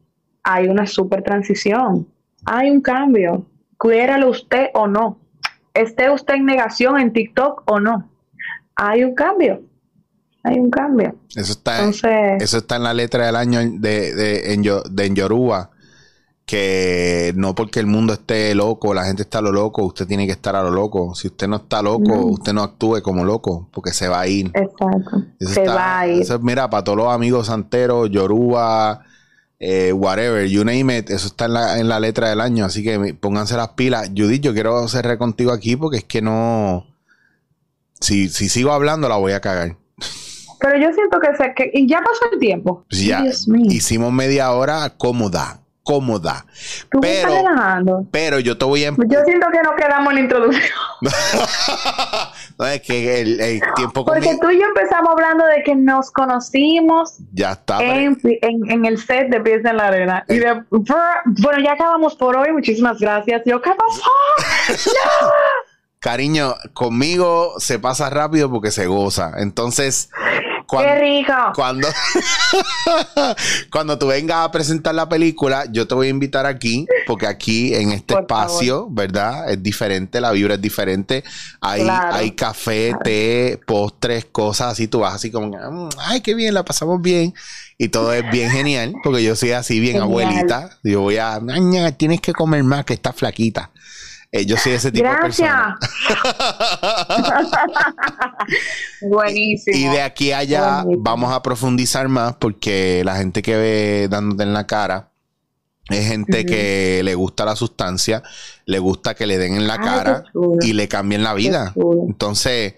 Hay 0.43 0.67
una 0.67 0.85
super 0.85 1.23
transición, 1.23 2.07
hay 2.45 2.69
un 2.69 2.81
cambio. 2.81 3.47
Cuéralo 3.77 4.29
usted 4.29 4.67
o 4.75 4.87
no. 4.87 5.17
Esté 5.73 6.11
usted 6.11 6.35
en 6.35 6.45
negación 6.45 6.99
en 6.99 7.13
TikTok 7.13 7.63
o 7.65 7.79
no 7.79 8.12
hay 8.75 9.03
un 9.03 9.15
cambio. 9.15 9.61
Hay 10.43 10.59
un 10.59 10.69
cambio. 10.69 11.15
Eso 11.35 11.53
está, 11.53 11.87
eso 11.87 12.57
está 12.57 12.75
en 12.75 12.83
la 12.83 12.93
letra 12.93 13.25
del 13.25 13.35
año 13.37 13.59
de, 13.59 14.13
de, 14.13 14.53
en, 14.53 14.61
de 14.61 15.13
Yoruba. 15.13 15.69
Que 16.45 17.31
no 17.37 17.55
porque 17.55 17.79
el 17.79 17.85
mundo 17.85 18.11
esté 18.11 18.53
loco, 18.53 18.93
la 18.93 19.05
gente 19.05 19.21
está 19.21 19.37
a 19.39 19.41
lo 19.41 19.53
loco, 19.53 19.81
usted 19.85 20.05
tiene 20.05 20.25
que 20.25 20.33
estar 20.33 20.57
a 20.57 20.61
lo 20.61 20.71
loco. 20.71 21.15
Si 21.15 21.27
usted 21.27 21.47
no 21.47 21.55
está 21.55 21.81
loco, 21.81 22.13
usted 22.25 22.51
no 22.51 22.63
actúe 22.63 23.01
como 23.01 23.23
loco, 23.23 23.69
porque 23.71 23.93
se 23.93 24.09
va 24.09 24.19
a 24.19 24.27
ir. 24.27 24.51
Exacto. 24.53 25.23
se 25.39 25.65
va 25.65 25.99
a 25.99 26.07
ir. 26.09 26.25
mira, 26.41 26.69
para 26.69 26.83
todos 26.83 26.97
los 26.97 27.13
amigos 27.13 27.47
santeros, 27.47 28.09
Yoruba, 28.11 29.05
eh, 29.57 29.93
whatever, 29.93 30.45
you 30.45 30.65
name 30.65 30.97
it, 30.97 31.09
eso 31.11 31.27
está 31.27 31.45
en 31.45 31.53
la, 31.53 31.79
en 31.79 31.87
la 31.87 32.01
letra 32.01 32.29
del 32.29 32.41
año. 32.41 32.65
Así 32.65 32.83
que 32.83 33.13
pónganse 33.13 33.55
las 33.55 33.69
pilas. 33.69 34.09
Judith, 34.09 34.41
yo 34.41 34.53
quiero 34.53 34.85
cerrar 34.89 35.17
contigo 35.17 35.53
aquí 35.53 35.77
porque 35.77 35.99
es 35.99 36.03
que 36.03 36.21
no 36.21 36.92
si, 38.03 38.27
si 38.29 38.49
sigo 38.49 38.71
hablando, 38.71 39.07
la 39.07 39.15
voy 39.15 39.31
a 39.31 39.39
cagar. 39.39 39.77
Pero 40.59 40.77
yo 40.77 40.93
siento 40.93 41.19
que, 41.19 41.35
se, 41.35 41.53
que 41.55 41.71
y 41.73 41.87
ya 41.87 41.99
pasó 41.99 42.31
el 42.31 42.39
tiempo. 42.39 42.85
Pues 42.89 43.01
ya 43.01 43.23
hicimos 43.69 44.11
media 44.11 44.51
hora 44.51 44.89
cómoda, 44.97 45.61
cómoda. 45.83 46.45
¿Tú 46.89 46.99
pero, 46.99 47.29
me 47.29 47.37
estás 47.37 47.83
pero 48.11 48.39
yo 48.39 48.57
te 48.57 48.65
voy 48.65 48.83
a... 48.85 48.91
Yo 48.91 49.23
siento 49.25 49.47
que 49.51 49.61
nos 49.61 49.75
quedamos 49.75 50.09
en 50.11 50.15
la 50.15 50.21
introducción. 50.21 50.63
no, 52.59 52.65
es 52.65 52.81
que 52.81 53.21
el, 53.21 53.61
tiempo... 53.75 54.05
Porque 54.05 54.37
tú 54.41 54.49
y 54.51 54.59
yo 54.59 54.67
empezamos 54.67 55.11
hablando 55.11 55.45
de 55.45 55.63
que 55.63 55.75
nos 55.75 56.11
conocimos 56.11 57.17
ya 57.33 57.53
está, 57.53 57.83
en, 57.83 58.19
en, 58.21 58.85
el 58.85 58.97
set 58.97 59.29
de 59.29 59.39
Pies 59.41 59.63
en 59.65 59.77
la 59.77 59.87
Arena. 59.87 60.25
Y 60.27 60.39
de, 60.39 60.63
bueno, 60.69 61.59
ya 61.63 61.73
acabamos 61.73 62.15
por 62.15 62.35
hoy. 62.35 62.51
Muchísimas 62.51 62.99
gracias. 62.99 63.43
Yo, 63.45 63.61
¿qué 63.61 63.71
pasó? 63.71 64.89
¡No! 64.89 65.62
Cariño, 66.03 66.55
conmigo 66.73 67.53
se 67.59 67.79
pasa 67.79 68.09
rápido 68.09 68.51
porque 68.51 68.71
se 68.71 68.87
goza. 68.87 69.31
Entonces, 69.37 70.09
cuando, 70.67 70.91
¡Qué 70.91 70.99
rico! 70.99 71.33
Cuando, 71.55 71.87
cuando 73.71 73.97
tú 73.97 74.07
vengas 74.07 74.45
a 74.45 74.51
presentar 74.51 74.95
la 74.95 75.07
película, 75.07 75.63
yo 75.71 75.87
te 75.87 75.95
voy 75.95 76.07
a 76.07 76.09
invitar 76.09 76.45
aquí, 76.45 76.85
porque 77.07 77.25
aquí 77.25 77.73
en 77.73 77.93
este 77.93 78.15
espacio, 78.15 78.89
¿verdad? 78.89 79.49
Es 79.49 79.63
diferente, 79.63 80.19
la 80.19 80.33
vibra 80.33 80.55
es 80.55 80.61
diferente. 80.61 81.23
Hay, 81.61 81.87
hay 81.87 82.31
café, 82.31 82.93
té, 83.01 83.61
postres, 83.65 84.25
cosas 84.25 84.73
así. 84.73 84.89
Tú 84.89 84.99
vas 84.99 85.15
así 85.15 85.31
como, 85.31 85.47
mm, 85.47 85.89
ay, 85.99 86.19
qué 86.19 86.35
bien, 86.35 86.53
la 86.53 86.65
pasamos 86.65 87.01
bien. 87.01 87.33
Y 87.77 87.87
todo 87.87 88.11
es 88.11 88.29
bien 88.29 88.51
genial, 88.51 88.93
porque 89.05 89.23
yo 89.23 89.37
soy 89.37 89.51
así 89.51 89.79
bien 89.79 90.01
abuelita. 90.01 90.79
Yo 90.83 90.99
voy 90.99 91.15
a, 91.15 91.39
tienes 91.95 92.19
que 92.19 92.33
comer 92.33 92.65
más, 92.65 92.83
que 92.83 92.93
está 92.93 93.13
flaquita. 93.13 93.71
Eh, 94.35 94.47
yo 94.47 94.57
soy 94.57 94.71
ese 94.71 94.91
tipo 94.91 95.07
de 95.07 95.15
persona. 95.15 95.77
Buenísimo. 99.01 99.77
Y 99.77 99.83
de 99.83 100.01
aquí 100.01 100.31
allá 100.31 100.83
vamos 100.97 101.31
a 101.31 101.43
profundizar 101.43 102.07
más 102.07 102.37
porque 102.37 103.03
la 103.05 103.15
gente 103.15 103.43
que 103.43 103.55
ve 103.55 104.07
dándote 104.09 104.41
en 104.41 104.53
la 104.53 104.65
cara 104.65 105.11
es 105.87 106.07
gente 106.07 106.47
que 106.47 107.01
le 107.03 107.13
gusta 107.13 107.45
la 107.45 107.55
sustancia, 107.55 108.23
le 108.65 108.79
gusta 108.79 109.13
que 109.13 109.27
le 109.27 109.37
den 109.37 109.53
en 109.53 109.67
la 109.67 109.77
cara 109.77 110.23
y 110.61 110.73
le 110.73 110.87
cambien 110.87 111.21
la 111.21 111.35
vida. 111.35 111.71
Entonces, 112.07 112.73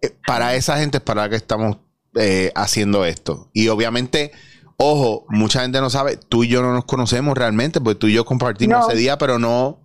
eh, 0.00 0.16
para 0.26 0.54
esa 0.54 0.78
gente 0.78 0.98
es 0.98 1.04
para 1.04 1.24
la 1.24 1.28
que 1.28 1.36
estamos 1.36 1.76
eh, 2.14 2.50
haciendo 2.54 3.04
esto. 3.04 3.50
Y 3.52 3.68
obviamente, 3.68 4.32
ojo, 4.78 5.26
mucha 5.28 5.60
gente 5.60 5.82
no 5.82 5.90
sabe, 5.90 6.16
tú 6.16 6.44
y 6.44 6.48
yo 6.48 6.62
no 6.62 6.72
nos 6.72 6.86
conocemos 6.86 7.36
realmente, 7.36 7.78
porque 7.78 7.98
tú 7.98 8.06
y 8.06 8.14
yo 8.14 8.24
compartimos 8.24 8.88
ese 8.88 8.96
día, 8.96 9.18
pero 9.18 9.38
no 9.38 9.83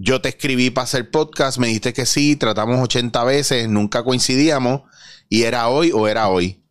Yo 0.00 0.20
te 0.20 0.28
escribí 0.28 0.70
para 0.70 0.84
hacer 0.84 1.10
podcast, 1.10 1.58
me 1.58 1.66
dijiste 1.66 1.92
que 1.92 2.06
sí, 2.06 2.36
tratamos 2.36 2.78
80 2.80 3.24
veces, 3.24 3.68
nunca 3.68 4.04
coincidíamos 4.04 4.82
y 5.28 5.42
era 5.42 5.68
hoy 5.68 5.90
o 5.92 6.06
era 6.06 6.28
hoy. 6.28 6.62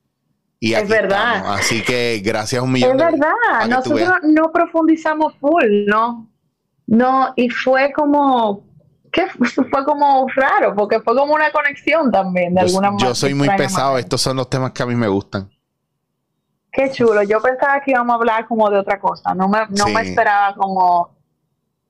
Y 0.60 0.74
es 0.74 0.88
verdad. 0.88 1.54
Así 1.54 1.84
que 1.84 2.22
gracias 2.24 2.62
a 2.62 2.64
un 2.64 2.72
millón. 2.72 2.92
Es 2.92 2.98
verdad, 2.98 3.68
nosotros 3.70 4.10
no 4.24 4.52
profundizamos 4.52 5.34
full, 5.40 5.86
¿no? 5.88 6.30
No, 6.88 7.34
y 7.36 7.50
fue 7.50 7.92
como, 7.92 8.64
que 9.12 9.28
fue 9.72 9.86
como 9.86 10.26
raro, 10.36 10.74
porque 10.74 11.02
fue 11.02 11.16
como 11.16 11.34
una 11.34 11.52
conexión 11.52 12.12
también, 12.12 12.56
de 12.56 12.62
alguna 12.62 12.92
manera. 12.92 13.10
Yo 13.10 13.16
soy 13.16 13.34
muy 13.34 13.50
pesado, 13.50 13.98
estos 13.98 14.22
son 14.22 14.38
los 14.38 14.50
temas 14.50 14.72
que 14.72 14.84
a 14.84 14.86
mí 14.86 14.96
me 14.96 15.08
gustan. 15.08 15.50
Qué 16.72 16.92
chulo, 16.92 17.24
yo 17.24 17.42
pensaba 17.42 17.82
que 17.82 17.92
íbamos 17.92 18.14
a 18.14 18.16
hablar 18.16 18.48
como 18.48 18.70
de 18.70 18.78
otra 18.78 19.00
cosa, 19.00 19.34
no 19.36 19.50
me, 19.50 19.60
no 19.70 19.88
me 19.88 20.02
esperaba 20.02 20.56
como... 20.56 21.17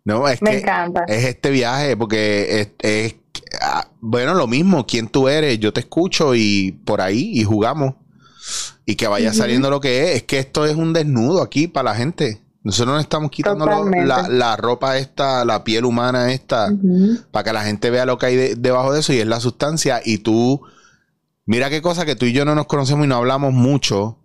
No, 0.07 0.25
es 0.29 0.41
me 0.41 0.51
que 0.51 0.57
encanta. 0.59 1.03
es 1.05 1.25
este 1.25 1.49
viaje, 1.49 1.97
porque 1.97 2.73
es, 2.79 3.15
ah, 3.61 3.89
bueno, 3.99 4.35
lo 4.35 4.47
mismo, 4.47 4.87
quién 4.87 5.09
tú 5.09 5.27
eres, 5.27 5.59
yo 5.59 5.73
te 5.73 5.81
escucho 5.81 6.33
y 6.33 6.79
por 6.85 7.01
ahí 7.01 7.31
y 7.33 7.43
jugamos. 7.43 7.95
Y 8.85 8.95
que 8.95 9.09
vaya 9.09 9.33
saliendo 9.33 9.69
lo 9.69 9.81
que 9.81 10.05
es, 10.05 10.15
es 10.15 10.23
que 10.23 10.39
esto 10.39 10.65
es 10.65 10.77
un 10.77 10.93
desnudo 10.93 11.41
aquí 11.41 11.67
para 11.67 11.91
la 11.91 11.95
gente. 11.97 12.41
Nosotros 12.63 12.95
nos 12.95 13.03
estamos 13.03 13.31
quitando 13.31 13.65
la, 13.65 14.55
ropa 14.55 14.97
esta, 14.97 15.43
la 15.43 15.65
piel 15.65 15.83
humana 15.83 16.31
esta, 16.31 16.73
para 17.31 17.43
que 17.43 17.51
la 17.51 17.65
gente 17.65 17.89
vea 17.89 18.05
lo 18.05 18.17
que 18.17 18.27
hay 18.27 18.55
debajo 18.55 18.93
de 18.93 19.01
eso 19.01 19.11
y 19.11 19.17
es 19.17 19.27
la 19.27 19.41
sustancia. 19.41 19.99
Y 20.05 20.19
tú, 20.19 20.61
mira 21.45 21.69
qué 21.69 21.81
cosa 21.81 22.05
que 22.05 22.15
tú 22.15 22.25
y 22.25 22.31
yo 22.31 22.45
no 22.45 22.55
nos 22.55 22.67
conocemos 22.67 23.05
y 23.05 23.09
no 23.09 23.17
hablamos 23.17 23.51
mucho. 23.51 24.16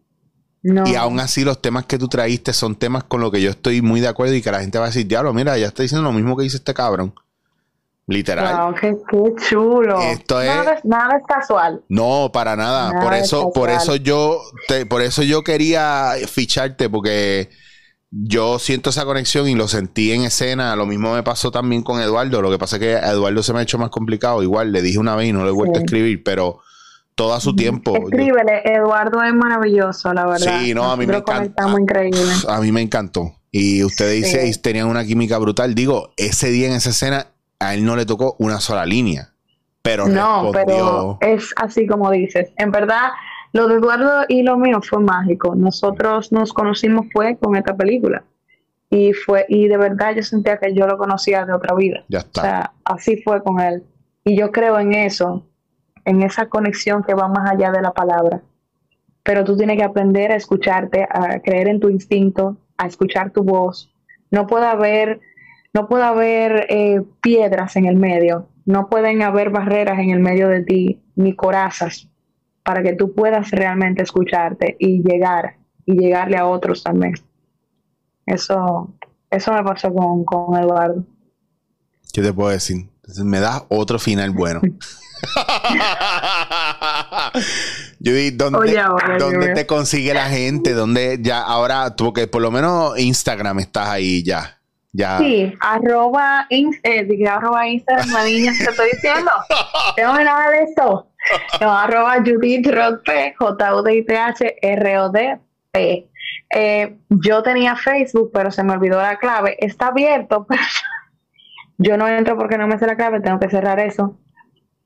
Y 0.63 0.95
aún 0.95 1.19
así 1.19 1.45
los 1.45 1.61
temas 1.61 1.87
que 1.87 1.99
tú 1.99 2.07
traíste 2.09 2.53
son 2.53 2.77
temas 2.77 3.03
con 3.05 3.21
los 3.21 3.33
que 3.33 3.43
yo 3.43 3.51
estoy 3.51 3.83
muy 3.83 4.01
de 4.01 4.09
acuerdo 4.09 4.35
y 4.35 4.43
que 4.43 4.53
la 4.53 4.61
gente 4.61 4.79
va 4.79 4.85
a 4.85 4.89
decir, 4.89 5.07
diablo, 5.07 5.33
mira, 5.35 5.59
ya 5.59 5.67
está 5.67 5.83
diciendo 5.83 6.05
lo 6.05 6.13
mismo 6.13 6.37
que 6.37 6.45
dice 6.45 6.59
este 6.59 6.73
cabrón. 6.73 7.13
Literal. 8.07 8.73
Wow, 8.73 8.75
qué, 8.75 8.97
chulo. 9.49 10.01
Esto 10.01 10.43
nada, 10.43 10.75
es, 10.75 10.85
nada, 10.85 11.17
es, 11.17 11.23
casual. 11.27 11.83
No, 11.89 12.31
para 12.33 12.57
nada. 12.57 13.01
por 13.01 13.15
eso, 13.15 13.53
por 13.53 13.71
eso 13.71 13.97
yo, 13.97 14.41
por 14.89 15.03
eso 15.03 15.23
yo 15.23 15.43
quería 15.43 16.15
ficharte, 16.27 16.91
porque 16.91 17.51
yo 18.11 18.59
siento 18.59 18.91
esa 18.91 19.05
conexión 19.05 19.49
y 19.49 19.55
lo 19.55 19.69
sentí 19.69 20.13
en 20.13 20.23
escena. 20.25 20.77
Lo 20.77 20.85
mismo 20.85 21.15
me 21.15 21.23
pasó 21.23 21.51
también 21.51 21.83
con 21.83 22.01
Eduardo. 22.01 22.43
Lo 22.43 22.51
que 22.51 22.59
pasa 22.59 22.77
es 22.77 22.81
que 22.81 22.97
a 22.97 23.13
Eduardo 23.13 23.43
se 23.43 23.53
me 23.53 23.61
ha 23.61 23.63
hecho 23.63 23.79
más 23.79 23.91
complicado. 23.91 24.43
Igual 24.43 24.73
le 24.73 24.83
dije 24.83 24.99
una 24.99 25.17
vez 25.17 25.29
y 25.29 25.33
no 25.33 25.45
le 25.45 25.51
he 25.51 25.55
vuelto 25.55 25.79
a 25.79 25.83
escribir, 25.83 26.23
pero 26.25 26.61
todo 27.15 27.35
a 27.35 27.41
su 27.41 27.55
tiempo. 27.55 27.97
Escríbele, 27.97 28.63
Eduardo 28.65 29.23
es 29.23 29.35
maravilloso, 29.35 30.13
la 30.13 30.27
verdad. 30.27 30.61
Sí, 30.61 30.75
no, 30.75 30.91
a 30.91 30.97
mí 30.97 31.07
me 31.07 31.17
encanta. 31.17 31.69
increíble. 31.79 32.21
A 32.49 32.61
mí 32.61 32.73
me 32.73 32.81
encantó. 32.81 33.33
Y 33.51 33.85
ustedes 33.85 34.23
dice, 34.23 34.61
tenían 34.61 34.89
una 34.89 35.05
química 35.05 35.39
brutal. 35.39 35.75
Digo, 35.75 36.13
ese 36.17 36.51
día 36.51 36.69
en 36.69 36.75
esa 36.75 36.91
escena, 36.91 37.27
a 37.59 37.75
él 37.75 37.85
no 37.85 37.97
le 37.97 38.07
tocó 38.07 38.35
una 38.39 38.61
sola 38.61 38.87
línea. 38.87 39.33
Pero 39.83 40.09
no, 40.09 40.51
pero 40.53 41.19
es 41.21 41.53
así 41.57 41.87
como 41.87 42.11
dices. 42.11 42.53
En 42.57 42.71
verdad, 42.71 43.11
lo 43.53 43.69
de 43.69 43.75
Eduardo 43.75 44.25
y 44.29 44.43
lo 44.43 44.57
mío 44.57 44.81
fue 44.81 45.01
mágico. 45.01 45.55
Nosotros 45.55 46.33
nos 46.33 46.53
conocimos 46.53 47.07
fue 47.13 47.37
con 47.37 47.57
esta 47.57 47.77
película. 47.77 48.25
Y 48.91 49.13
fue 49.13 49.45
y 49.49 49.69
de 49.69 49.77
verdad 49.77 50.15
yo 50.15 50.23
sentía 50.23 50.59
que 50.59 50.75
yo 50.75 50.87
lo 50.87 50.99
conocía 50.99 51.45
de 51.45 51.53
otra 51.53 51.75
vida. 51.75 52.05
Ya 52.09 52.21
está. 52.21 52.41
O 52.41 52.45
sea, 52.45 52.73
así 52.85 53.23
fue 53.23 53.43
con 53.43 53.59
él. 53.61 53.83
Y 54.25 54.37
yo 54.37 54.53
creo 54.53 54.79
en 54.79 54.95
eso, 54.95 55.47
en 56.05 56.23
esa 56.23 56.47
conexión 56.47 57.03
que 57.03 57.15
va 57.15 57.29
más 57.29 57.51
allá 57.51 57.71
de 57.71 57.83
la 57.83 57.93
palabra. 57.93 58.43
Pero 59.23 59.45
tú 59.45 59.57
tienes 59.57 59.77
que 59.77 59.85
aprender 59.85 60.33
a 60.33 60.37
escucharte, 60.37 61.07
a 61.09 61.41
creer 61.41 61.69
en 61.69 61.81
tu 61.81 61.89
instinto, 61.89 62.57
a 62.77 62.87
escuchar 62.87 63.31
tu 63.31 63.45
voz. 63.45 63.93
No 64.31 64.47
puede 64.47 64.67
haber, 64.67 65.21
no 65.73 65.89
puede 65.89 66.05
haber 66.05 66.67
eh, 66.69 67.03
piedras 67.21 67.77
en 67.77 67.87
el 67.87 67.97
medio, 67.97 68.49
no 68.65 68.89
pueden 68.89 69.23
haber 69.23 69.51
barreras 69.51 69.99
en 69.99 70.11
el 70.11 70.21
medio 70.21 70.49
de 70.49 70.63
ti, 70.63 71.01
ni 71.15 71.35
corazas 71.35 72.09
para 72.65 72.83
que 72.83 72.95
tú 72.95 73.13
puedas 73.15 73.51
realmente 73.51 74.03
escucharte 74.03 74.77
y 74.79 75.03
llegar 75.03 75.57
y 75.85 75.99
llegarle 75.99 76.37
a 76.37 76.47
otros 76.47 76.83
también. 76.83 77.15
Eso, 78.27 78.95
eso 79.31 79.53
me 79.53 79.65
pasó 79.65 79.93
con, 79.93 80.25
con 80.25 80.57
Eduardo. 80.57 81.05
¿Qué 82.13 82.23
te 82.23 82.33
puedo 82.33 82.51
decir? 82.51 82.89
me 83.25 83.41
da 83.41 83.65
otro 83.69 83.99
final 83.99 84.31
bueno. 84.31 84.61
Judy, 88.05 88.33
¿dónde, 88.33 88.83
¿dónde 89.19 89.55
te 89.55 89.67
consigue 89.67 90.13
la 90.15 90.27
gente? 90.27 90.73
¿Dónde 90.73 91.19
ya 91.21 91.43
ahora, 91.43 91.95
tú 91.95 92.13
que 92.13 92.27
por 92.27 92.43
lo 92.43 92.51
menos 92.51 92.99
Instagram 92.99 93.61
estás 93.61 93.89
ahí 93.89 94.25
ya? 94.25 94.59
Ya. 94.95 95.17
Sí, 95.19 95.55
arroba, 95.61 96.47
eh, 96.51 96.69
arroba 97.27 97.67
Instagram, 97.67 98.11
la 98.11 98.25
niña, 98.25 98.53
te 98.53 98.65
estoy 98.65 98.91
diciendo. 98.93 99.31
Tengo 99.97 100.13
nada 100.15 100.51
de 100.51 100.65
eso. 100.65 101.07
No, 101.61 101.73
arroba 101.73 102.17
Judith 102.17 102.67
Rodp, 102.67 103.07
J-U-D-I-T-H-R-O-D-P. 103.39 106.09
Eh, 106.55 106.99
yo 107.09 107.43
tenía 107.43 107.75
Facebook, 107.77 108.31
pero 108.35 108.51
se 108.51 108.63
me 108.63 108.75
olvidó 108.75 109.01
la 109.01 109.19
clave. 109.19 109.57
Está 109.59 109.87
abierto, 109.87 110.45
pero 110.49 110.61
yo 111.79 111.97
no 111.97 112.07
entro 112.07 112.37
porque 112.37 112.59
no 112.59 112.67
me 112.67 112.79
sé 112.79 112.87
la 112.87 112.97
clave, 112.97 113.21
tengo 113.21 113.41
que 113.41 113.49
cerrar 113.49 113.81
eso. 113.81 114.19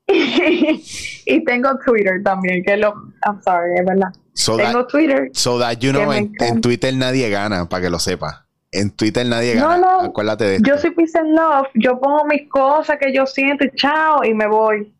y 1.25 1.43
tengo 1.43 1.77
Twitter 1.85 2.21
también, 2.23 2.63
que 2.63 2.77
lo. 2.77 2.93
I'm 3.25 3.41
sorry, 3.41 3.77
es 3.77 3.85
verdad. 3.85 4.13
tengo 4.57 4.87
Twitter. 4.87 5.29
So 5.33 5.59
that 5.59 5.79
you 5.79 5.91
know, 5.91 6.11
en, 6.13 6.61
Twitter 6.61 6.93
nadie 6.93 7.29
gana, 7.29 7.67
para 7.67 7.83
que 7.83 7.89
lo 7.89 7.99
sepa. 7.99 8.47
En 8.71 8.91
Twitter 8.91 9.25
nadie 9.25 9.55
gana. 9.55 9.77
No, 9.77 10.01
no. 10.01 10.01
Acuérdate 10.01 10.45
de 10.45 10.59
Yo 10.61 10.77
soy 10.77 10.91
peace 10.91 11.17
and 11.17 11.35
love. 11.35 11.67
Yo 11.75 11.99
pongo 11.99 12.25
mis 12.25 12.49
cosas 12.49 12.97
que 12.99 13.13
yo 13.13 13.25
siento 13.25 13.65
y 13.65 13.71
chao, 13.75 14.23
y 14.23 14.33
me 14.33 14.47
voy 14.47 14.93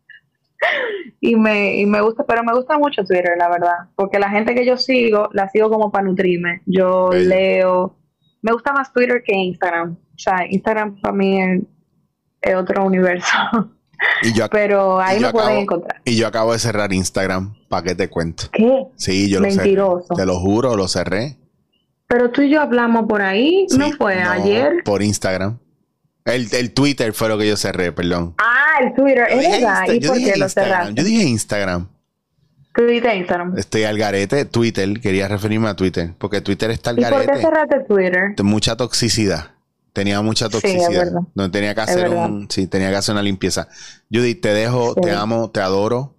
y 1.20 1.36
me, 1.36 1.76
y 1.76 1.86
me 1.86 2.00
gusta, 2.00 2.24
pero 2.24 2.42
me 2.42 2.52
gusta 2.52 2.78
mucho 2.78 3.04
Twitter, 3.04 3.34
la 3.38 3.48
verdad, 3.48 3.88
porque 3.94 4.18
la 4.18 4.30
gente 4.30 4.54
que 4.54 4.64
yo 4.64 4.76
sigo, 4.76 5.28
la 5.32 5.48
sigo 5.48 5.70
como 5.70 5.90
para 5.90 6.04
nutrirme. 6.04 6.62
Yo 6.66 7.10
leo, 7.12 7.96
me 8.42 8.52
gusta 8.52 8.72
más 8.72 8.92
Twitter 8.92 9.22
que 9.24 9.36
Instagram. 9.36 9.92
O 9.92 10.18
sea, 10.18 10.46
Instagram 10.48 11.00
para 11.00 11.14
mí 11.14 11.40
es, 12.40 12.54
otro 12.54 12.84
universo. 12.84 13.36
pero 14.50 15.00
ahí 15.00 15.20
lo 15.20 15.32
pueden 15.32 15.58
encontrar. 15.58 16.00
Y 16.04 16.16
yo 16.16 16.26
acabo 16.26 16.52
de 16.52 16.58
cerrar 16.58 16.92
Instagram, 16.92 17.54
¿para 17.68 17.82
qué 17.82 17.94
te 17.94 18.08
cuento? 18.08 18.44
¿Qué? 18.52 18.86
Sí, 18.96 19.28
yo 19.28 19.40
Mentiroso. 19.40 19.96
lo 19.96 20.02
cerré. 20.02 20.16
Te 20.16 20.26
lo 20.26 20.40
juro, 20.40 20.76
lo 20.76 20.88
cerré. 20.88 21.36
Pero 22.06 22.30
tú 22.30 22.42
y 22.42 22.50
yo 22.50 22.62
hablamos 22.62 23.06
por 23.06 23.20
ahí, 23.22 23.66
¿no 23.76 23.90
fue 23.92 24.14
ayer? 24.22 24.82
Por 24.84 25.02
Instagram. 25.02 25.58
El, 26.24 26.48
el, 26.54 26.72
Twitter 26.72 27.12
fue 27.12 27.28
lo 27.28 27.38
que 27.38 27.48
yo 27.48 27.56
cerré, 27.56 27.92
perdón. 27.92 28.34
Ah, 28.38 28.82
el 28.82 28.94
Twitter, 28.94 29.26
es 29.30 29.50
verdad. 29.50 29.84
¿Y 29.92 30.00
por 30.06 30.16
qué 30.16 30.36
lo 30.36 30.48
cerraste? 30.48 30.94
Yo 30.94 31.04
dije 31.04 31.24
Instagram. 31.24 31.88
Twitter, 32.74 33.16
Instagram. 33.16 33.58
Estoy 33.58 33.84
al 33.84 33.98
garete, 33.98 34.44
Twitter, 34.44 35.00
quería 35.00 35.26
referirme 35.26 35.68
a 35.68 35.74
Twitter, 35.74 36.14
porque 36.16 36.40
Twitter 36.40 36.70
está 36.70 36.90
al 36.90 36.96
garete. 36.96 37.24
¿Y 37.24 37.26
por 37.26 37.36
qué 37.36 37.42
cerraste 37.42 37.80
Twitter? 37.80 38.34
Mucha 38.42 38.76
toxicidad. 38.76 39.57
Tenía 39.92 40.20
mucha 40.22 40.48
toxicidad. 40.48 41.12
no 41.34 41.50
tenía 41.50 41.74
que 41.74 41.80
hacer 41.80 42.08
un, 42.08 42.48
sí, 42.50 42.66
tenía 42.66 42.90
que 42.90 42.96
hacer 42.96 43.14
una 43.14 43.22
limpieza. 43.22 43.68
Judith, 44.12 44.40
te 44.40 44.52
dejo, 44.54 44.94
te 44.94 45.12
amo, 45.12 45.50
te 45.50 45.60
adoro. 45.60 46.14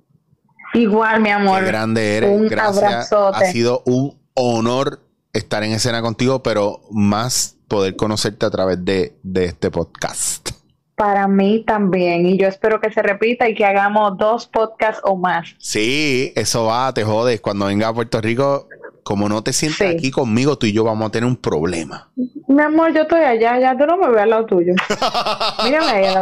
Igual, 0.73 1.21
mi 1.21 1.29
amor. 1.29 1.61
Qué 1.61 1.65
grande 1.65 2.17
eres. 2.17 2.29
Un 2.29 2.47
Gracias. 2.47 3.11
Ha 3.11 3.45
sido 3.45 3.83
un 3.85 4.19
honor 4.33 4.99
estar 5.33 5.63
en 5.63 5.71
escena 5.71 6.01
contigo, 6.01 6.43
pero 6.43 6.81
más 6.91 7.57
poder 7.67 7.95
conocerte 7.95 8.45
a 8.45 8.49
través 8.49 8.83
de, 8.83 9.15
este 9.35 9.71
podcast. 9.71 10.49
Para 10.95 11.29
mí 11.29 11.63
también, 11.65 12.25
y 12.25 12.37
yo 12.37 12.47
espero 12.47 12.81
que 12.81 12.91
se 12.91 13.01
repita 13.01 13.47
y 13.47 13.55
que 13.55 13.63
hagamos 13.63 14.17
dos 14.17 14.47
podcasts 14.47 15.01
o 15.05 15.15
más. 15.15 15.55
Sí, 15.57 16.33
eso 16.35 16.65
va, 16.65 16.93
te 16.93 17.05
jodes. 17.05 17.39
Cuando 17.39 17.67
venga 17.67 17.87
a 17.87 17.93
Puerto 17.93 18.19
Rico, 18.19 18.67
como 19.09 19.27
no 19.27 19.41
te 19.41 19.53
sientes 19.53 19.95
aquí 19.95 20.11
conmigo, 20.11 20.59
tú 20.59 20.67
y 20.67 20.71
yo 20.71 20.83
vamos 20.83 21.07
a 21.07 21.09
tener 21.09 21.27
un 21.27 21.35
problema. 21.35 22.11
Mi 22.47 22.61
amor, 22.61 22.93
yo 22.93 23.01
estoy 23.01 23.21
allá, 23.21 23.59
ya 23.59 23.75
tú 23.75 23.87
no 23.87 23.97
me 23.97 24.07
ves 24.07 24.21
al 24.21 24.29
lado 24.29 24.45
tuyo. 24.45 24.75
Mírame 25.65 25.87
ahí, 25.87 26.15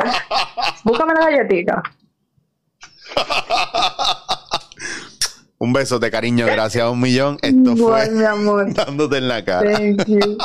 búscame 0.86 1.14
la 1.14 1.30
galletita. 1.30 1.84
Un 5.58 5.74
beso 5.74 6.00
de 6.00 6.10
cariño, 6.10 6.46
gracias 6.46 6.86
a 6.86 6.90
un 6.90 7.02
millón. 7.02 7.38
Esto 7.42 7.76
fue 7.76 8.10
mi 8.10 8.24
amor. 8.24 8.74
dándote 8.74 9.18
en 9.18 9.28
la 9.28 9.44
cara. 9.44 9.70
Thank 9.70 10.08
you. 10.08 10.38